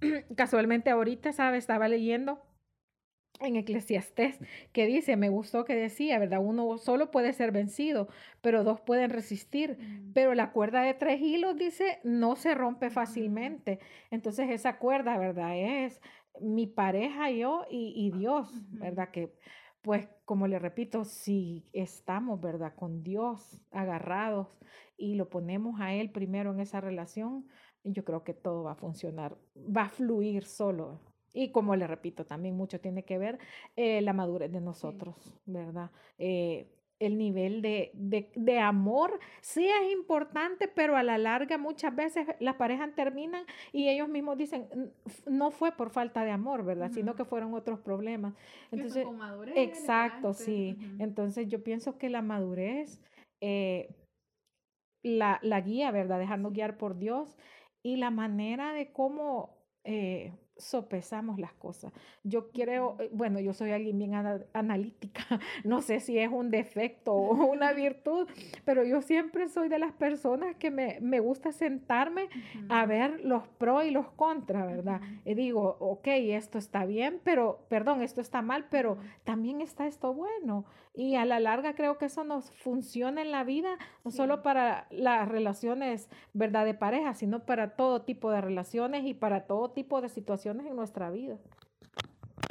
casualmente 0.36 0.90
ahorita, 0.90 1.32
¿sabes? 1.32 1.58
Estaba 1.60 1.86
leyendo 1.86 2.42
en 3.46 3.56
Eclesiastés, 3.56 4.38
que 4.72 4.86
dice, 4.86 5.16
me 5.16 5.28
gustó 5.28 5.64
que 5.64 5.74
decía, 5.74 6.18
¿verdad? 6.18 6.40
Uno 6.42 6.78
solo 6.78 7.10
puede 7.10 7.32
ser 7.32 7.52
vencido, 7.52 8.08
pero 8.40 8.64
dos 8.64 8.80
pueden 8.80 9.10
resistir. 9.10 9.78
Mm. 9.78 10.12
Pero 10.12 10.34
la 10.34 10.52
cuerda 10.52 10.82
de 10.82 10.94
tres 10.94 11.20
hilos, 11.20 11.56
dice, 11.56 12.00
no 12.04 12.36
se 12.36 12.54
rompe 12.54 12.90
fácilmente. 12.90 13.78
Entonces 14.10 14.50
esa 14.50 14.78
cuerda, 14.78 15.18
¿verdad? 15.18 15.56
Es 15.56 16.00
mi 16.40 16.66
pareja, 16.66 17.30
yo 17.30 17.64
y, 17.70 18.10
Dios, 18.10 18.48
¿verdad? 18.72 19.10
Que 19.10 19.32
pues 19.82 20.08
como 20.24 20.46
le 20.46 20.58
repito, 20.58 21.04
si 21.04 21.68
estamos, 21.74 22.40
¿verdad? 22.40 22.74
Con 22.74 23.02
Dios 23.02 23.60
agarrados 23.70 24.48
y 24.96 25.14
lo 25.14 25.28
ponemos 25.28 25.78
a 25.78 25.92
Él 25.92 26.10
primero 26.10 26.52
en 26.52 26.60
esa 26.60 26.80
relación, 26.80 27.46
yo 27.84 28.02
creo 28.02 28.24
que 28.24 28.32
todo 28.32 28.62
va 28.62 28.72
a 28.72 28.76
funcionar, 28.76 29.36
va 29.54 29.82
a 29.82 29.88
fluir 29.90 30.44
solo. 30.46 31.00
Y 31.34 31.50
como 31.50 31.76
le 31.76 31.86
repito, 31.86 32.24
también 32.24 32.56
mucho 32.56 32.80
tiene 32.80 33.04
que 33.04 33.18
ver 33.18 33.38
eh, 33.76 34.00
la 34.00 34.12
madurez 34.12 34.52
de 34.52 34.60
nosotros, 34.60 35.36
¿verdad? 35.44 35.90
Eh, 36.16 36.70
el 37.00 37.18
nivel 37.18 37.60
de, 37.60 37.90
de, 37.94 38.30
de, 38.36 38.58
amor 38.60 39.18
sí 39.40 39.66
es 39.66 39.92
importante, 39.92 40.68
pero 40.68 40.96
a 40.96 41.02
la 41.02 41.18
larga 41.18 41.58
muchas 41.58 41.94
veces 41.94 42.26
las 42.38 42.54
parejas 42.54 42.94
terminan 42.94 43.44
y 43.72 43.88
ellos 43.88 44.08
mismos 44.08 44.38
dicen, 44.38 44.68
no 45.26 45.50
fue 45.50 45.72
por 45.72 45.90
falta 45.90 46.24
de 46.24 46.30
amor, 46.30 46.64
¿verdad? 46.64 46.92
Sino 46.92 47.16
que 47.16 47.24
fueron 47.24 47.52
otros 47.54 47.80
problemas. 47.80 48.34
Entonces, 48.70 49.06
exacto, 49.56 50.32
sí. 50.34 50.78
Entonces 50.98 51.48
yo 51.48 51.64
pienso 51.64 51.98
que 51.98 52.08
la 52.08 52.22
madurez, 52.22 53.02
eh, 53.40 53.94
la, 55.02 55.40
la, 55.42 55.60
guía, 55.60 55.90
¿verdad? 55.90 56.20
Dejarnos 56.20 56.52
guiar 56.52 56.78
por 56.78 56.96
Dios 56.96 57.36
y 57.82 57.96
la 57.96 58.10
manera 58.10 58.72
de 58.72 58.92
cómo 58.92 59.58
sopesamos 60.56 61.38
las 61.38 61.52
cosas. 61.54 61.92
Yo 62.22 62.50
creo, 62.50 62.96
eh, 63.00 63.10
bueno, 63.12 63.40
yo 63.40 63.52
soy 63.52 63.72
alguien 63.72 63.98
bien 63.98 64.14
analítica, 64.52 65.24
no 65.64 65.82
sé 65.82 66.00
si 66.00 66.18
es 66.18 66.30
un 66.30 66.50
defecto 66.50 67.12
o 67.12 67.46
una 67.46 67.72
virtud, 67.74 68.28
pero 68.64 68.84
yo 68.84 69.02
siempre 69.02 69.48
soy 69.48 69.68
de 69.68 69.78
las 69.78 69.92
personas 69.92 70.56
que 70.56 70.70
me, 70.70 70.98
me 71.00 71.20
gusta 71.20 71.52
sentarme 71.52 72.28
a 72.68 72.86
ver 72.86 73.20
los 73.24 73.46
pros 73.48 73.84
y 73.84 73.90
los 73.90 74.08
contras, 74.10 74.66
¿verdad? 74.66 75.00
Y 75.24 75.34
digo, 75.34 75.76
ok, 75.80 76.06
esto 76.06 76.58
está 76.58 76.84
bien, 76.84 77.20
pero, 77.24 77.64
perdón, 77.68 78.02
esto 78.02 78.20
está 78.20 78.42
mal, 78.42 78.66
pero 78.70 78.98
también 79.24 79.60
está 79.60 79.86
esto 79.86 80.14
bueno. 80.14 80.64
Y 80.96 81.16
a 81.16 81.24
la 81.24 81.40
larga 81.40 81.74
creo 81.74 81.98
que 81.98 82.04
eso 82.04 82.22
nos 82.22 82.52
funciona 82.52 83.20
en 83.20 83.32
la 83.32 83.42
vida, 83.42 83.76
no 84.04 84.12
solo 84.12 84.44
para 84.44 84.86
las 84.90 85.28
relaciones, 85.28 86.08
¿verdad?, 86.32 86.64
de 86.64 86.74
pareja, 86.74 87.14
sino 87.14 87.44
para 87.44 87.74
todo 87.74 88.02
tipo 88.02 88.30
de 88.30 88.40
relaciones 88.40 89.04
y 89.04 89.12
para 89.12 89.46
todo 89.46 89.72
tipo 89.72 90.00
de 90.00 90.08
situaciones 90.08 90.66
en 90.66 90.76
nuestra 90.76 91.10
vida. 91.10 91.36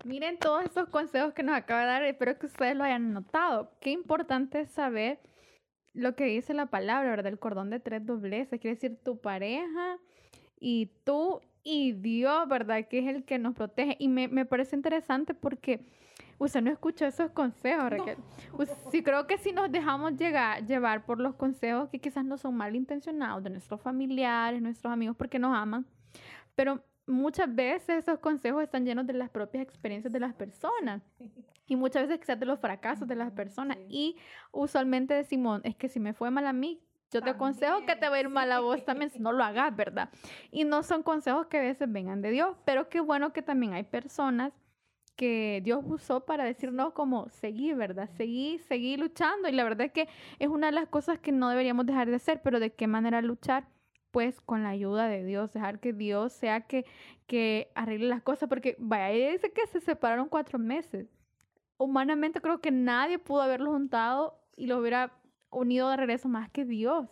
Miren 0.04 0.38
todos 0.38 0.66
estos 0.66 0.90
consejos 0.90 1.34
que 1.34 1.44
nos 1.44 1.56
acaba 1.56 1.82
de 1.82 1.88
dar, 1.88 2.04
espero 2.04 2.38
que 2.38 2.48
ustedes 2.48 2.76
lo 2.76 2.84
hayan 2.84 3.14
notado. 3.14 3.72
Qué 3.80 3.92
importante 3.92 4.60
es 4.60 4.72
saber 4.72 5.22
lo 5.94 6.16
que 6.16 6.26
dice 6.26 6.54
la 6.54 6.66
palabra, 6.66 7.12
¿verdad? 7.12 7.32
El 7.32 7.40
cordón 7.40 7.70
de 7.70 7.80
tres 7.80 8.06
dobleces, 8.06 8.60
quiere 8.60 8.76
decir 8.76 9.00
tu 9.02 9.22
pareja 9.22 10.00
y 10.60 10.92
tú 11.06 11.40
y 11.64 11.94
Dios, 11.94 12.46
¿verdad? 12.50 12.86
Que 12.90 13.00
es 13.00 13.08
el 13.08 13.24
que 13.24 13.40
nos 13.40 13.56
protege. 13.56 13.96
Y 14.00 14.10
me, 14.10 14.28
me 14.28 14.46
parece 14.46 14.76
interesante 14.76 15.34
porque 15.34 15.86
Usted 16.44 16.62
no 16.62 16.72
escuchó 16.72 17.06
esos 17.06 17.32
consejos, 17.32 17.90
Raquel. 17.90 18.18
Sí, 18.92 19.02
creo 19.02 19.26
que 19.28 19.38
si 19.38 19.54
nos 19.54 19.72
dejamos 19.72 20.18
llegar, 20.18 20.66
llevar 20.66 21.06
por 21.06 21.22
los 21.22 21.36
consejos 21.36 21.90
que 21.90 22.00
quizás 22.00 22.26
no 22.26 22.38
son 22.38 22.56
malintencionados 22.56 23.42
de 23.44 23.50
nuestros 23.50 23.80
familiares, 23.80 24.62
nuestros 24.62 24.92
amigos, 24.92 25.16
porque 25.16 25.40
nos 25.40 25.56
aman, 25.56 25.86
pero 26.54 26.84
muchas 27.08 27.54
veces 27.56 28.00
esos 28.00 28.20
consejos 28.20 28.62
están 28.62 28.84
llenos 28.84 29.08
de 29.08 29.14
las 29.14 29.30
propias 29.30 29.64
experiencias 29.64 30.12
de 30.12 30.20
las 30.20 30.34
personas 30.34 31.02
y 31.66 31.78
muchas 31.78 32.04
veces 32.04 32.20
quizás 32.20 32.38
de 32.38 32.46
los 32.46 32.60
fracasos 32.60 33.08
de 33.08 33.16
las 33.16 33.32
personas. 33.32 33.78
Y 33.88 34.18
usualmente 34.52 35.14
decimos, 35.14 35.62
es 35.64 35.78
que 35.78 35.88
si 35.88 36.02
me 36.02 36.14
fue 36.14 36.30
mal 36.30 36.46
a 36.46 36.52
mí, 36.52 36.82
yo 37.10 37.22
te 37.22 37.30
aconsejo 37.30 37.86
que 37.86 37.96
te 37.96 38.10
va 38.10 38.16
a 38.18 38.20
ir 38.20 38.28
mal 38.28 38.52
a 38.52 38.60
vos 38.60 38.84
también 38.84 39.12
si 39.12 39.20
no 39.20 39.32
lo 39.32 39.46
hagas, 39.46 39.74
¿verdad? 39.74 40.10
Y 40.52 40.66
no 40.66 40.84
son 40.84 41.04
consejos 41.04 41.46
que 41.48 41.60
a 41.60 41.62
veces 41.62 41.90
vengan 41.90 42.22
de 42.22 42.32
Dios, 42.32 42.58
pero 42.66 42.90
qué 42.90 43.00
bueno 43.00 43.32
que 43.32 43.42
también 43.42 43.74
hay 43.74 43.84
personas 43.84 44.52
que 45.16 45.62
Dios 45.64 45.84
usó 45.86 46.26
para 46.26 46.44
decirnos 46.44 46.94
como 46.94 47.30
seguir, 47.30 47.76
¿verdad? 47.76 48.10
Seguir, 48.18 48.62
seguir 48.62 49.00
luchando. 49.00 49.48
Y 49.48 49.52
la 49.52 49.64
verdad 49.64 49.88
es 49.88 49.92
que 49.92 50.08
es 50.40 50.48
una 50.48 50.68
de 50.68 50.74
las 50.74 50.88
cosas 50.88 51.20
que 51.20 51.32
no 51.32 51.50
deberíamos 51.50 51.86
dejar 51.86 52.10
de 52.10 52.16
hacer, 52.16 52.42
pero 52.44 52.60
de 52.60 52.74
qué 52.74 52.88
manera 52.88 53.22
luchar, 53.22 53.68
pues 54.12 54.42
con 54.42 54.64
la 54.64 54.70
ayuda 54.70 55.08
de 55.08 55.24
Dios, 55.24 55.54
dejar 55.54 55.80
que 55.80 55.94
Dios 55.94 56.34
sea 56.34 56.62
que, 56.62 56.86
que 57.28 57.72
arregle 57.76 58.08
las 58.08 58.22
cosas, 58.22 58.50
porque 58.50 58.76
vaya, 58.80 59.32
dice 59.32 59.52
que 59.52 59.66
se 59.68 59.80
separaron 59.82 60.30
cuatro 60.30 60.60
meses. 60.60 61.08
Humanamente 61.78 62.42
creo 62.42 62.62
que 62.62 62.72
nadie 62.72 63.20
pudo 63.20 63.42
haberlo 63.42 63.72
juntado 63.72 64.40
y 64.56 64.68
lo 64.68 64.78
hubiera 64.78 65.12
unido 65.50 65.90
de 65.90 65.98
regreso 65.98 66.28
más 66.28 66.50
que 66.50 66.66
Dios. 66.66 67.08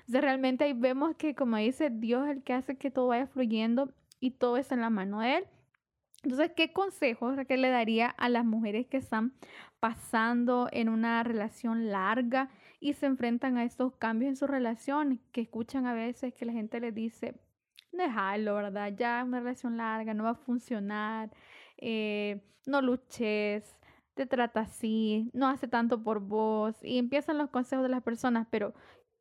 Entonces 0.00 0.20
realmente 0.20 0.64
ahí 0.64 0.72
vemos 0.72 1.16
que 1.16 1.34
como 1.34 1.56
dice 1.56 1.90
Dios 1.90 2.26
es 2.26 2.36
el 2.36 2.42
que 2.42 2.52
hace 2.52 2.76
que 2.76 2.90
todo 2.90 3.08
vaya 3.08 3.26
fluyendo 3.26 3.90
y 4.20 4.32
todo 4.32 4.56
es 4.56 4.70
en 4.72 4.80
la 4.80 4.90
mano 4.90 5.20
de 5.20 5.38
Él. 5.38 5.44
Entonces, 6.24 6.52
¿qué 6.56 6.72
consejos 6.72 7.36
que 7.46 7.58
le 7.58 7.68
daría 7.68 8.08
a 8.08 8.30
las 8.30 8.46
mujeres 8.46 8.86
que 8.86 8.96
están 8.96 9.34
pasando 9.78 10.68
en 10.72 10.88
una 10.88 11.22
relación 11.22 11.90
larga 11.90 12.48
y 12.80 12.94
se 12.94 13.04
enfrentan 13.04 13.58
a 13.58 13.64
estos 13.64 13.94
cambios 13.96 14.30
en 14.30 14.36
su 14.36 14.46
relación? 14.46 15.20
Que 15.32 15.42
escuchan 15.42 15.84
a 15.86 15.92
veces 15.92 16.32
que 16.32 16.46
la 16.46 16.54
gente 16.54 16.80
les 16.80 16.94
dice, 16.94 17.34
déjalo, 17.92 18.54
¿verdad? 18.54 18.94
Ya 18.96 19.22
una 19.22 19.40
relación 19.40 19.76
larga 19.76 20.14
no 20.14 20.24
va 20.24 20.30
a 20.30 20.34
funcionar, 20.34 21.30
eh, 21.76 22.42
no 22.64 22.80
luches, 22.80 23.78
te 24.14 24.24
trata 24.24 24.60
así, 24.60 25.30
no 25.34 25.46
hace 25.46 25.68
tanto 25.68 26.02
por 26.02 26.20
vos. 26.20 26.74
Y 26.82 26.96
empiezan 26.96 27.36
los 27.36 27.50
consejos 27.50 27.82
de 27.82 27.90
las 27.90 28.02
personas, 28.02 28.46
pero 28.50 28.72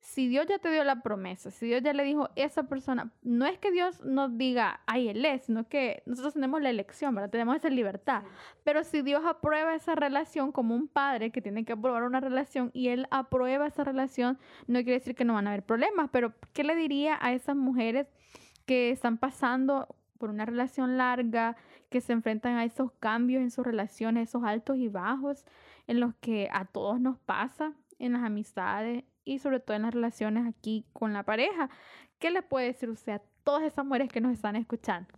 si 0.04 0.28
Dios 0.28 0.46
ya 0.48 0.60
te 0.60 0.70
dio 0.70 0.84
la 0.84 1.02
promesa, 1.02 1.50
si 1.50 1.66
Dios 1.66 1.82
ya 1.82 1.94
le 1.94 2.04
dijo 2.04 2.30
esa 2.36 2.64
persona, 2.64 3.14
no 3.22 3.46
es 3.46 3.58
que 3.58 3.72
Dios 3.72 4.04
nos 4.04 4.38
diga, 4.38 4.82
ay, 4.86 5.08
Él 5.08 5.24
es, 5.24 5.46
sino 5.46 5.70
que 5.70 6.04
nosotros 6.06 6.34
tenemos 6.34 6.62
la 6.62 6.70
elección, 6.70 7.16
¿verdad? 7.16 7.30
Tenemos 7.30 7.56
esa 7.56 7.70
libertad. 7.70 8.24
Pero 8.66 8.84
si 8.84 9.02
Dios 9.02 9.24
aprueba 9.26 9.74
esa 9.74 9.96
relación 9.96 10.52
como 10.52 10.76
un 10.76 10.90
padre 10.90 11.32
que 11.32 11.42
tiene 11.42 11.64
que 11.64 11.72
aprobar 11.72 12.04
una 12.04 12.20
relación 12.20 12.70
y 12.74 12.90
Él 12.90 13.08
aprueba 13.12 13.66
esa 13.66 13.86
relación, 13.86 14.38
no 14.68 14.80
quiere 14.80 15.00
decir 15.00 15.16
que 15.16 15.24
no 15.24 15.36
van 15.36 15.48
a 15.48 15.52
haber 15.52 15.64
problemas, 15.64 16.10
pero 16.12 16.34
¿qué 16.52 16.66
le 16.66 16.76
diría 16.76 17.18
a 17.22 17.32
esas 17.32 17.56
mujeres 17.56 18.08
que 18.66 18.92
están 18.92 19.18
pasando 19.18 19.96
por 20.18 20.30
una 20.30 20.46
relación 20.46 20.98
larga, 20.98 21.56
que 21.90 22.02
se 22.02 22.12
enfrentan 22.12 22.58
a 22.58 22.66
esos 22.66 22.92
cambios 23.00 23.42
en 23.42 23.52
sus 23.52 23.66
relaciones, 23.66 24.30
esos 24.30 24.44
altos 24.44 24.78
y 24.78 24.90
bajos 24.90 25.46
en 25.88 26.02
los 26.02 26.14
que 26.16 26.50
a 26.52 26.66
todos 26.66 27.00
nos 27.00 27.18
pasa? 27.20 27.74
en 28.00 28.14
las 28.14 28.24
amistades, 28.24 29.04
y 29.26 29.40
sobre 29.40 29.60
todo 29.60 29.76
en 29.76 29.84
las 29.84 29.94
relaciones 29.94 30.48
aquí 30.48 30.86
con 30.94 31.14
la 31.14 31.24
pareja. 31.24 31.70
¿Qué 32.20 32.32
le 32.32 32.42
puede 32.42 32.68
decir 32.68 32.90
usted 32.90 33.14
a 33.14 33.22
todas 33.44 33.64
esas 33.64 33.86
mujeres 33.86 34.10
que 34.10 34.22
nos 34.22 34.34
están 34.34 34.56
escuchando? 34.56 35.14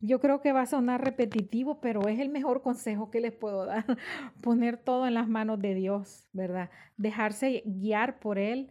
Yo 0.00 0.20
creo 0.20 0.40
que 0.40 0.52
va 0.52 0.62
a 0.62 0.66
sonar 0.66 1.04
repetitivo, 1.04 1.80
pero 1.80 2.08
es 2.08 2.18
el 2.18 2.28
mejor 2.28 2.62
consejo 2.62 3.10
que 3.10 3.20
les 3.20 3.32
puedo 3.32 3.66
dar. 3.66 3.84
Poner 4.42 4.76
todo 4.76 5.06
en 5.06 5.14
las 5.14 5.28
manos 5.28 5.60
de 5.60 5.74
Dios, 5.74 6.28
¿verdad? 6.32 6.70
Dejarse 6.96 7.62
guiar 7.64 8.18
por 8.18 8.38
Él. 8.38 8.68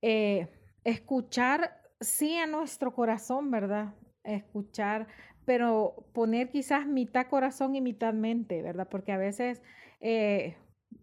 Eh, 0.00 0.48
escuchar, 0.84 1.80
sí, 2.00 2.36
a 2.36 2.46
nuestro 2.46 2.94
corazón, 2.94 3.50
¿verdad? 3.50 3.94
Escuchar, 4.22 5.06
pero 5.44 6.06
poner 6.14 6.50
quizás 6.50 6.86
mitad 6.86 7.26
corazón 7.26 7.74
y 7.74 7.80
mitad 7.80 8.14
mente, 8.14 8.62
¿verdad? 8.62 8.88
Porque 8.90 9.12
a 9.12 9.18
veces 9.18 9.62
eh, 10.00 10.56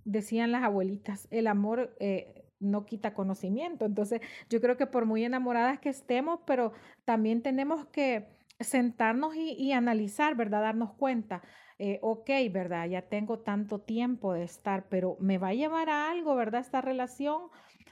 decían 0.06 0.52
las 0.52 0.64
abuelitas, 0.64 1.28
el 1.32 1.48
amor 1.48 1.96
eh, 2.00 2.42
no 2.62 2.86
quita 2.86 3.14
conocimiento. 3.14 3.86
Entonces, 3.86 4.22
yo 4.50 4.62
creo 4.62 4.78
que 4.78 4.88
por 4.88 5.06
muy 5.06 5.26
enamoradas 5.26 5.80
que 5.80 5.90
estemos, 5.90 6.40
pero 6.46 6.72
también 7.06 7.42
tenemos 7.42 7.86
que 7.88 8.28
sentarnos 8.60 9.36
y, 9.36 9.72
analizar, 9.74 10.36
¿verdad? 10.36 10.62
Darnos 10.62 10.94
cuenta, 10.94 11.42
eh, 11.80 12.00
ok, 12.02 12.30
¿verdad? 12.52 12.88
Ya 12.88 13.02
tengo 13.02 13.40
tanto 13.40 13.80
tiempo 13.80 14.34
de 14.34 14.44
estar, 14.44 14.88
pero 14.90 15.18
me 15.20 15.38
va 15.38 15.50
a 15.50 15.54
llevar 15.54 15.90
a 15.90 16.12
algo, 16.12 16.36
¿verdad? 16.36 16.62
Esta 16.62 16.82
relación. 16.82 17.44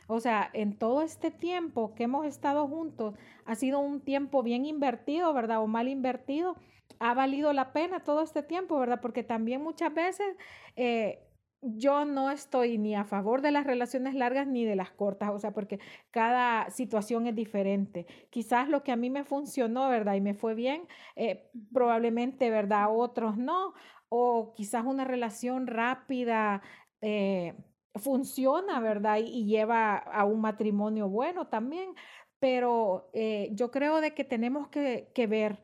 O 0.08 0.20
sea, 0.20 0.50
en 0.54 0.78
todo 0.78 1.02
este 1.02 1.32
tiempo 1.32 1.94
que 1.96 2.04
hemos 2.04 2.26
estado 2.26 2.68
juntos, 2.68 3.16
ha 3.46 3.56
sido 3.56 3.80
un 3.80 4.02
tiempo 4.02 4.44
bien 4.44 4.66
invertido, 4.66 5.34
¿verdad? 5.34 5.62
O 5.62 5.68
mal 5.68 5.88
invertido. 5.88 6.56
ha 7.02 7.14
valido 7.14 7.54
la 7.54 7.72
pena 7.72 8.02
todo 8.04 8.22
este 8.22 8.44
tiempo, 8.44 8.78
¿verdad? 8.78 9.00
Porque 9.02 9.24
también 9.24 9.62
muchas 9.62 9.94
veces 9.94 10.36
eh, 10.76 11.29
yo 11.62 12.06
no 12.06 12.32
estoy 12.32 12.78
ni 12.78 12.96
a 12.96 13.04
favor 13.04 13.42
de 13.42 13.52
las 13.52 13.66
relaciones 13.66 14.16
largas 14.16 14.48
ni 14.48 14.66
de 14.66 14.76
las 14.76 14.92
cortas, 14.92 15.30
o 15.32 15.40
sea, 15.40 15.52
porque 15.52 15.80
cada 16.12 16.70
situación 16.70 17.28
es 17.28 17.36
diferente. 17.36 18.06
Quizás 18.30 18.70
lo 18.70 18.84
que 18.84 18.92
a 18.92 18.96
mí 18.96 19.10
me 19.10 19.24
funcionó, 19.26 19.90
¿verdad? 19.90 20.16
Y 20.16 20.22
me 20.22 20.34
fue 20.34 20.56
bien, 20.56 20.88
eh, 21.16 21.50
probablemente, 21.74 22.50
¿verdad? 22.50 22.88
Otros 22.90 23.38
no, 23.38 23.74
o 24.10 24.54
quizás 24.54 24.86
una 24.86 25.06
relación 25.06 25.68
rápida. 25.68 26.62
Eh, 27.02 27.56
funciona, 27.96 28.80
¿verdad? 28.80 29.18
Y, 29.18 29.46
lleva 29.46 29.98
a 29.98 30.26
un 30.26 30.42
matrimonio 30.42 31.10
bueno 31.10 31.48
también, 31.48 31.94
pero 32.40 33.10
eh, 33.14 33.50
yo 33.54 33.72
creo 33.72 34.02
de 34.02 34.14
que 34.14 34.24
tenemos 34.24 34.68
que, 34.70 35.12
que 35.14 35.28
ver, 35.28 35.60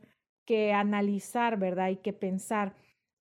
que 0.46 0.74
analizar, 0.74 1.58
¿verdad? 1.58 1.90
Y 1.90 1.98
que 1.98 2.14
pensar 2.14 2.76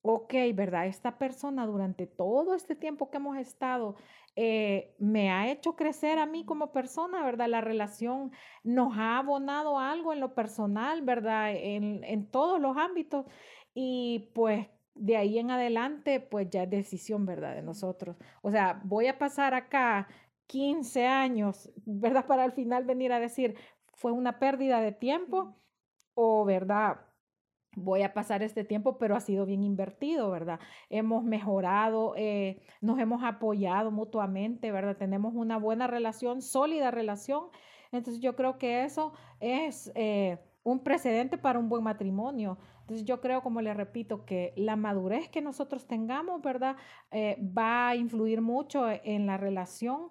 ok, 0.06 0.34
¿verdad? 0.54 0.86
Esta 0.86 1.16
persona 1.18 1.66
durante 1.66 2.06
todo 2.06 2.54
este 2.54 2.76
tiempo 2.76 3.10
que 3.10 3.16
hemos 3.16 3.38
estado 3.38 3.96
eh, 4.36 4.94
me 4.98 5.30
ha 5.30 5.50
hecho 5.50 5.76
crecer 5.76 6.18
a 6.18 6.26
mí 6.26 6.44
como 6.44 6.72
persona, 6.72 7.24
¿verdad? 7.24 7.48
La 7.48 7.62
relación 7.62 8.30
nos 8.64 8.98
ha 8.98 9.16
abonado 9.16 9.78
algo 9.78 10.12
en 10.12 10.20
lo 10.20 10.34
personal, 10.34 11.00
¿verdad? 11.00 11.52
En, 11.54 12.04
en 12.04 12.30
todos 12.30 12.60
los 12.60 12.76
ámbitos 12.76 13.24
y 13.72 14.30
pues 14.34 14.68
de 14.94 15.16
ahí 15.16 15.38
en 15.38 15.50
adelante, 15.50 16.20
pues 16.20 16.50
ya 16.50 16.64
es 16.64 16.70
decisión, 16.70 17.24
¿verdad? 17.24 17.54
De 17.54 17.62
nosotros. 17.62 18.16
O 18.42 18.50
sea, 18.50 18.82
voy 18.84 19.06
a 19.06 19.18
pasar 19.18 19.54
acá 19.54 20.08
15 20.48 21.06
años, 21.06 21.72
¿verdad? 21.86 22.26
Para 22.28 22.44
al 22.44 22.52
final 22.52 22.84
venir 22.84 23.10
a 23.12 23.20
decir, 23.20 23.56
fue 23.94 24.12
una 24.12 24.38
pérdida 24.38 24.80
de 24.82 24.92
tiempo 24.92 25.56
o, 26.14 26.44
¿verdad? 26.44 27.00
Voy 27.76 28.02
a 28.02 28.14
pasar 28.14 28.42
este 28.42 28.64
tiempo, 28.64 28.98
pero 28.98 29.16
ha 29.16 29.20
sido 29.20 29.46
bien 29.46 29.62
invertido, 29.62 30.30
¿verdad? 30.30 30.60
Hemos 30.90 31.24
mejorado, 31.24 32.14
eh, 32.16 32.62
nos 32.80 32.98
hemos 32.98 33.22
apoyado 33.22 33.90
mutuamente, 33.90 34.72
¿verdad? 34.72 34.96
Tenemos 34.96 35.34
una 35.34 35.58
buena 35.58 35.86
relación, 35.86 36.42
sólida 36.42 36.90
relación. 36.90 37.44
Entonces 37.92 38.22
yo 38.22 38.34
creo 38.36 38.58
que 38.58 38.84
eso 38.84 39.12
es 39.40 39.92
eh, 39.94 40.38
un 40.62 40.80
precedente 40.80 41.38
para 41.38 41.58
un 41.58 41.68
buen 41.68 41.84
matrimonio. 41.84 42.58
Entonces 42.80 43.06
yo 43.06 43.20
creo, 43.20 43.42
como 43.42 43.60
le 43.60 43.72
repito, 43.72 44.24
que 44.26 44.52
la 44.56 44.76
madurez 44.76 45.28
que 45.28 45.40
nosotros 45.40 45.86
tengamos, 45.86 46.42
¿verdad? 46.42 46.76
Eh, 47.10 47.38
va 47.56 47.88
a 47.88 47.96
influir 47.96 48.40
mucho 48.40 48.86
en 48.90 49.26
la 49.26 49.36
relación 49.36 50.10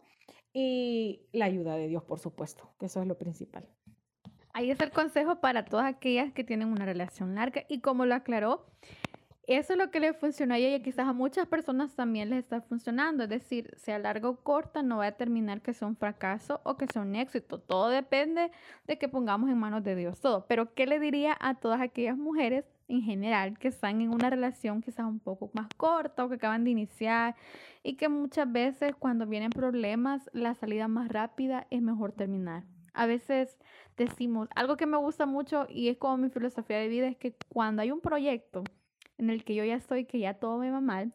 y 0.53 1.27
la 1.33 1.45
ayuda 1.45 1.75
de 1.75 1.87
Dios, 1.87 2.03
por 2.03 2.19
supuesto, 2.19 2.71
que 2.79 2.85
eso 2.85 3.01
es 3.01 3.07
lo 3.07 3.17
principal. 3.17 3.67
Ahí 4.53 4.69
es 4.69 4.79
el 4.81 4.91
consejo 4.91 5.37
para 5.37 5.65
todas 5.65 5.87
aquellas 5.87 6.31
que 6.31 6.43
tienen 6.43 6.67
una 6.71 6.85
relación 6.85 7.33
larga 7.33 7.63
y 7.69 7.79
como 7.79 8.05
lo 8.05 8.13
aclaró, 8.13 8.67
eso 9.45 9.73
es 9.73 9.79
lo 9.79 9.91
que 9.91 9.99
le 9.99 10.13
funcionó 10.13 10.53
a 10.53 10.57
ella 10.57 10.77
y 10.77 10.81
quizás 10.81 11.07
a 11.07 11.11
muchas 11.11 11.47
personas 11.47 11.95
también 11.95 12.29
les 12.29 12.39
está 12.39 12.61
funcionando. 12.61 13.23
Es 13.23 13.29
decir, 13.29 13.73
sea 13.75 13.99
larga 13.99 14.29
o 14.29 14.37
corta, 14.37 14.83
no 14.83 14.97
va 14.97 15.05
a 15.05 15.11
determinar 15.11 15.61
que 15.61 15.73
sea 15.73 15.87
un 15.87 15.97
fracaso 15.97 16.61
o 16.63 16.77
que 16.77 16.87
sea 16.87 17.01
un 17.01 17.15
éxito. 17.15 17.59
Todo 17.59 17.89
depende 17.89 18.51
de 18.87 18.97
que 18.97 19.09
pongamos 19.09 19.49
en 19.49 19.57
manos 19.57 19.83
de 19.83 19.95
Dios 19.95 20.21
todo. 20.21 20.45
Pero, 20.47 20.73
¿qué 20.73 20.85
le 20.85 20.99
diría 20.99 21.35
a 21.41 21.55
todas 21.55 21.81
aquellas 21.81 22.15
mujeres 22.15 22.63
en 22.87 23.01
general 23.01 23.57
que 23.57 23.67
están 23.67 24.01
en 24.01 24.13
una 24.13 24.29
relación 24.29 24.81
quizás 24.81 25.05
un 25.05 25.19
poco 25.19 25.49
más 25.53 25.67
corta 25.75 26.23
o 26.23 26.29
que 26.29 26.35
acaban 26.35 26.63
de 26.63 26.69
iniciar 26.69 27.35
y 27.81 27.95
que 27.95 28.07
muchas 28.07 28.49
veces 28.49 28.95
cuando 28.95 29.25
vienen 29.25 29.49
problemas, 29.49 30.29
la 30.31 30.53
salida 30.53 30.87
más 30.87 31.09
rápida 31.09 31.67
es 31.69 31.81
mejor 31.81 32.13
terminar? 32.13 32.63
A 32.93 33.05
veces 33.05 33.57
decimos, 33.97 34.47
algo 34.55 34.77
que 34.77 34.85
me 34.85 34.97
gusta 34.97 35.25
mucho 35.25 35.65
y 35.69 35.89
es 35.89 35.97
como 35.97 36.17
mi 36.17 36.29
filosofía 36.29 36.77
de 36.77 36.87
vida, 36.87 37.07
es 37.07 37.17
que 37.17 37.35
cuando 37.49 37.81
hay 37.81 37.91
un 37.91 38.01
proyecto 38.01 38.63
en 39.17 39.29
el 39.29 39.43
que 39.43 39.55
yo 39.55 39.63
ya 39.63 39.75
estoy, 39.75 40.05
que 40.05 40.19
ya 40.19 40.35
todo 40.35 40.57
me 40.57 40.71
va 40.71 40.81
mal, 40.81 41.13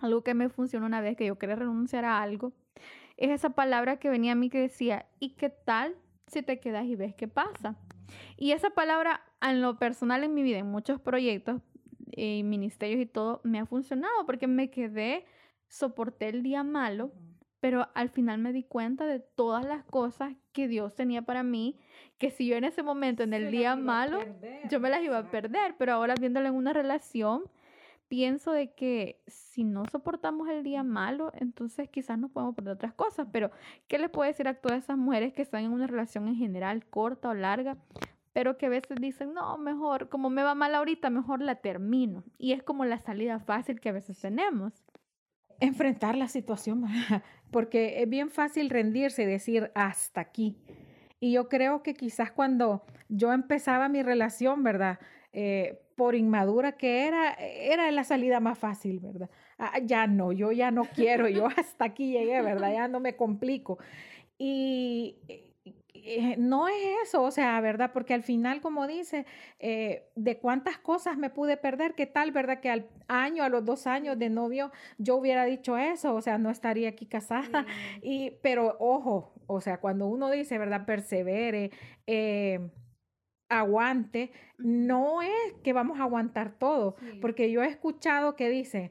algo 0.00 0.22
que 0.22 0.34
me 0.34 0.48
funciona 0.48 0.86
una 0.86 1.00
vez 1.00 1.16
que 1.16 1.26
yo 1.26 1.38
quería 1.38 1.56
renunciar 1.56 2.04
a 2.04 2.22
algo, 2.22 2.52
es 3.16 3.30
esa 3.30 3.50
palabra 3.50 3.98
que 3.98 4.10
venía 4.10 4.32
a 4.32 4.36
mí 4.36 4.50
que 4.50 4.60
decía, 4.60 5.06
¿y 5.18 5.30
qué 5.30 5.48
tal 5.48 5.96
si 6.26 6.42
te 6.42 6.60
quedas 6.60 6.84
y 6.86 6.96
ves 6.96 7.14
qué 7.14 7.28
pasa? 7.28 7.76
Y 8.36 8.52
esa 8.52 8.70
palabra 8.70 9.22
en 9.40 9.62
lo 9.62 9.78
personal 9.78 10.22
en 10.24 10.34
mi 10.34 10.42
vida, 10.42 10.58
en 10.58 10.66
muchos 10.66 11.00
proyectos, 11.00 11.62
y 12.16 12.42
ministerios 12.44 13.00
y 13.00 13.06
todo, 13.06 13.40
me 13.44 13.58
ha 13.58 13.66
funcionado 13.66 14.24
porque 14.26 14.46
me 14.46 14.70
quedé, 14.70 15.26
soporté 15.68 16.28
el 16.28 16.42
día 16.42 16.62
malo 16.62 17.12
pero 17.66 17.88
al 17.94 18.10
final 18.10 18.38
me 18.38 18.52
di 18.52 18.62
cuenta 18.62 19.06
de 19.06 19.18
todas 19.18 19.64
las 19.64 19.82
cosas 19.86 20.32
que 20.52 20.68
Dios 20.68 20.94
tenía 20.94 21.22
para 21.22 21.42
mí, 21.42 21.76
que 22.16 22.30
si 22.30 22.46
yo 22.46 22.54
en 22.54 22.62
ese 22.62 22.84
momento, 22.84 23.24
en 23.24 23.34
el 23.34 23.50
día 23.50 23.74
malo, 23.74 24.20
yo 24.70 24.78
me 24.78 24.88
las 24.88 25.02
iba 25.02 25.18
a 25.18 25.32
perder, 25.32 25.74
pero 25.76 25.92
ahora 25.92 26.14
viéndolo 26.14 26.46
en 26.46 26.54
una 26.54 26.72
relación, 26.72 27.42
pienso 28.06 28.52
de 28.52 28.72
que 28.72 29.20
si 29.26 29.64
no 29.64 29.84
soportamos 29.86 30.48
el 30.48 30.62
día 30.62 30.84
malo, 30.84 31.32
entonces 31.34 31.88
quizás 31.88 32.20
nos 32.20 32.30
podemos 32.30 32.54
perder 32.54 32.74
otras 32.74 32.94
cosas, 32.94 33.26
pero 33.32 33.50
¿qué 33.88 33.98
les 33.98 34.10
puedo 34.10 34.28
decir 34.28 34.46
a 34.46 34.54
todas 34.54 34.84
esas 34.84 34.96
mujeres 34.96 35.32
que 35.32 35.42
están 35.42 35.64
en 35.64 35.72
una 35.72 35.88
relación 35.88 36.28
en 36.28 36.36
general, 36.36 36.86
corta 36.86 37.30
o 37.30 37.34
larga? 37.34 37.76
pero 38.32 38.58
que 38.58 38.66
a 38.66 38.68
veces 38.68 38.98
dicen, 39.00 39.32
no, 39.32 39.56
mejor, 39.56 40.10
como 40.10 40.28
me 40.28 40.42
va 40.42 40.54
mal 40.54 40.74
ahorita, 40.74 41.08
mejor 41.08 41.40
la 41.40 41.54
termino. 41.54 42.22
Y 42.36 42.52
es 42.52 42.62
como 42.62 42.84
la 42.84 42.98
salida 42.98 43.40
fácil 43.40 43.80
que 43.80 43.88
a 43.88 43.92
veces 43.92 44.20
tenemos 44.20 44.84
enfrentar 45.60 46.16
la 46.16 46.28
situación, 46.28 46.84
porque 47.50 48.02
es 48.02 48.08
bien 48.08 48.30
fácil 48.30 48.70
rendirse 48.70 49.22
y 49.22 49.26
decir 49.26 49.70
hasta 49.74 50.20
aquí. 50.20 50.56
Y 51.20 51.32
yo 51.32 51.48
creo 51.48 51.82
que 51.82 51.94
quizás 51.94 52.30
cuando 52.30 52.84
yo 53.08 53.32
empezaba 53.32 53.88
mi 53.88 54.02
relación, 54.02 54.62
¿verdad? 54.62 54.98
Eh, 55.32 55.80
por 55.96 56.14
inmadura 56.14 56.72
que 56.72 57.06
era, 57.06 57.32
era 57.34 57.90
la 57.90 58.04
salida 58.04 58.38
más 58.38 58.58
fácil, 58.58 59.00
¿verdad? 59.00 59.30
Ah, 59.58 59.78
ya 59.82 60.06
no, 60.06 60.32
yo 60.32 60.52
ya 60.52 60.70
no 60.70 60.84
quiero, 60.84 61.28
yo 61.28 61.46
hasta 61.56 61.86
aquí 61.86 62.12
llegué, 62.12 62.42
¿verdad? 62.42 62.72
Ya 62.72 62.88
no 62.88 63.00
me 63.00 63.16
complico. 63.16 63.78
Y 64.38 65.16
eh, 66.06 66.36
no 66.38 66.68
es 66.68 66.76
eso, 67.02 67.22
o 67.24 67.32
sea, 67.32 67.60
¿verdad? 67.60 67.90
Porque 67.92 68.14
al 68.14 68.22
final, 68.22 68.60
como 68.60 68.86
dice, 68.86 69.26
eh, 69.58 70.08
de 70.14 70.38
cuántas 70.38 70.78
cosas 70.78 71.18
me 71.18 71.30
pude 71.30 71.56
perder, 71.56 71.94
qué 71.94 72.06
tal, 72.06 72.30
¿verdad? 72.30 72.60
Que 72.60 72.70
al 72.70 72.88
año, 73.08 73.42
a 73.42 73.48
los 73.48 73.64
dos 73.64 73.88
años 73.88 74.16
de 74.16 74.30
novio, 74.30 74.70
yo 74.98 75.16
hubiera 75.16 75.44
dicho 75.44 75.76
eso, 75.76 76.14
o 76.14 76.22
sea, 76.22 76.38
no 76.38 76.50
estaría 76.50 76.88
aquí 76.90 77.06
casada. 77.06 77.66
Y, 78.02 78.32
pero 78.42 78.76
ojo, 78.78 79.34
o 79.46 79.60
sea, 79.60 79.80
cuando 79.80 80.06
uno 80.06 80.30
dice, 80.30 80.58
¿verdad? 80.58 80.86
Persevere, 80.86 81.72
eh, 82.06 82.70
aguante, 83.48 84.30
no 84.58 85.22
es 85.22 85.54
que 85.64 85.72
vamos 85.72 85.98
a 85.98 86.04
aguantar 86.04 86.56
todo, 86.58 86.96
porque 87.20 87.50
yo 87.50 87.62
he 87.62 87.68
escuchado 87.68 88.36
que 88.36 88.48
dice 88.48 88.90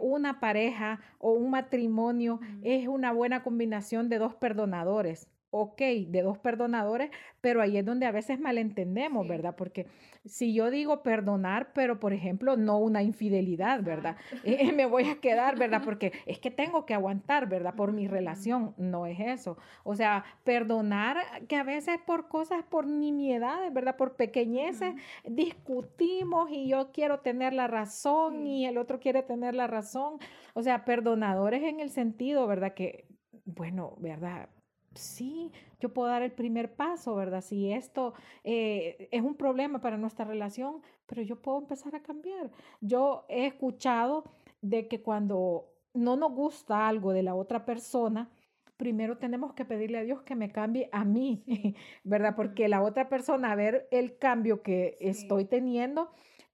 una 0.00 0.38
pareja 0.40 1.00
o 1.18 1.32
un 1.32 1.50
matrimonio 1.50 2.40
es 2.62 2.86
una 2.86 3.12
buena 3.12 3.42
combinación 3.42 4.08
de 4.08 4.18
dos 4.18 4.34
perdonadores 4.36 5.28
ok, 5.50 5.80
de 6.08 6.22
dos 6.22 6.38
perdonadores, 6.38 7.10
pero 7.40 7.62
ahí 7.62 7.78
es 7.78 7.84
donde 7.84 8.06
a 8.06 8.12
veces 8.12 8.38
malentendemos, 8.38 9.26
¿verdad? 9.26 9.54
Porque 9.56 9.86
si 10.24 10.52
yo 10.52 10.70
digo 10.70 11.02
perdonar, 11.02 11.72
pero 11.72 11.98
por 12.00 12.12
ejemplo, 12.12 12.56
no 12.56 12.78
una 12.78 13.02
infidelidad, 13.02 13.82
¿verdad? 13.82 14.16
Eh, 14.44 14.72
me 14.72 14.86
voy 14.86 15.08
a 15.08 15.20
quedar, 15.20 15.58
¿verdad? 15.58 15.82
Porque 15.84 16.12
es 16.26 16.38
que 16.38 16.50
tengo 16.50 16.86
que 16.86 16.94
aguantar, 16.94 17.48
¿verdad? 17.48 17.74
Por 17.74 17.92
mi 17.92 18.08
relación, 18.08 18.74
no 18.76 19.06
es 19.06 19.18
eso. 19.20 19.58
O 19.84 19.94
sea, 19.94 20.24
perdonar 20.44 21.18
que 21.48 21.56
a 21.56 21.64
veces 21.64 21.98
por 22.06 22.28
cosas, 22.28 22.62
por 22.64 22.86
nimiedades, 22.86 23.72
¿verdad? 23.72 23.96
Por 23.96 24.16
pequeñeces, 24.16 24.94
discutimos 25.24 26.50
y 26.50 26.68
yo 26.68 26.92
quiero 26.92 27.20
tener 27.20 27.52
la 27.52 27.66
razón 27.66 28.46
y 28.46 28.66
el 28.66 28.78
otro 28.78 29.00
quiere 29.00 29.22
tener 29.22 29.54
la 29.54 29.66
razón. 29.66 30.18
O 30.54 30.62
sea, 30.62 30.84
perdonadores 30.84 31.62
en 31.62 31.80
el 31.80 31.90
sentido, 31.90 32.46
¿verdad? 32.46 32.74
Que, 32.74 33.06
bueno, 33.44 33.96
¿verdad? 33.98 34.48
Sí, 34.94 35.52
yo 35.80 35.92
puedo 35.92 36.08
dar 36.08 36.22
el 36.22 36.32
primer 36.32 36.74
paso, 36.74 37.14
¿verdad? 37.14 37.40
Si 37.40 37.72
esto 37.72 38.14
eh, 38.44 39.08
es 39.10 39.22
un 39.22 39.34
problema 39.34 39.80
para 39.80 39.96
nuestra 39.96 40.24
relación, 40.24 40.82
pero 41.06 41.22
yo 41.22 41.40
puedo 41.40 41.58
empezar 41.58 41.94
a 41.94 42.02
cambiar. 42.02 42.50
Yo 42.80 43.24
he 43.28 43.46
escuchado 43.46 44.24
de 44.60 44.88
que 44.88 45.02
cuando 45.02 45.72
no 45.94 46.16
nos 46.16 46.32
gusta 46.32 46.88
algo 46.88 47.12
de 47.12 47.22
la 47.22 47.34
otra 47.34 47.64
persona, 47.64 48.30
primero 48.76 49.18
tenemos 49.18 49.52
que 49.54 49.64
pedirle 49.64 49.98
a 49.98 50.02
Dios 50.02 50.22
que 50.22 50.36
me 50.36 50.50
cambie 50.50 50.88
a 50.92 51.04
mí, 51.04 51.42
¿verdad? 52.04 52.34
Porque 52.36 52.68
la 52.68 52.82
otra 52.82 53.08
persona, 53.08 53.52
a 53.52 53.56
ver 53.56 53.88
el 53.90 54.18
cambio 54.18 54.62
que 54.62 54.96
estoy 55.00 55.44
teniendo, 55.44 56.10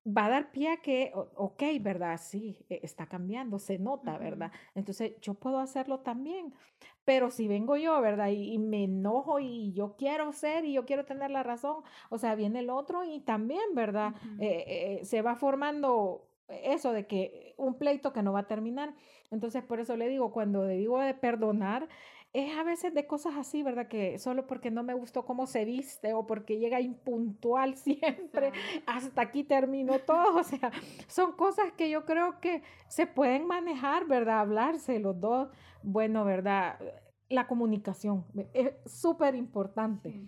va 0.06 0.26
a 0.26 0.28
dar 0.30 0.50
pie 0.50 0.72
a 0.72 0.76
que, 0.78 1.12
ok, 1.14 1.62
¿verdad? 1.80 2.20
Sí, 2.22 2.64
e, 2.68 2.80
está 2.82 3.06
cambiando, 3.06 3.58
se 3.58 3.78
nota, 3.78 4.18
¿verdad? 4.18 4.52
Entonces 4.74 5.14
yo 5.20 5.34
puedo 5.34 5.58
hacerlo 5.58 6.00
también. 6.00 6.54
Pero 7.04 7.30
si 7.30 7.48
vengo 7.48 7.76
yo, 7.76 8.00
¿verdad? 8.00 8.28
Y, 8.30 8.58
me 8.58 8.84
enojo 8.84 9.38
y 9.40 9.72
yo 9.72 9.96
quiero 9.96 10.32
ser 10.32 10.64
y 10.64 10.72
yo 10.72 10.86
quiero 10.86 11.04
tener 11.04 11.30
la 11.30 11.42
razón, 11.42 11.82
o 12.08 12.18
sea, 12.18 12.34
viene 12.34 12.60
el 12.60 12.70
otro 12.70 13.04
y 13.04 13.20
también, 13.20 13.74
¿verdad? 13.74 14.14
Eh, 14.38 15.00
eh, 15.00 15.04
se 15.04 15.20
va 15.20 15.36
formando 15.36 16.26
eso 16.48 16.92
de 16.92 17.06
que 17.06 17.54
un 17.56 17.74
pleito 17.74 18.12
que 18.12 18.22
no 18.22 18.32
va 18.32 18.40
a 18.40 18.46
terminar. 18.46 18.94
Entonces, 19.30 19.62
por 19.62 19.80
eso 19.80 19.96
le 19.96 20.08
digo, 20.08 20.32
cuando 20.32 20.66
digo 20.66 21.00
de 21.00 21.14
perdonar, 21.14 21.88
es 22.34 22.58
a 22.58 22.64
veces 22.64 22.92
de 22.92 23.06
cosas 23.06 23.36
así, 23.36 23.62
¿verdad? 23.62 23.86
Que 23.86 24.18
solo 24.18 24.46
porque 24.48 24.72
no 24.72 24.82
me 24.82 24.92
gustó 24.92 25.24
cómo 25.24 25.46
se 25.46 25.64
viste 25.64 26.12
o 26.14 26.26
porque 26.26 26.58
llega 26.58 26.80
impuntual 26.80 27.76
siempre, 27.76 28.52
hasta 28.86 29.22
aquí 29.22 29.44
terminó 29.44 30.00
todo. 30.00 30.36
O 30.36 30.42
sea, 30.42 30.72
son 31.06 31.32
cosas 31.32 31.72
que 31.72 31.88
yo 31.88 32.04
creo 32.04 32.40
que 32.40 32.62
se 32.88 33.06
pueden 33.06 33.46
manejar, 33.46 34.06
¿verdad? 34.06 34.40
Hablarse 34.40 34.98
los 34.98 35.18
dos. 35.20 35.48
Bueno, 35.84 36.24
¿verdad? 36.24 36.78
La 37.28 37.46
comunicación 37.46 38.24
es 38.52 38.72
súper 38.84 39.36
importante 39.36 40.20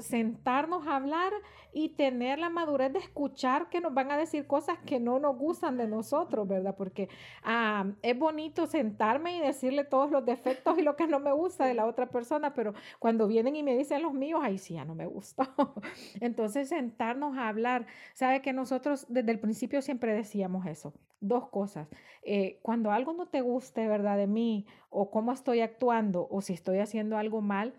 sentarnos 0.00 0.86
a 0.86 0.96
hablar 0.96 1.32
y 1.72 1.90
tener 1.90 2.38
la 2.38 2.48
madurez 2.48 2.92
de 2.92 3.00
escuchar 3.00 3.68
que 3.68 3.80
nos 3.80 3.92
van 3.92 4.10
a 4.10 4.16
decir 4.16 4.46
cosas 4.46 4.78
que 4.86 4.98
no 4.98 5.18
nos 5.18 5.36
gustan 5.36 5.76
de 5.76 5.86
nosotros, 5.86 6.48
¿verdad? 6.48 6.74
Porque 6.76 7.08
ah, 7.42 7.86
es 8.02 8.18
bonito 8.18 8.66
sentarme 8.66 9.36
y 9.36 9.40
decirle 9.40 9.84
todos 9.84 10.10
los 10.10 10.24
defectos 10.24 10.78
y 10.78 10.82
lo 10.82 10.96
que 10.96 11.06
no 11.06 11.20
me 11.20 11.32
gusta 11.32 11.66
de 11.66 11.74
la 11.74 11.86
otra 11.86 12.06
persona, 12.06 12.54
pero 12.54 12.72
cuando 12.98 13.26
vienen 13.26 13.56
y 13.56 13.62
me 13.62 13.76
dicen 13.76 14.02
los 14.02 14.14
míos, 14.14 14.40
ahí 14.42 14.58
sí 14.58 14.74
ya 14.74 14.84
no 14.84 14.94
me 14.94 15.06
gusta. 15.06 15.54
Entonces, 16.20 16.68
sentarnos 16.68 17.36
a 17.36 17.48
hablar. 17.48 17.86
Sabe 18.14 18.42
que 18.42 18.52
nosotros 18.52 19.06
desde 19.08 19.32
el 19.32 19.40
principio 19.40 19.82
siempre 19.82 20.14
decíamos 20.14 20.66
eso. 20.66 20.94
Dos 21.20 21.48
cosas. 21.48 21.88
Eh, 22.22 22.58
cuando 22.62 22.90
algo 22.90 23.12
no 23.12 23.26
te 23.26 23.40
guste, 23.40 23.86
¿verdad? 23.86 24.16
De 24.16 24.26
mí, 24.26 24.66
o 24.90 25.10
cómo 25.10 25.32
estoy 25.32 25.60
actuando, 25.60 26.26
o 26.30 26.40
si 26.40 26.52
estoy 26.52 26.78
haciendo 26.78 27.16
algo 27.16 27.40
mal, 27.40 27.74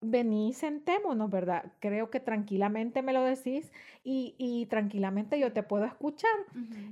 vení, 0.00 0.52
sentémonos, 0.54 1.30
¿verdad? 1.30 1.72
Creo 1.78 2.10
que 2.10 2.20
tranquilamente 2.20 3.02
me 3.02 3.12
lo 3.12 3.22
decís 3.22 3.70
y, 4.02 4.34
y 4.38 4.66
tranquilamente 4.66 5.38
yo 5.38 5.52
te 5.52 5.62
puedo 5.62 5.84
escuchar 5.84 6.30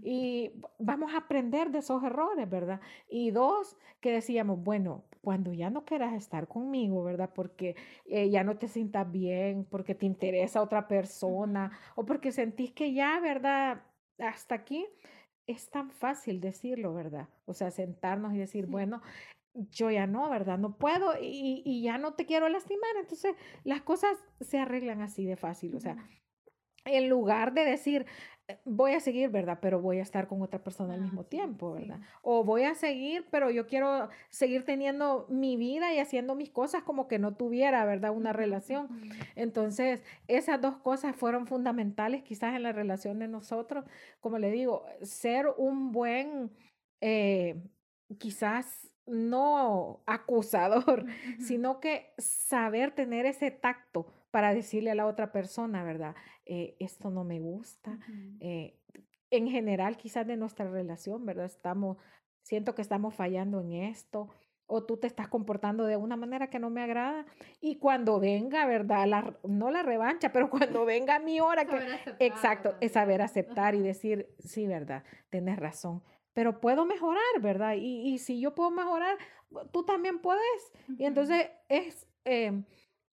y 0.02 0.52
vamos 0.78 1.14
a 1.14 1.18
aprender 1.18 1.70
de 1.70 1.78
esos 1.78 2.02
errores, 2.02 2.48
¿verdad? 2.48 2.80
Y 3.08 3.30
dos, 3.30 3.76
que 4.00 4.12
decíamos, 4.12 4.62
bueno, 4.62 5.04
cuando 5.22 5.52
ya 5.52 5.70
no 5.70 5.84
quieras 5.84 6.14
estar 6.14 6.48
conmigo, 6.48 7.02
¿verdad? 7.02 7.30
Porque 7.34 7.76
eh, 8.06 8.30
ya 8.30 8.44
no 8.44 8.58
te 8.58 8.68
sientas 8.68 9.10
bien, 9.10 9.64
porque 9.64 9.94
te 9.94 10.06
interesa 10.06 10.62
otra 10.62 10.86
persona 10.86 11.72
o 11.96 12.04
porque 12.04 12.30
sentís 12.32 12.72
que 12.72 12.92
ya, 12.92 13.20
¿verdad? 13.20 13.82
Hasta 14.18 14.54
aquí 14.54 14.86
es 15.46 15.70
tan 15.70 15.90
fácil 15.90 16.40
decirlo, 16.40 16.92
¿verdad? 16.94 17.28
O 17.46 17.54
sea, 17.54 17.70
sentarnos 17.70 18.34
y 18.34 18.38
decir, 18.38 18.66
bueno, 18.66 19.00
yo 19.54 19.90
ya 19.90 20.06
no, 20.06 20.30
¿verdad? 20.30 20.58
No 20.58 20.76
puedo 20.76 21.14
y, 21.20 21.82
ya 21.82 21.98
no 21.98 22.14
te 22.14 22.26
quiero 22.26 22.48
lastimar. 22.48 22.90
Entonces, 23.00 23.34
las 23.64 23.82
cosas 23.82 24.16
se 24.40 24.58
arreglan 24.58 25.02
así 25.02 25.24
de 25.26 25.36
fácil. 25.36 25.74
O 25.74 25.80
sea, 25.80 25.96
en 26.84 27.08
lugar 27.08 27.52
de 27.54 27.64
decir, 27.64 28.06
eh, 28.48 28.58
voy 28.64 28.92
a 28.92 29.00
seguir, 29.00 29.30
¿verdad? 29.30 29.58
Pero 29.60 29.80
voy 29.80 29.98
a 29.98 30.02
estar 30.02 30.26
con 30.26 30.42
otra 30.42 30.62
persona 30.62 30.94
al 30.94 31.00
ah, 31.00 31.02
mismo 31.04 31.24
tiempo, 31.24 31.72
¿verdad? 31.72 32.00
O 32.22 32.44
voy 32.44 32.62
a 32.62 32.74
seguir, 32.74 33.26
pero 33.30 33.50
yo 33.50 33.66
quiero 33.66 34.08
seguir 34.30 34.64
teniendo 34.64 35.26
mi 35.28 35.56
vida 35.56 35.92
y 35.92 35.98
haciendo 35.98 36.34
mis 36.34 36.50
cosas 36.50 36.82
como 36.82 37.08
que 37.08 37.18
no 37.18 37.34
tuviera, 37.36 37.84
¿verdad? 37.84 38.12
Una 38.12 38.32
relación. 38.32 38.88
Entonces, 39.34 40.02
esas 40.28 40.60
dos 40.60 40.76
cosas 40.78 41.14
fueron 41.16 41.46
fundamentales 41.46 42.22
quizás 42.22 42.54
en 42.54 42.62
la 42.62 42.72
relación 42.72 43.18
de 43.18 43.28
nosotros. 43.28 43.84
Como 44.20 44.38
le 44.38 44.50
digo, 44.50 44.86
ser 45.02 45.46
un 45.58 45.92
buen, 45.92 46.50
eh, 47.00 47.62
quizás 48.18 48.88
no 49.08 50.02
acusador, 50.06 51.06
sino 51.40 51.80
que 51.80 52.12
saber 52.18 52.92
tener 52.92 53.26
ese 53.26 53.50
tacto 53.50 54.06
para 54.30 54.54
decirle 54.54 54.90
a 54.90 54.94
la 54.94 55.06
otra 55.06 55.32
persona, 55.32 55.82
¿verdad? 55.82 56.14
Eh, 56.44 56.76
esto 56.78 57.10
no 57.10 57.24
me 57.24 57.40
gusta. 57.40 57.98
Eh, 58.40 58.78
en 59.30 59.48
general, 59.48 59.96
quizás 59.96 60.26
de 60.26 60.36
nuestra 60.36 60.70
relación, 60.70 61.24
¿verdad? 61.24 61.46
Estamos, 61.46 61.98
siento 62.42 62.74
que 62.74 62.82
estamos 62.82 63.14
fallando 63.14 63.60
en 63.60 63.72
esto 63.72 64.28
o 64.66 64.84
tú 64.84 64.98
te 64.98 65.06
estás 65.06 65.28
comportando 65.28 65.86
de 65.86 65.96
una 65.96 66.16
manera 66.16 66.50
que 66.50 66.58
no 66.58 66.68
me 66.68 66.82
agrada. 66.82 67.24
Y 67.60 67.78
cuando 67.78 68.20
venga, 68.20 68.66
¿verdad? 68.66 69.06
La, 69.06 69.38
no 69.42 69.70
la 69.70 69.82
revancha, 69.82 70.30
pero 70.30 70.50
cuando 70.50 70.84
venga 70.84 71.18
mi 71.18 71.40
hora, 71.40 71.64
que, 71.64 71.78
exacto, 72.18 72.76
es 72.80 72.92
saber 72.92 73.22
aceptar 73.22 73.74
y 73.74 73.80
decir, 73.80 74.28
sí, 74.38 74.66
¿verdad? 74.66 75.04
Tienes 75.30 75.58
razón 75.58 76.02
pero 76.38 76.60
puedo 76.60 76.86
mejorar, 76.86 77.40
¿verdad? 77.40 77.74
Y, 77.74 78.14
y 78.14 78.18
si 78.18 78.38
yo 78.38 78.54
puedo 78.54 78.70
mejorar, 78.70 79.18
tú 79.72 79.82
también 79.82 80.20
puedes. 80.20 80.72
Y 80.96 81.04
entonces 81.04 81.50
es 81.68 82.06
em, 82.24 82.62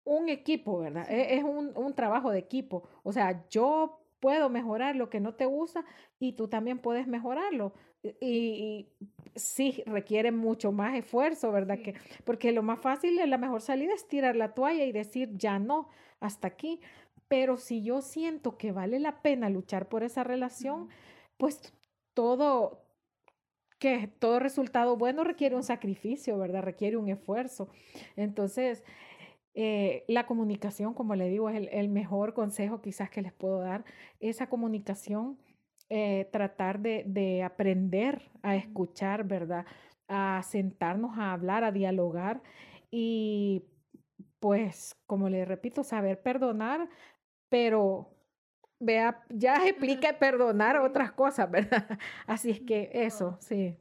un 0.04 0.30
equipo, 0.30 0.78
¿verdad? 0.78 1.10
E, 1.10 1.36
es, 1.36 1.44
un, 1.44 1.76
un, 1.76 1.96
trabajo 1.96 2.30
de 2.30 2.38
equipo. 2.38 2.88
O 3.02 3.12
sea, 3.12 3.44
yo 3.50 4.00
puedo 4.20 4.48
mejorar 4.52 4.96
lo 4.96 5.10
que 5.10 5.20
no 5.20 5.34
te 5.34 5.48
gusta 5.48 5.84
y 6.20 6.34
tú 6.34 6.50
también 6.50 6.78
puedes 6.78 7.08
mejorarlo. 7.08 7.74
Y, 8.04 8.90
sí 9.34 9.82
requiere 9.88 10.32
mucho 10.32 10.72
más 10.72 10.94
esfuerzo, 10.94 11.52
¿verdad? 11.52 11.80
Que, 11.80 11.96
porque 12.26 12.52
lo 12.52 12.62
más 12.62 12.80
fácil 12.80 13.20
y 13.20 13.26
la 13.26 13.40
mejor 13.40 13.62
salida 13.62 13.96
es 13.96 14.08
tirar 14.08 14.36
la 14.36 14.54
toalla 14.54 14.86
y 14.86 14.92
decir, 14.92 15.32
ya 15.34 15.58
no, 15.58 15.90
hasta 16.20 16.48
aquí. 16.48 16.80
Pero 17.28 17.58
si 17.58 17.82
yo 17.82 18.04
siento 18.04 18.60
que 18.60 18.72
vale 18.72 19.00
la 19.00 19.24
pena 19.24 19.50
luchar 19.50 19.90
por 19.90 20.04
esa 20.04 20.24
relación, 20.24 20.90
pues 21.38 21.74
todo, 22.14 22.85
que 23.80 24.08
todo 24.08 24.40
resultado 24.40 24.98
bueno 24.98 25.24
requiere 25.24 25.56
un 25.56 25.64
sacrificio, 25.64 26.38
¿verdad? 26.38 26.64
Requiere 26.64 26.98
un 26.98 27.10
esfuerzo. 27.10 27.70
Entonces, 28.16 28.84
eh, 29.54 30.04
la 30.08 30.26
comunicación, 30.28 30.94
como 30.94 31.16
le 31.16 31.30
digo, 31.30 31.50
es 31.50 31.68
el, 31.72 31.90
mejor 31.90 32.34
consejo 32.34 32.82
quizás 32.82 33.10
que 33.10 33.22
les 33.22 33.34
puedo 33.34 33.60
dar. 33.60 33.86
Esa 34.20 34.48
comunicación, 34.48 35.38
eh, 35.90 36.30
tratar 36.32 36.80
de, 36.80 37.04
de, 37.08 37.44
aprender 37.44 38.32
a 38.42 38.56
escuchar, 38.56 39.24
¿verdad? 39.26 39.66
A 40.08 40.42
sentarnos 40.44 41.18
a 41.18 41.34
hablar, 41.34 41.64
a 41.64 41.72
dialogar 41.72 42.42
y 42.92 43.64
pues, 44.40 44.96
como 45.08 45.30
le 45.30 45.46
repito, 45.46 45.84
saber 45.84 46.22
perdonar, 46.22 46.90
pero 47.50 48.15
vea, 48.80 49.24
ya 49.30 49.68
explique 49.68 50.14
perdonar 50.14 50.78
otras 50.78 51.12
cosas, 51.12 51.50
¿verdad? 51.50 51.86
Así 52.28 52.52
es 52.52 52.60
que 52.60 52.90
eso, 52.94 53.38
sí. 53.40 53.76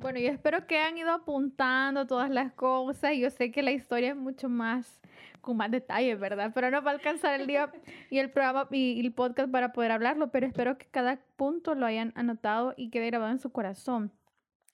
Bueno, 0.00 0.20
yo 0.20 0.28
espero 0.28 0.66
que 0.66 0.78
han 0.78 0.96
ido 0.96 1.10
apuntando 1.10 2.06
todas 2.06 2.30
las 2.30 2.52
cosas. 2.52 3.16
Yo 3.16 3.30
sé 3.30 3.50
que 3.50 3.62
la 3.62 3.72
historia 3.72 4.10
es 4.10 4.16
mucho 4.16 4.48
más, 4.48 5.00
con 5.40 5.56
más 5.56 5.70
detalles, 5.70 6.20
¿verdad? 6.20 6.52
Pero 6.54 6.70
no 6.70 6.82
va 6.82 6.92
a 6.92 6.94
alcanzar 6.94 7.40
el 7.40 7.46
día 7.46 7.72
y 8.10 8.18
el 8.18 8.30
programa 8.30 8.68
y, 8.70 9.00
el 9.00 9.12
podcast 9.12 9.50
para 9.50 9.72
poder 9.72 9.90
hablarlo, 9.90 10.30
pero 10.30 10.46
espero 10.46 10.78
que 10.78 10.86
cada 10.86 11.18
punto 11.36 11.74
lo 11.74 11.86
hayan 11.86 12.12
anotado 12.14 12.74
y 12.76 12.90
quede 12.90 13.06
grabado 13.06 13.32
en 13.32 13.40
su 13.40 13.50
corazón. 13.50 14.12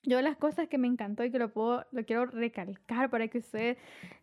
Yo 0.03 0.21
las 0.21 0.37
cosas 0.37 0.67
que 0.67 0.77
me 0.77 0.87
encantó 0.87 1.23
y 1.23 1.31
que 1.31 1.39
lo 1.39 1.51
puedo, 1.51 1.83
lo 1.91 2.05
quiero 2.05 2.27
recalcar 2.27 3.09
para 3.09 3.27
que 3.27 3.39
ustedes, 3.39 3.77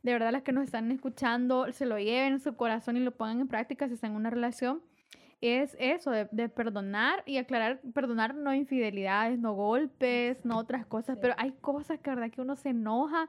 de 0.04 0.12
verdad 0.12 0.30
las 0.30 0.42
que 0.42 0.52
nos 0.52 0.62
están 0.62 0.92
escuchando, 0.92 1.72
se 1.72 1.86
lo 1.86 1.98
lleven 1.98 2.34
en 2.34 2.40
su 2.40 2.54
corazón 2.54 2.96
y 2.96 3.00
lo 3.00 3.10
pongan 3.10 3.40
en 3.40 3.48
práctica 3.48 3.88
si 3.88 3.94
están 3.94 4.12
en 4.12 4.18
una 4.18 4.30
relación 4.30 4.80
es 5.42 5.76
eso, 5.80 6.12
de, 6.12 6.48
perdonar 6.48 7.24
y 7.26 7.38
aclarar, 7.38 7.80
perdonar 7.92 8.34
no 8.34 8.54
infidelidades, 8.54 9.38
no 9.38 9.54
golpes, 9.54 10.44
no 10.44 10.56
otras 10.56 10.86
cosas, 10.86 11.18
pero 11.20 11.34
hay 11.36 11.50
cosas 11.60 11.98
que, 11.98 12.10
verdad, 12.10 12.30
que 12.30 12.40
uno 12.40 12.54
se 12.54 12.70
enoja 12.70 13.28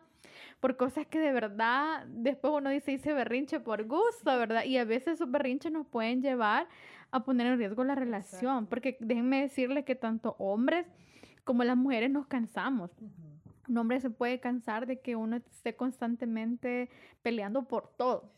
por 0.60 0.78
cosas 0.78 1.08
que 1.08 1.20
de 1.20 1.34
verdad 1.34 2.06
después 2.08 2.54
uno 2.56 2.70
dice, 2.70 2.94
hice 2.94 3.14
berrinche 3.14 3.60
por 3.60 3.86
gusto, 3.86 4.38
¿verdad? 4.38 4.64
Y 4.64 4.78
a 4.78 4.86
veces 4.86 5.16
esos 5.16 5.30
berrinches 5.30 5.72
nos 5.72 5.88
pueden 5.88 6.22
llevar 6.22 6.68
a 7.12 7.24
poner 7.24 7.48
en 7.48 7.58
riesgo 7.58 7.84
la 7.84 7.96
relación, 7.96 8.68
porque 8.68 8.96
déjenme 9.00 9.42
decirles 9.42 9.84
que 9.84 9.96
tanto 9.96 10.36
hombres 10.38 10.86
como 11.44 11.64
las 11.64 11.78
mujeres 11.78 12.12
nos 12.12 12.28
cansamos. 12.28 12.92
Un 13.68 13.78
hombre 13.78 14.00
se 14.00 14.10
puede 14.10 14.40
cansar 14.40 14.86
de 14.86 15.00
que 15.00 15.16
uno 15.16 15.38
esté 15.38 15.76
constantemente 15.76 16.90
peleando 17.22 17.64
por 17.64 17.88
todo, 17.88 18.32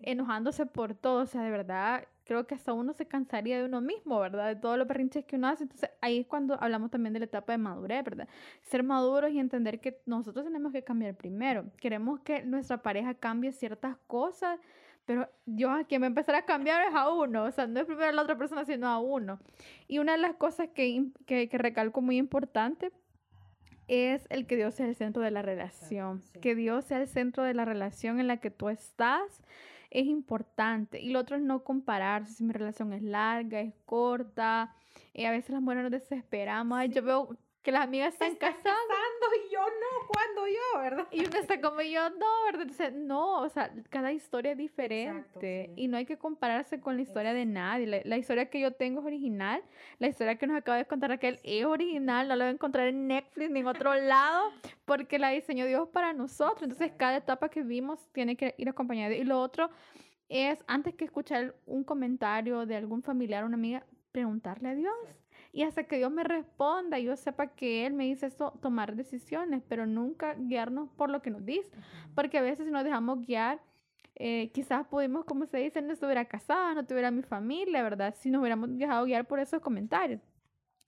enojándose 0.00 0.66
por 0.66 0.94
todo. 0.94 1.22
O 1.22 1.26
sea, 1.26 1.42
de 1.42 1.50
verdad, 1.50 2.06
creo 2.24 2.46
que 2.46 2.54
hasta 2.54 2.72
uno 2.72 2.92
se 2.92 3.06
cansaría 3.06 3.58
de 3.58 3.64
uno 3.64 3.80
mismo, 3.80 4.18
¿verdad? 4.20 4.48
De 4.48 4.56
todos 4.56 4.78
los 4.78 4.86
berrinches 4.86 5.24
que 5.24 5.36
uno 5.36 5.48
hace. 5.48 5.64
Entonces, 5.64 5.90
ahí 6.00 6.20
es 6.20 6.26
cuando 6.26 6.60
hablamos 6.62 6.90
también 6.90 7.12
de 7.12 7.20
la 7.20 7.24
etapa 7.26 7.52
de 7.52 7.58
madurez, 7.58 8.04
¿verdad? 8.04 8.28
Ser 8.62 8.82
maduros 8.82 9.30
y 9.32 9.38
entender 9.38 9.80
que 9.80 10.00
nosotros 10.06 10.44
tenemos 10.44 10.72
que 10.72 10.84
cambiar 10.84 11.14
primero. 11.14 11.64
Queremos 11.78 12.20
que 12.20 12.42
nuestra 12.42 12.82
pareja 12.82 13.14
cambie 13.14 13.52
ciertas 13.52 13.96
cosas, 14.06 14.58
pero 15.04 15.28
yo 15.46 15.70
a 15.70 15.84
quien 15.84 16.00
me 16.00 16.06
empezar 16.06 16.34
a 16.34 16.44
cambiar 16.44 16.86
es 16.88 16.94
a 16.94 17.12
uno. 17.12 17.44
O 17.44 17.50
sea, 17.50 17.66
no 17.66 17.80
es 17.80 17.86
primero 17.86 18.08
a 18.08 18.12
la 18.12 18.22
otra 18.22 18.36
persona, 18.36 18.64
sino 18.64 18.88
a 18.88 18.98
uno. 19.00 19.40
Y 19.88 19.98
una 19.98 20.12
de 20.12 20.18
las 20.18 20.34
cosas 20.34 20.68
que, 20.68 21.06
que, 21.26 21.48
que 21.48 21.58
recalco 21.58 22.00
muy 22.00 22.18
importante 22.18 22.92
es 23.88 24.26
el 24.30 24.46
que 24.46 24.56
Dios 24.56 24.74
sea 24.74 24.86
el 24.86 24.94
centro 24.94 25.22
de 25.22 25.30
la 25.30 25.42
relación. 25.42 26.22
Que 26.40 26.54
Dios 26.54 26.84
sea 26.84 27.00
el 27.00 27.08
centro 27.08 27.42
de 27.42 27.54
la 27.54 27.64
relación 27.64 28.20
en 28.20 28.28
la 28.28 28.38
que 28.38 28.50
tú 28.50 28.68
estás 28.68 29.42
es 29.92 30.06
importante. 30.06 31.00
Y 31.00 31.10
lo 31.10 31.20
otro 31.20 31.36
es 31.36 31.42
no 31.42 31.62
compararse 31.62 32.32
si 32.32 32.44
mi 32.44 32.52
relación 32.52 32.92
es 32.92 33.02
larga, 33.02 33.60
es 33.60 33.74
corta. 33.84 34.74
eh, 35.14 35.26
a 35.26 35.30
veces 35.30 35.50
las 35.50 35.60
mujeres 35.60 35.84
nos 35.84 35.92
desesperamos. 35.92 36.88
yo 36.88 37.02
veo 37.02 37.36
que 37.62 37.72
las 37.72 37.84
amigas 37.84 38.14
están, 38.14 38.34
casando. 38.36 38.94
Y 39.46 39.52
yo 39.52 39.60
no, 39.60 40.06
cuando 40.08 40.46
yo, 40.46 40.80
¿verdad? 40.80 41.08
Y 41.10 41.24
uno 41.24 41.38
está 41.38 41.60
como 41.60 41.80
yo 41.80 42.10
no, 42.10 42.44
¿verdad? 42.44 42.62
Entonces, 42.62 42.92
no, 42.92 43.40
o 43.40 43.48
sea, 43.48 43.72
cada 43.90 44.12
historia 44.12 44.52
es 44.52 44.58
diferente 44.58 45.72
y 45.76 45.88
no 45.88 45.96
hay 45.96 46.06
que 46.06 46.18
compararse 46.18 46.80
con 46.80 46.96
la 46.96 47.02
historia 47.02 47.34
de 47.34 47.46
nadie. 47.46 48.02
La, 48.04 48.16
historia 48.16 48.50
que 48.50 48.60
yo 48.60 48.72
tengo 48.72 49.00
es 49.00 49.06
original, 49.06 49.62
la 49.98 50.08
historia 50.08 50.36
que 50.36 50.46
nos 50.46 50.56
acaba 50.56 50.78
de 50.78 50.86
contar 50.86 51.10
Raquel 51.10 51.38
es 51.42 51.64
original, 51.64 52.28
no 52.28 52.36
la 52.36 52.44
voy 52.44 52.50
a 52.50 52.54
encontrar 52.54 52.88
en 52.88 53.06
Netflix 53.06 53.50
ni 53.50 53.60
en 53.60 53.66
otro 53.66 53.94
lado 53.94 54.50
porque 54.84 55.18
la 55.18 55.30
diseñó 55.30 55.66
Dios 55.66 55.88
para 55.88 56.12
nosotros. 56.12 56.62
Entonces, 56.64 56.92
cada 56.96 57.16
etapa 57.16 57.48
que 57.48 57.62
vimos 57.62 57.98
tiene 58.12 58.36
que 58.36 58.54
ir 58.58 58.68
acompañada. 58.68 59.14
Y 59.14 59.24
lo 59.24 59.40
otro 59.40 59.70
es, 60.28 60.64
antes 60.66 60.94
que 60.94 61.04
escuchar 61.04 61.54
un 61.66 61.84
comentario 61.84 62.66
de 62.66 62.76
algún 62.76 63.02
familiar 63.02 63.44
o 63.44 63.46
una 63.46 63.56
amiga, 63.56 63.84
preguntarle 64.12 64.68
a 64.68 64.74
Dios. 64.74 65.21
Y 65.52 65.62
hasta 65.62 65.84
que 65.84 65.98
Dios 65.98 66.10
me 66.10 66.24
responda, 66.24 66.98
yo 66.98 67.14
sepa 67.16 67.48
que 67.48 67.84
Él 67.86 67.92
me 67.92 68.04
dice 68.04 68.26
eso, 68.26 68.58
tomar 68.62 68.96
decisiones, 68.96 69.62
pero 69.68 69.86
nunca 69.86 70.34
guiarnos 70.34 70.88
por 70.96 71.10
lo 71.10 71.20
que 71.20 71.30
nos 71.30 71.44
dice. 71.44 71.70
Porque 72.14 72.38
a 72.38 72.42
veces 72.42 72.66
si 72.66 72.72
nos 72.72 72.84
dejamos 72.84 73.20
guiar, 73.20 73.60
eh, 74.14 74.50
quizás 74.54 74.86
pudimos, 74.86 75.26
como 75.26 75.44
se 75.46 75.58
dice, 75.58 75.82
no 75.82 75.92
estuviera 75.92 76.24
casada, 76.24 76.74
no 76.74 76.86
tuviera 76.86 77.10
mi 77.10 77.22
familia, 77.22 77.82
¿verdad? 77.82 78.14
Si 78.18 78.30
nos 78.30 78.40
hubiéramos 78.40 78.78
dejado 78.78 79.04
guiar 79.04 79.26
por 79.26 79.40
esos 79.40 79.60
comentarios. 79.60 80.20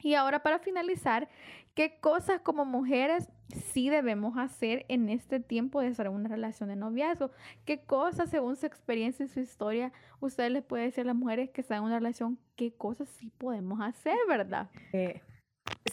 Y 0.02 0.14
ahora 0.14 0.42
para 0.42 0.58
finalizar, 0.58 1.28
¿qué 1.74 1.98
cosas 2.00 2.40
como 2.40 2.64
mujeres 2.64 3.28
sí 3.72 3.88
debemos 3.88 4.36
hacer 4.36 4.84
en 4.88 5.08
este 5.08 5.40
tiempo 5.40 5.80
de 5.80 5.88
estar 5.88 6.06
en 6.06 6.12
una 6.12 6.28
relación 6.28 6.68
de 6.68 6.76
noviazgo? 6.76 7.30
¿Qué 7.64 7.80
cosas, 7.80 8.30
según 8.30 8.56
su 8.56 8.66
experiencia 8.66 9.24
y 9.24 9.28
su 9.28 9.40
historia, 9.40 9.92
usted 10.20 10.50
les 10.50 10.62
puede 10.62 10.84
decir 10.84 11.02
a 11.02 11.06
las 11.06 11.16
mujeres 11.16 11.50
que 11.50 11.62
están 11.62 11.78
en 11.78 11.84
una 11.84 11.98
relación, 11.98 12.38
qué 12.56 12.72
cosas 12.72 13.08
sí 13.08 13.30
podemos 13.38 13.80
hacer, 13.80 14.16
verdad? 14.28 14.68
Eh, 14.92 15.22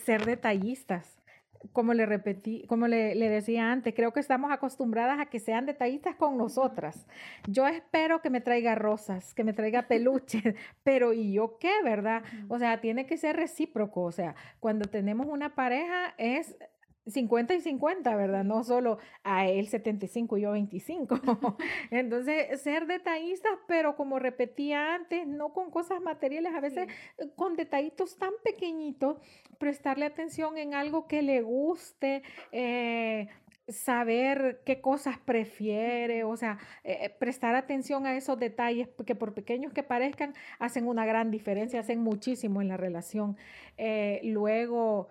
ser 0.04 0.26
detallistas 0.26 1.21
como 1.74 1.94
le 1.94 2.06
repetí, 2.06 2.66
como 2.68 2.88
le, 2.88 3.16
decía 3.16 3.72
antes, 3.72 3.94
creo 3.94 4.14
que 4.14 4.20
estamos 4.20 4.52
acostumbradas 4.52 5.20
a 5.20 5.28
que 5.28 5.40
sean 5.40 5.66
detallistas 5.66 6.16
con 6.16 6.38
nosotras. 6.38 7.06
Yo 7.48 7.68
espero 7.68 8.22
que 8.22 8.30
me 8.30 8.42
traiga 8.42 8.76
rosas, 8.76 9.34
que 9.34 9.44
me 9.44 9.54
traiga 9.54 9.88
peluches, 9.88 10.56
pero 10.84 11.14
¿y 11.14 11.34
yo 11.34 11.58
qué, 11.60 11.72
verdad? 11.84 12.24
O 12.48 12.60
sea, 12.60 12.82
tiene 12.82 13.06
que 13.06 13.18
ser 13.18 13.36
recíproco. 13.36 14.04
O 14.04 14.12
sea, 14.12 14.36
cuando 14.60 14.90
tenemos 14.90 15.28
una 15.28 15.56
pareja 15.56 16.14
es 16.18 16.56
50 17.08 17.56
y 17.56 17.62
50, 17.62 18.16
¿verdad? 18.16 18.44
No 18.44 18.64
solo 18.64 19.00
a 19.24 19.48
él 19.48 19.68
75 19.68 20.38
y 20.38 20.42
yo 20.42 20.52
25. 20.52 21.20
Entonces, 21.92 22.62
ser 22.62 22.86
detallistas, 22.88 23.54
pero 23.68 23.96
como 23.96 24.20
repetía 24.20 24.96
antes, 24.96 25.28
no 25.28 25.54
con 25.54 25.72
cosas 25.72 26.02
materiales, 26.02 26.54
a 26.54 26.60
veces 26.60 26.88
eh, 27.18 27.30
con 27.36 27.56
detallitos 27.56 28.18
tan 28.18 28.32
pequeñitos, 28.44 29.18
prestarle 29.58 30.06
atención 30.06 30.58
en 30.58 30.74
algo 30.74 31.08
que 31.08 31.22
le 31.22 31.42
guste, 31.42 32.24
eh, 32.52 33.28
saber 33.68 34.62
qué 34.66 34.82
cosas 34.82 35.18
prefiere, 35.20 36.24
o 36.24 36.36
sea, 36.36 36.58
eh, 36.84 37.10
prestar 37.20 37.56
atención 37.56 38.06
a 38.06 38.18
esos 38.18 38.38
detalles 38.38 38.90
que 39.06 39.16
por 39.16 39.34
pequeños 39.34 39.72
que 39.72 39.84
parezcan, 39.84 40.34
hacen 40.60 40.88
una 40.88 41.06
gran 41.06 41.32
diferencia, 41.32 41.80
hacen 41.80 42.02
muchísimo 42.02 42.62
en 42.62 42.68
la 42.68 42.78
relación. 42.78 43.38
luego, 44.24 45.10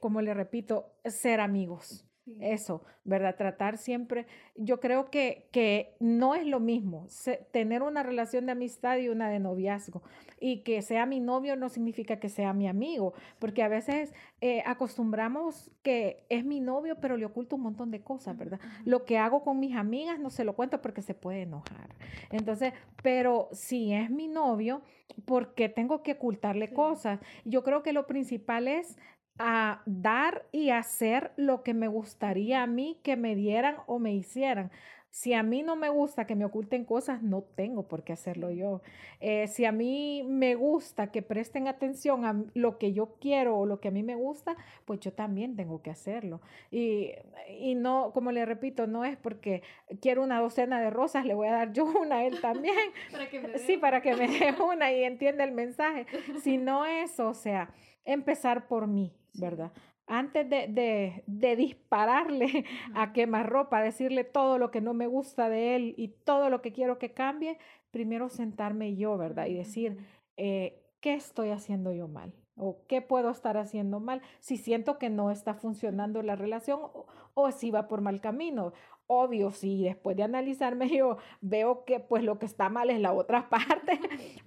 como 0.00 0.20
le 0.20 0.34
repito, 0.34 0.92
ser 1.04 1.40
amigos. 1.40 2.06
Eso, 2.40 2.84
¿verdad? 3.02 3.34
Tratar 3.36 3.78
siempre, 3.78 4.26
yo 4.54 4.78
creo 4.78 5.10
que, 5.10 5.48
que 5.50 5.96
no 5.98 6.36
es 6.36 6.46
lo 6.46 6.60
mismo 6.60 7.08
tener 7.50 7.82
una 7.82 8.04
relación 8.04 8.46
de 8.46 8.52
amistad 8.52 8.98
y 8.98 9.08
una 9.08 9.28
de 9.28 9.40
noviazgo. 9.40 10.04
Y 10.38 10.62
que 10.62 10.82
sea 10.82 11.04
mi 11.04 11.18
novio 11.18 11.56
no 11.56 11.68
significa 11.68 12.20
que 12.20 12.28
sea 12.28 12.52
mi 12.52 12.68
amigo, 12.68 13.14
porque 13.40 13.64
a 13.64 13.68
veces 13.68 14.14
eh, 14.40 14.62
acostumbramos 14.66 15.72
que 15.82 16.24
es 16.28 16.44
mi 16.44 16.60
novio, 16.60 16.96
pero 17.00 17.16
le 17.16 17.26
oculto 17.26 17.56
un 17.56 17.62
montón 17.62 17.90
de 17.90 18.02
cosas, 18.02 18.38
¿verdad? 18.38 18.60
Lo 18.84 19.04
que 19.04 19.18
hago 19.18 19.42
con 19.42 19.58
mis 19.58 19.74
amigas 19.74 20.20
no 20.20 20.30
se 20.30 20.44
lo 20.44 20.54
cuento 20.54 20.80
porque 20.80 21.02
se 21.02 21.14
puede 21.14 21.42
enojar. 21.42 21.96
Entonces, 22.30 22.72
pero 23.02 23.48
si 23.50 23.92
es 23.92 24.10
mi 24.10 24.28
novio, 24.28 24.82
¿por 25.24 25.54
qué 25.54 25.68
tengo 25.68 26.04
que 26.04 26.12
ocultarle 26.12 26.72
cosas? 26.72 27.18
Yo 27.44 27.64
creo 27.64 27.82
que 27.82 27.92
lo 27.92 28.06
principal 28.06 28.68
es 28.68 28.96
a 29.38 29.82
dar 29.86 30.46
y 30.52 30.70
hacer 30.70 31.32
lo 31.36 31.62
que 31.62 31.74
me 31.74 31.88
gustaría 31.88 32.62
a 32.62 32.66
mí 32.66 32.98
que 33.02 33.16
me 33.16 33.34
dieran 33.34 33.76
o 33.86 33.98
me 33.98 34.14
hicieran. 34.14 34.70
Si 35.12 35.34
a 35.34 35.42
mí 35.42 35.62
no 35.62 35.76
me 35.76 35.90
gusta 35.90 36.26
que 36.26 36.34
me 36.34 36.46
oculten 36.46 36.86
cosas, 36.86 37.22
no 37.22 37.42
tengo 37.42 37.86
por 37.86 38.02
qué 38.02 38.14
hacerlo 38.14 38.50
yo. 38.50 38.80
Eh, 39.20 39.46
si 39.46 39.66
a 39.66 39.70
mí 39.72 40.22
me 40.26 40.54
gusta 40.54 41.12
que 41.12 41.20
presten 41.20 41.68
atención 41.68 42.24
a 42.24 42.42
lo 42.54 42.78
que 42.78 42.94
yo 42.94 43.16
quiero 43.20 43.58
o 43.58 43.66
lo 43.66 43.78
que 43.78 43.88
a 43.88 43.90
mí 43.90 44.02
me 44.02 44.14
gusta, 44.14 44.56
pues 44.86 45.00
yo 45.00 45.12
también 45.12 45.54
tengo 45.54 45.82
que 45.82 45.90
hacerlo. 45.90 46.40
Y, 46.70 47.10
y 47.46 47.74
no, 47.74 48.12
como 48.14 48.32
le 48.32 48.46
repito, 48.46 48.86
no 48.86 49.04
es 49.04 49.18
porque 49.18 49.62
quiero 50.00 50.22
una 50.22 50.40
docena 50.40 50.80
de 50.80 50.88
rosas, 50.88 51.26
le 51.26 51.34
voy 51.34 51.48
a 51.48 51.52
dar 51.52 51.72
yo 51.74 51.84
una 52.00 52.16
a 52.16 52.24
él 52.24 52.40
también. 52.40 52.74
para 53.10 53.28
que 53.28 53.58
sí, 53.58 53.76
para 53.76 54.00
que 54.00 54.16
me 54.16 54.28
dé 54.28 54.54
una 54.62 54.90
y 54.92 55.04
entienda 55.04 55.44
el 55.44 55.52
mensaje. 55.52 56.06
Si 56.42 56.56
no 56.56 56.86
eso, 56.86 57.28
o 57.28 57.34
sea, 57.34 57.70
empezar 58.04 58.66
por 58.66 58.86
mí 58.86 59.12
¿verdad? 59.34 59.72
Antes 60.06 60.48
de, 60.48 61.22
de, 61.26 61.56
dispararle 61.56 62.64
a 62.94 63.12
quemarropa, 63.12 63.80
decirle 63.80 64.24
todo 64.24 64.58
lo 64.58 64.70
que 64.70 64.80
no 64.80 64.94
me 64.94 65.06
gusta 65.06 65.48
de 65.48 65.76
él 65.76 65.94
y 65.96 66.08
todo 66.08 66.50
lo 66.50 66.60
que 66.60 66.72
quiero 66.72 66.98
que 66.98 67.12
cambie, 67.12 67.58
primero 67.90 68.28
sentarme 68.28 68.96
yo, 68.96 69.16
¿verdad? 69.16 69.46
Y 69.46 69.54
decir, 69.54 69.98
eh, 70.36 70.82
¿qué 71.00 71.14
estoy 71.14 71.50
haciendo 71.50 71.92
yo 71.92 72.08
mal? 72.08 72.34
¿O 72.56 72.84
qué 72.86 73.00
puedo 73.00 73.30
estar 73.30 73.56
haciendo 73.56 74.00
mal? 74.00 74.20
Si 74.40 74.58
siento 74.58 74.98
que 74.98 75.08
no 75.08 75.30
está 75.30 75.54
funcionando 75.54 76.22
la 76.22 76.36
relación 76.36 76.80
o, 76.82 77.06
o 77.32 77.50
si 77.50 77.70
va 77.70 77.88
por 77.88 78.02
mal 78.02 78.20
camino 78.20 78.72
obvio, 79.12 79.50
si 79.50 79.82
después 79.82 80.16
de 80.16 80.22
analizarme 80.22 80.88
yo 80.96 81.18
veo 81.40 81.84
que 81.84 82.00
pues 82.00 82.22
lo 82.22 82.38
que 82.38 82.46
está 82.46 82.68
mal 82.68 82.90
es 82.90 83.00
la 83.00 83.12
otra 83.12 83.48
parte, 83.50 84.00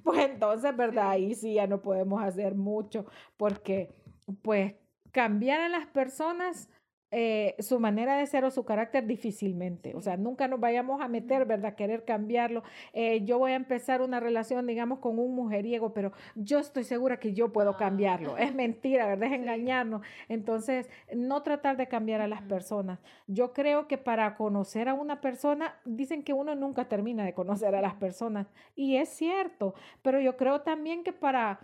pues 0.04 0.26
entonces, 0.26 0.76
¿verdad? 0.76 1.10
Ahí 1.10 1.36
sí 1.36 1.56
ya 1.56 1.68
no 1.68 1.82
podemos 1.82 2.22
hacer 2.24 2.56
mucho 2.56 3.06
porque 3.38 3.94
pues 4.41 4.76
cambiar 5.11 5.61
a 5.61 5.69
las 5.69 5.88
personas 5.88 6.69
eh, 7.17 7.55
su 7.59 7.80
manera 7.80 8.17
de 8.17 8.26
ser 8.26 8.43
o 8.43 8.51
su 8.51 8.65
carácter 8.65 9.05
difícilmente. 9.07 9.95
O 9.95 10.01
sea, 10.01 10.17
nunca 10.17 10.49
nos 10.49 10.59
vayamos 10.59 11.01
a 11.01 11.07
meter, 11.07 11.45
¿verdad? 11.45 11.76
Querer 11.76 12.03
cambiarlo. 12.03 12.63
Eh, 12.91 13.23
yo 13.23 13.38
voy 13.38 13.53
a 13.53 13.55
empezar 13.55 14.01
una 14.01 14.19
relación, 14.19 14.67
digamos, 14.67 14.99
con 14.99 15.17
un 15.17 15.34
mujeriego, 15.34 15.93
pero 15.93 16.11
yo 16.36 16.59
estoy 16.59 16.84
segura 16.84 17.17
que 17.17 17.34
yo 17.34 17.53
puedo 17.53 17.78
cambiarlo. 17.78 18.38
Es 18.38 18.53
mentira, 18.53 19.05
¿verdad? 19.05 19.32
Es 19.32 19.39
engañarnos. 19.39 20.01
Entonces, 20.28 20.89
no 21.15 21.41
tratar 21.41 21.78
de 21.78 21.88
cambiar 21.88 22.19
a 22.19 22.28
las 22.28 22.41
personas. 22.41 22.99
Yo 23.28 23.53
creo 23.53 23.88
que 23.88 23.97
para 23.97 24.36
conocer 24.36 24.89
a 24.89 24.93
una 24.93 25.21
persona, 25.21 25.80
dicen 25.86 26.21
que 26.21 26.34
uno 26.34 26.53
nunca 26.55 26.89
termina 26.89 27.23
de 27.23 27.34
conocer 27.34 27.76
a 27.76 27.82
las 27.82 27.93
personas. 27.93 28.47
Y 28.76 28.97
es 28.97 29.07
cierto, 29.07 29.73
pero 30.01 30.19
yo 30.19 30.36
creo 30.36 30.63
también 30.63 31.03
que 31.03 31.13
para 31.13 31.61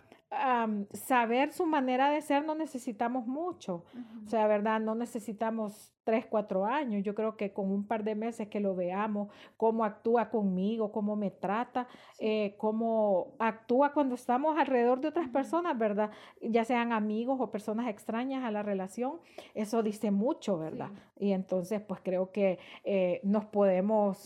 saber 0.93 1.51
su 1.51 1.65
manera 1.65 2.09
de 2.09 2.21
ser 2.21 2.45
no 2.45 2.55
necesitamos 2.55 3.27
mucho. 3.27 3.83
O 4.25 4.29
sea, 4.29 4.47
¿verdad? 4.47 4.79
No 4.79 4.95
necesitamos 4.95 5.91
tres, 6.05 6.25
cuatro 6.25 6.65
años. 6.65 7.03
Yo 7.03 7.13
creo 7.15 7.35
que 7.35 7.51
con 7.51 7.69
un 7.69 7.85
par 7.85 8.03
de 8.03 8.15
meses 8.15 8.47
que 8.47 8.61
lo 8.61 8.73
veamos, 8.73 9.27
cómo 9.57 9.83
actúa 9.83 10.29
conmigo, 10.29 10.91
cómo 10.91 11.17
me 11.17 11.31
trata, 11.31 11.87
eh, 12.17 12.55
cómo 12.57 13.35
actúa 13.39 13.91
cuando 13.91 14.15
estamos 14.15 14.57
alrededor 14.57 15.01
de 15.01 15.09
otras 15.09 15.27
personas, 15.27 15.77
¿verdad? 15.77 16.11
Ya 16.41 16.63
sean 16.63 16.93
amigos 16.93 17.37
o 17.41 17.51
personas 17.51 17.89
extrañas 17.89 18.45
a 18.45 18.51
la 18.51 18.63
relación, 18.63 19.19
eso 19.53 19.83
dice 19.83 20.11
mucho, 20.11 20.57
¿verdad? 20.57 20.91
Y 21.19 21.33
entonces, 21.33 21.81
pues 21.81 21.99
creo 22.01 22.31
que 22.31 22.57
eh, 22.85 23.19
nos 23.23 23.45
podemos 23.45 24.25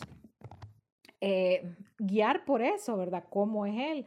eh, 1.20 1.76
guiar 1.98 2.46
por 2.46 2.62
eso, 2.62 2.96
¿verdad? 2.96 3.26
¿Cómo 3.30 3.66
es 3.66 3.76
él? 3.76 4.06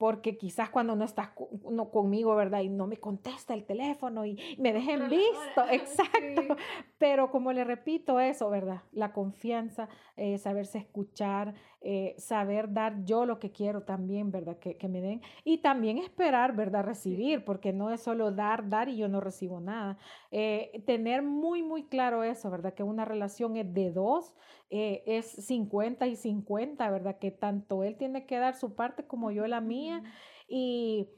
Porque 0.00 0.38
quizás 0.38 0.70
cuando 0.70 0.96
no 0.96 1.04
estás 1.04 1.28
no 1.70 1.90
conmigo, 1.90 2.34
¿verdad? 2.34 2.62
Y 2.62 2.70
no 2.70 2.86
me 2.86 2.96
contesta 2.96 3.52
el 3.52 3.66
teléfono 3.66 4.24
y 4.24 4.56
me 4.56 4.72
dejen 4.72 5.10
visto, 5.10 5.62
exacto. 5.70 6.56
Pero 6.96 7.30
como 7.30 7.52
le 7.52 7.64
repito 7.64 8.18
eso, 8.18 8.48
¿verdad? 8.48 8.80
La 8.92 9.12
confianza, 9.12 9.90
eh, 10.16 10.38
saberse 10.38 10.78
escuchar, 10.78 11.52
eh, 11.82 12.14
saber 12.18 12.72
dar 12.72 13.04
yo 13.04 13.24
lo 13.24 13.38
que 13.38 13.52
quiero 13.52 13.82
también, 13.82 14.30
¿verdad? 14.30 14.58
Que, 14.58 14.76
que, 14.76 14.88
me 14.88 15.00
den. 15.00 15.22
Y 15.44 15.58
también 15.58 15.98
esperar, 15.98 16.54
¿verdad? 16.54 16.84
Recibir, 16.84 17.44
porque 17.44 17.72
no 17.72 17.90
es 17.90 18.02
solo 18.02 18.32
dar, 18.32 18.68
dar 18.68 18.88
y 18.88 18.96
yo 18.96 19.08
no 19.08 19.20
recibo 19.20 19.60
nada. 19.60 19.98
Eh, 20.30 20.82
tener 20.86 21.22
muy, 21.22 21.62
muy 21.62 21.84
claro 21.84 22.22
eso, 22.22 22.50
¿verdad? 22.50 22.74
Que 22.74 22.82
una 22.82 23.04
relación 23.04 23.56
es 23.56 23.72
de 23.72 23.92
dos, 23.92 24.34
es 24.68 25.26
50 25.26 26.06
y 26.06 26.16
50, 26.16 26.90
¿verdad? 26.90 27.18
Que 27.18 27.30
tanto 27.30 27.82
él 27.82 27.96
tiene 27.96 28.26
que 28.26 28.38
dar 28.38 28.54
su 28.54 28.74
parte 28.74 29.06
como 29.06 29.30
yo 29.32 29.46
la 29.46 29.60
mía 29.60 30.02
y 30.48 31.08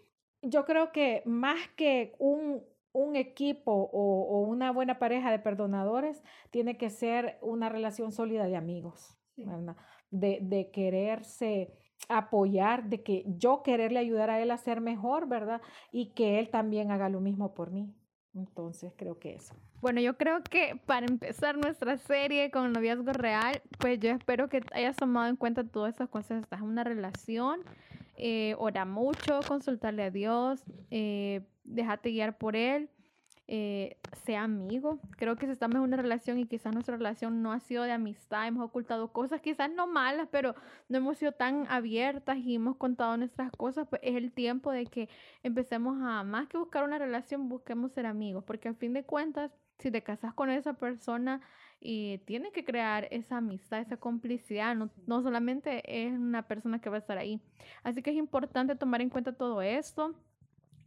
yo 0.42 0.64
creo 0.64 0.92
que 0.92 1.22
más 1.24 1.68
que 1.76 2.14
un, 2.18 2.62
un 2.92 3.16
equipo 3.16 3.72
o, 3.72 4.22
o, 4.22 4.40
una 4.42 4.70
buena 4.70 4.98
pareja 4.98 5.30
de 5.30 5.38
perdonadores, 5.38 6.22
tiene 6.50 6.76
que 6.76 6.90
ser 6.90 7.38
una 7.40 7.68
relación 7.68 8.12
sólida 8.12 8.46
de 8.46 8.56
amigos, 8.56 9.16
De, 10.12 10.38
de 10.40 10.70
quererse 10.70 11.72
apoyar, 12.08 12.84
de 12.88 13.02
que 13.02 13.24
yo 13.26 13.62
quererle 13.62 13.98
ayudar 13.98 14.30
a 14.30 14.40
él 14.40 14.50
a 14.50 14.56
ser 14.58 14.80
mejor, 14.80 15.26
¿verdad? 15.26 15.60
Y 15.90 16.10
que 16.10 16.38
él 16.38 16.50
también 16.50 16.90
haga 16.90 17.08
lo 17.08 17.20
mismo 17.20 17.54
por 17.54 17.70
mí. 17.70 17.92
Entonces 18.34 18.92
creo 18.96 19.18
que 19.18 19.34
eso. 19.34 19.54
Bueno, 19.80 20.00
yo 20.00 20.16
creo 20.16 20.42
que 20.42 20.80
para 20.86 21.06
empezar 21.06 21.56
nuestra 21.56 21.98
serie 21.98 22.50
con 22.50 22.72
noviazgo 22.72 23.12
real, 23.12 23.60
pues 23.78 23.98
yo 23.98 24.10
espero 24.10 24.48
que 24.48 24.62
hayas 24.72 24.96
tomado 24.96 25.28
en 25.28 25.36
cuenta 25.36 25.64
todas 25.64 25.94
esas 25.94 26.08
cosas. 26.08 26.42
Estás 26.42 26.60
en 26.60 26.66
una 26.66 26.84
relación, 26.84 27.60
eh, 28.16 28.54
ora 28.58 28.84
mucho, 28.84 29.40
consultarle 29.46 30.04
a 30.04 30.10
Dios, 30.10 30.62
eh, 30.90 31.42
déjate 31.64 32.10
guiar 32.10 32.38
por 32.38 32.56
Él 32.56 32.88
eh, 33.48 33.98
sea 34.24 34.44
amigo. 34.44 35.00
Creo 35.16 35.36
que 35.36 35.46
si 35.46 35.52
estamos 35.52 35.76
en 35.76 35.82
una 35.82 35.96
relación 35.96 36.38
y 36.38 36.46
quizás 36.46 36.72
nuestra 36.72 36.96
relación 36.96 37.42
no 37.42 37.52
ha 37.52 37.60
sido 37.60 37.82
de 37.82 37.92
amistad, 37.92 38.46
hemos 38.46 38.64
ocultado 38.64 39.12
cosas, 39.12 39.40
quizás 39.40 39.70
no 39.70 39.86
malas, 39.86 40.28
pero 40.30 40.54
no 40.88 40.98
hemos 40.98 41.18
sido 41.18 41.32
tan 41.32 41.66
abiertas 41.68 42.38
y 42.38 42.54
hemos 42.54 42.76
contado 42.76 43.16
nuestras 43.16 43.50
cosas, 43.52 43.86
pues 43.88 44.00
es 44.04 44.16
el 44.16 44.32
tiempo 44.32 44.70
de 44.70 44.86
que 44.86 45.08
empecemos 45.42 45.98
a, 46.02 46.24
más 46.24 46.48
que 46.48 46.58
buscar 46.58 46.84
una 46.84 46.98
relación, 46.98 47.48
busquemos 47.48 47.92
ser 47.92 48.06
amigos, 48.06 48.44
porque 48.44 48.68
al 48.68 48.76
fin 48.76 48.92
de 48.92 49.04
cuentas, 49.04 49.50
si 49.78 49.90
te 49.90 50.02
casas 50.02 50.34
con 50.34 50.50
esa 50.50 50.74
persona, 50.74 51.40
y 51.84 52.18
tiene 52.18 52.52
que 52.52 52.64
crear 52.64 53.08
esa 53.10 53.38
amistad, 53.38 53.80
esa 53.80 53.96
complicidad, 53.96 54.76
no, 54.76 54.90
no, 55.06 55.20
solamente 55.20 55.82
es 55.84 56.12
una 56.12 56.46
persona 56.46 56.80
que 56.80 56.88
va 56.88 56.96
a 56.96 57.00
estar 57.00 57.18
ahí. 57.18 57.40
Así 57.82 58.02
que 58.02 58.10
es 58.10 58.16
importante 58.16 58.76
tomar 58.76 59.00
en 59.02 59.10
cuenta 59.10 59.32
todo 59.32 59.60
esto 59.62 60.14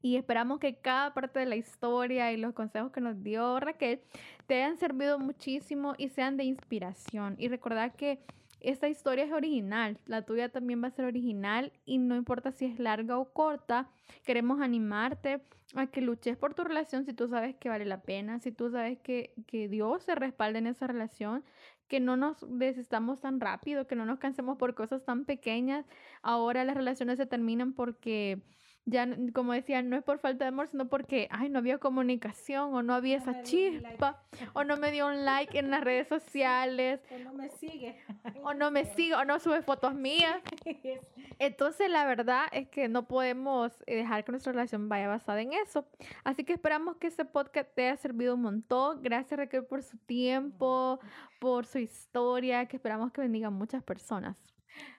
y 0.06 0.18
esperamos 0.18 0.60
que 0.60 0.76
cada 0.76 1.16
parte 1.16 1.40
de 1.40 1.48
la 1.48 1.56
historia 1.56 2.32
y 2.32 2.38
los 2.38 2.54
consejos 2.54 2.92
que 2.92 3.02
nos 3.02 3.24
dio 3.24 3.60
Raquel 3.60 4.02
te 4.46 4.62
hayan 4.62 4.78
servido 4.78 5.18
muchísimo 5.18 5.96
y 5.98 6.10
sean 6.10 6.38
de 6.38 6.44
inspiración. 6.44 7.34
Y 7.40 7.48
recordar 7.48 7.96
que 7.96 8.20
esta 8.60 8.88
historia 8.88 9.24
es 9.24 9.32
original, 9.32 9.98
la 10.06 10.22
tuya 10.22 10.50
también 10.50 10.84
va 10.84 10.90
a 10.90 10.92
ser 10.92 11.06
original 11.06 11.74
y 11.86 11.98
no 11.98 12.16
importa 12.16 12.52
si 12.52 12.66
es 12.66 12.78
larga 12.78 13.18
o 13.18 13.34
corta, 13.34 13.90
queremos 14.26 14.62
animarte 14.62 15.42
a 15.74 15.88
que 15.88 16.02
luches 16.02 16.38
por 16.38 16.54
tu 16.54 16.64
relación 16.64 17.04
si 17.04 17.14
tú 17.14 17.28
sabes 17.28 17.56
que 17.56 17.70
vale 17.70 17.86
la 17.86 18.04
pena, 18.04 18.38
si 18.40 18.52
tú 18.52 18.70
sabes 18.70 19.00
que, 19.00 19.34
que 19.48 19.68
Dios 19.68 20.04
se 20.04 20.14
respalda 20.14 20.60
en 20.60 20.68
esa 20.68 20.86
relación, 20.86 21.44
que 21.88 22.00
no 22.00 22.16
nos 22.16 22.46
desistamos 22.48 23.22
tan 23.22 23.40
rápido, 23.40 23.88
que 23.88 23.96
no 23.96 24.06
nos 24.06 24.20
cansemos 24.20 24.60
por 24.60 24.76
cosas 24.76 25.04
tan 25.04 25.26
pequeñas. 25.26 25.88
Ahora 26.22 26.64
las 26.64 26.76
relaciones 26.76 27.18
se 27.18 27.26
terminan 27.26 27.74
porque 27.74 28.44
ya, 28.86 29.08
como 29.34 29.54
decía, 29.54 29.82
no 29.82 29.98
es 29.98 30.04
por 30.04 30.20
falta 30.20 30.46
de 30.46 30.50
amor, 30.50 30.68
sino 30.68 30.88
porque, 30.88 31.28
ay, 31.32 31.50
no 31.50 31.60
había 31.60 31.80
comunicación 31.80 32.74
o 32.74 32.84
no 32.84 32.94
había 32.94 33.18
esa 33.18 33.42
chispa 33.42 34.22
o 34.54 34.64
no 34.64 34.78
me 34.78 34.92
dio 34.92 35.08
un 35.08 35.26
like 35.26 35.58
en 35.58 35.72
las 35.72 35.84
redes 35.84 36.08
sociales. 36.10 37.02
O 37.16 37.20
no 37.20 37.34
me 37.34 37.50
sigue. 37.50 37.96
O 38.44 38.54
no 38.54 38.72
me 38.72 38.86
sigue 38.86 39.16
o 39.16 39.26
no 39.26 39.40
sube 39.40 39.62
fotos 39.62 39.96
mías. 39.96 40.38
Entonces, 41.40 41.90
la 41.90 42.06
verdad 42.06 42.46
es 42.52 42.68
que 42.70 42.88
no 42.88 43.08
podemos 43.08 43.72
eh, 43.88 43.96
dejar 43.96 44.24
que 44.24 44.32
nuestra 44.32 44.52
relación 44.52 44.88
vaya 44.88 45.08
basada 45.08 45.42
en 45.42 45.54
eso. 45.54 45.86
Así 46.24 46.44
que 46.44 46.54
esperamos 46.54 46.98
que 46.98 47.08
este 47.08 47.26
podcast 47.26 47.74
te 47.74 47.88
haya 47.88 47.98
servido 47.98 48.36
un 48.36 48.42
montón. 48.42 49.02
Gracias, 49.02 49.38
Raquel, 49.38 49.66
por 49.66 49.82
su 49.82 49.98
tiempo, 49.98 51.00
por 51.40 51.66
su 51.66 51.80
historia, 51.80 52.68
que 52.68 52.78
esperamos 52.78 53.12
que 53.12 53.22
bendiga 53.22 53.48
a 53.48 53.52
muchas 53.52 53.84
personas. 53.84 54.36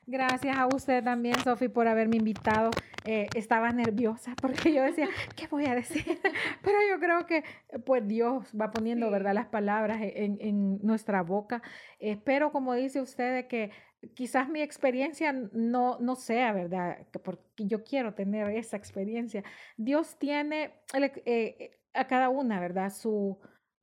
Gracias 0.07 0.57
a 0.57 0.67
usted 0.67 1.03
también, 1.03 1.37
Sofi, 1.43 1.69
por 1.69 1.89
haberme 1.89 2.17
invitado. 2.17 2.71
Eh, 3.05 3.29
estaba 3.35 3.71
nerviosa 3.73 4.35
porque 4.41 4.73
yo 4.73 4.83
decía, 4.83 5.09
¿qué 5.35 5.47
voy 5.49 5.67
a 5.67 5.75
decir? 5.75 6.05
Pero 6.63 6.79
yo 6.89 7.01
creo 7.01 7.27
que 7.27 7.45
pues 7.85 8.07
Dios 8.07 8.53
va 8.59 8.71
poniendo, 8.71 9.11
¿verdad?, 9.11 9.35
las 9.35 9.47
palabras 9.47 9.99
en, 10.01 10.39
en 10.41 10.79
nuestra 10.83 11.23
boca. 11.23 11.63
Espero, 11.99 12.53
como 12.53 12.75
dice 12.75 13.01
usted, 13.01 13.47
que 13.49 13.71
quizás 14.15 14.49
mi 14.49 14.61
experiencia 14.61 15.33
no, 15.33 15.99
no 16.01 16.17
sea, 16.17 16.53
¿verdad? 16.53 17.07
Porque 17.25 17.43
yo 17.57 17.85
quiero 17.85 18.15
tener 18.15 18.51
esa 18.51 18.77
experiencia. 18.77 19.43
Dios 19.77 20.19
tiene 20.19 20.75
eh, 20.95 21.79
a 21.95 22.07
cada 22.07 22.29
una, 22.29 22.61
¿verdad? 22.61 22.93
Su, 22.93 23.39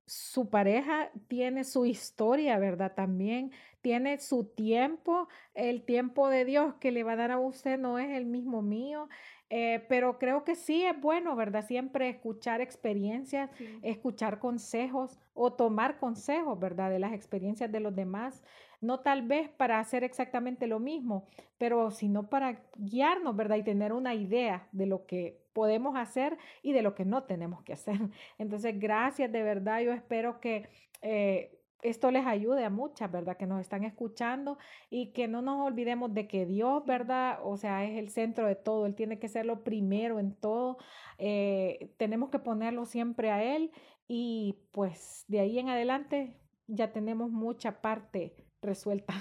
su 0.06 0.48
pareja 0.50 1.10
tiene 1.28 1.64
su 1.64 1.86
historia, 1.86 2.58
¿verdad? 2.58 2.94
También 2.94 3.52
tiene 3.84 4.18
su 4.18 4.46
tiempo. 4.46 5.28
El 5.52 5.84
tiempo 5.84 6.30
de 6.30 6.46
Dios 6.46 6.74
que 6.80 6.90
le 6.90 7.04
va 7.04 7.12
a 7.12 7.16
dar 7.16 7.30
a 7.30 7.38
usted 7.38 7.78
no 7.78 7.98
es 7.98 8.16
el 8.16 8.24
mismo 8.24 8.62
mío. 8.62 9.10
Eh, 9.50 9.84
pero 9.90 10.18
creo 10.18 10.42
que 10.42 10.54
sí 10.54 10.82
es 10.84 10.98
bueno, 10.98 11.36
¿verdad? 11.36 11.66
Siempre 11.66 12.08
escuchar 12.08 12.62
experiencias, 12.62 13.50
escuchar 13.82 14.38
consejos 14.38 15.20
o 15.34 15.52
tomar 15.52 15.98
consejos, 15.98 16.58
¿verdad? 16.58 16.90
De 16.90 16.98
las 16.98 17.12
experiencias 17.12 17.70
de 17.70 17.80
los 17.80 17.94
demás. 17.94 18.42
No 18.80 19.00
tal 19.00 19.20
vez 19.20 19.50
para 19.50 19.78
hacer 19.80 20.02
exactamente 20.02 20.66
lo 20.66 20.80
mismo, 20.80 21.26
pero 21.58 21.90
sino 21.90 22.30
para 22.30 22.62
guiarnos, 22.78 23.36
¿verdad? 23.36 23.56
Y 23.56 23.64
tener 23.64 23.92
una 23.92 24.14
idea 24.14 24.66
de 24.72 24.86
lo 24.86 25.04
que 25.04 25.44
podemos 25.52 25.94
hacer 25.94 26.38
y 26.62 26.72
de 26.72 26.80
lo 26.80 26.94
que 26.94 27.04
no 27.04 27.24
tenemos 27.24 27.62
que 27.64 27.74
hacer. 27.74 27.98
Entonces, 28.38 28.80
gracias 28.80 29.30
de 29.30 29.42
verdad. 29.42 29.82
Yo 29.82 29.92
espero 29.92 30.40
que... 30.40 30.70
Eh, 31.02 31.60
esto 31.84 32.10
les 32.10 32.26
ayude 32.26 32.64
a 32.64 32.70
muchas, 32.70 33.12
¿verdad? 33.12 33.36
Que 33.36 33.46
nos 33.46 33.60
están 33.60 33.84
escuchando 33.84 34.58
y 34.90 35.12
que 35.12 35.28
no 35.28 35.42
nos 35.42 35.64
olvidemos 35.64 36.12
de 36.14 36.26
que 36.26 36.46
Dios, 36.46 36.84
¿verdad? 36.86 37.38
O 37.44 37.56
sea, 37.56 37.84
es 37.84 37.98
el 37.98 38.08
centro 38.08 38.46
de 38.48 38.56
todo, 38.56 38.86
Él 38.86 38.94
tiene 38.94 39.18
que 39.18 39.28
ser 39.28 39.46
lo 39.46 39.62
primero 39.62 40.18
en 40.18 40.34
todo, 40.34 40.78
eh, 41.18 41.94
tenemos 41.98 42.30
que 42.30 42.38
ponerlo 42.38 42.86
siempre 42.86 43.30
a 43.30 43.42
Él 43.42 43.70
y 44.08 44.58
pues 44.72 45.24
de 45.28 45.40
ahí 45.40 45.58
en 45.58 45.68
adelante 45.68 46.40
ya 46.66 46.92
tenemos 46.92 47.30
mucha 47.30 47.80
parte 47.82 48.34
resuelta, 48.62 49.14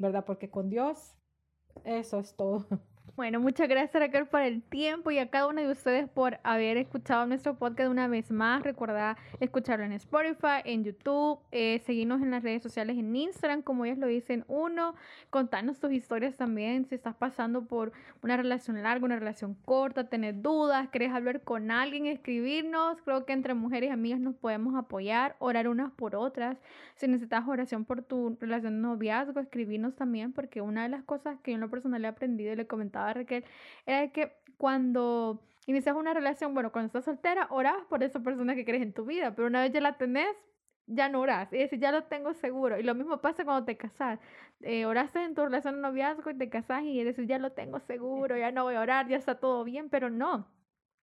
¿verdad? 0.00 0.24
Porque 0.26 0.50
con 0.50 0.68
Dios 0.68 1.16
eso 1.84 2.18
es 2.20 2.36
todo. 2.36 2.66
Bueno, 3.16 3.40
muchas 3.40 3.68
gracias 3.68 4.00
Raquel 4.00 4.26
por 4.26 4.40
el 4.40 4.62
tiempo 4.62 5.10
y 5.10 5.18
a 5.18 5.28
cada 5.28 5.48
uno 5.48 5.60
de 5.60 5.70
ustedes 5.70 6.08
por 6.08 6.38
haber 6.42 6.76
escuchado 6.76 7.26
nuestro 7.26 7.56
podcast 7.56 7.90
una 7.90 8.08
vez 8.08 8.30
más. 8.30 8.62
Recuerda 8.62 9.16
escucharlo 9.40 9.84
en 9.84 9.92
Spotify, 9.92 10.62
en 10.64 10.84
YouTube, 10.84 11.40
eh, 11.50 11.80
seguirnos 11.84 12.22
en 12.22 12.30
las 12.30 12.42
redes 12.42 12.62
sociales 12.62 12.96
en 12.96 13.14
Instagram, 13.14 13.62
como 13.62 13.84
ellos 13.84 13.98
lo 13.98 14.06
dicen 14.06 14.44
uno. 14.48 14.94
Contarnos 15.28 15.80
tus 15.80 15.92
historias 15.92 16.36
también, 16.36 16.86
si 16.86 16.94
estás 16.94 17.14
pasando 17.14 17.66
por 17.66 17.92
una 18.22 18.36
relación 18.36 18.82
larga, 18.82 19.04
una 19.04 19.18
relación 19.18 19.54
corta, 19.64 20.08
tenés 20.08 20.40
dudas, 20.40 20.88
querés 20.88 21.12
hablar 21.12 21.42
con 21.42 21.70
alguien, 21.70 22.06
escribirnos. 22.06 23.02
Creo 23.02 23.26
que 23.26 23.32
entre 23.32 23.54
mujeres 23.54 23.90
y 23.90 23.92
amigas 23.92 24.20
nos 24.20 24.36
podemos 24.36 24.74
apoyar, 24.76 25.36
orar 25.40 25.68
unas 25.68 25.90
por 25.92 26.14
otras. 26.14 26.58
Si 26.94 27.08
necesitas 27.08 27.46
oración 27.46 27.84
por 27.84 28.02
tu 28.02 28.36
relación 28.40 28.74
de 28.74 28.80
noviazgo, 28.80 29.40
escribirnos 29.40 29.96
también, 29.96 30.32
porque 30.32 30.60
una 30.60 30.84
de 30.84 30.90
las 30.90 31.02
cosas 31.02 31.38
que 31.42 31.50
yo 31.50 31.56
en 31.56 31.60
lo 31.60 31.70
personal 31.70 32.04
he 32.04 32.08
aprendido 32.08 32.52
y 32.52 32.56
le 32.56 32.66
comentaba 33.00 33.12
Raquel, 33.12 33.44
era 33.86 34.12
que 34.12 34.32
cuando 34.56 35.40
inicias 35.66 35.96
una 35.96 36.14
relación, 36.14 36.54
bueno, 36.54 36.72
cuando 36.72 36.86
estás 36.86 37.04
soltera, 37.04 37.46
oras 37.50 37.76
por 37.88 38.02
esa 38.02 38.20
persona 38.20 38.54
que 38.54 38.64
crees 38.64 38.82
en 38.82 38.92
tu 38.92 39.04
vida, 39.04 39.34
pero 39.34 39.48
una 39.48 39.62
vez 39.62 39.72
ya 39.72 39.80
la 39.80 39.96
tenés, 39.96 40.36
ya 40.86 41.08
no 41.08 41.20
oras. 41.20 41.52
Es 41.52 41.60
decir, 41.60 41.78
ya 41.78 41.92
lo 41.92 42.04
tengo 42.04 42.34
seguro. 42.34 42.78
Y 42.78 42.82
lo 42.82 42.94
mismo 42.94 43.20
pasa 43.20 43.44
cuando 43.44 43.64
te 43.64 43.76
casas. 43.76 44.18
Eh, 44.60 44.86
oraste 44.86 45.22
en 45.22 45.34
tu 45.34 45.42
relación 45.44 45.76
de 45.76 45.82
noviazgo 45.82 46.30
y 46.30 46.34
te 46.36 46.50
casas 46.50 46.82
y 46.82 47.04
dices, 47.04 47.26
ya 47.28 47.38
lo 47.38 47.52
tengo 47.52 47.78
seguro, 47.80 48.36
ya 48.36 48.50
no 48.50 48.64
voy 48.64 48.74
a 48.74 48.80
orar, 48.80 49.08
ya 49.08 49.16
está 49.16 49.36
todo 49.38 49.64
bien, 49.64 49.88
pero 49.88 50.10
no. 50.10 50.48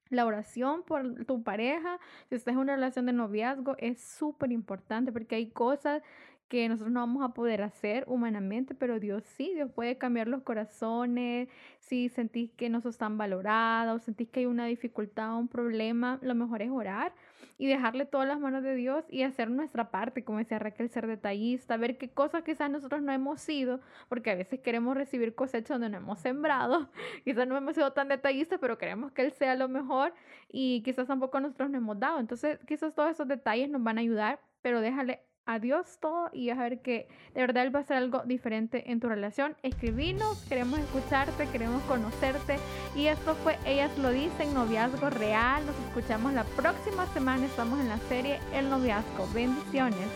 La 0.10 0.26
oración 0.26 0.84
por 0.84 1.26
tu 1.26 1.43
pareja, 1.43 2.00
si 2.30 2.36
estás 2.36 2.54
en 2.54 2.60
una 2.60 2.76
relación 2.76 3.06
de 3.06 3.14
noviazgo, 3.14 3.76
es 3.78 4.02
súper 4.02 4.52
importante 4.52 5.12
porque 5.12 5.36
hay 5.36 5.50
cosas 5.52 6.02
que 6.48 6.68
nosotros 6.70 6.91
no 6.91 7.02
vamos 7.02 7.24
a 7.24 7.34
poder 7.34 7.62
hacer 7.62 8.04
humanamente, 8.08 8.74
pero 8.74 9.00
Dios 9.00 9.24
sí, 9.24 9.52
Dios 9.54 9.72
puede 9.72 9.98
cambiar 9.98 10.28
los 10.28 10.43
corazones, 10.43 11.50
si 11.80 12.10
sentís 12.10 12.52
que 12.52 12.70
no 12.70 12.82
sos 12.82 12.98
tan 12.98 13.18
valorada 13.18 13.93
o 13.93 14.00
sentís 14.00 14.30
que 14.30 14.41
hay 14.41 14.45
una 14.45 14.66
dificultad 14.66 15.34
o 15.34 15.38
un 15.38 15.48
problema, 15.48 16.20
lo 16.22 16.36
mejor 16.36 16.62
es 16.62 16.70
orar 16.70 17.14
y 17.58 17.68
dejarle 17.68 18.06
todas 18.06 18.28
las 18.28 18.39
manos 18.39 18.64
de 18.64 18.76
Dios 18.76 19.06
y 19.10 19.24
hacer 19.24 19.50
nuestra 19.50 19.89
parte, 19.89 20.24
como 20.24 20.38
decía 20.38 20.60
Raquel, 20.60 20.89
ser 20.89 21.08
detallista, 21.08 21.78
ver 21.78 21.98
qué 21.98 22.10
cosas 22.10 22.43
quizás 22.43 22.70
nosotros 22.70 23.02
no 23.02 23.12
hemos 23.12 23.41
sido, 23.41 23.80
porque 24.10 24.32
a 24.32 24.36
veces 24.36 24.60
queremos 24.60 24.95
recibir 24.95 25.34
cosechas 25.34 25.70
donde 25.70 25.89
no 25.89 25.98
hemos 25.98 26.20
sembrado, 26.20 26.89
quizás 27.26 27.48
no 27.48 27.58
hemos 27.58 27.76
sido 27.76 27.91
tan 27.93 28.08
detallistas, 28.08 28.60
pero 28.60 28.78
queremos 28.78 29.12
que 29.12 29.24
Él 29.24 29.32
sea 29.32 29.56
lo 29.56 29.68
mejor 29.68 30.14
y 30.50 30.82
quizás 30.84 31.08
tampoco 31.08 31.39
nosotros 31.39 31.70
no 31.70 31.78
hemos 31.78 32.00
dado. 32.00 32.20
Entonces, 32.20 32.60
quizás 32.68 32.93
todos 32.93 33.12
esos 33.12 33.28
detalles 33.28 33.70
nos 33.70 33.84
van 33.84 33.98
a 33.98 34.02
ayudar, 34.02 34.39
pero 34.62 34.82
déjale 34.82 35.26
adiós 35.48 35.98
todo 36.00 36.30
y 36.34 36.52
a 36.52 36.56
ver 36.56 36.82
que 36.82 37.08
de 37.34 37.41
verdad 37.41 37.72
va 37.74 37.80
a 37.80 37.84
ser 37.84 37.98
algo 37.98 38.22
diferente 38.26 38.91
en 38.91 39.00
tu 39.00 39.08
relación. 39.08 39.56
Escribinos, 39.64 40.45
queremos 40.48 40.78
escucharte, 40.80 41.48
queremos 41.48 41.82
conocerte. 41.84 42.58
Y 42.95 43.08
esto 43.08 43.34
fue 43.36 43.58
Ellas 43.66 43.98
lo 43.98 44.12
dicen, 44.12 44.54
noviazgo 44.54 45.10
real. 45.10 45.66
Nos 45.66 45.76
escuchamos 45.88 46.34
la 46.34 46.43
próxima 46.43 47.08
semana. 47.08 47.45
Estamos 47.45 47.80
en 47.80 47.89
la 47.89 47.98
serie 48.10 48.39
El 48.54 48.70
noviazgo. 48.70 49.28
Bendiciones. 49.34 50.08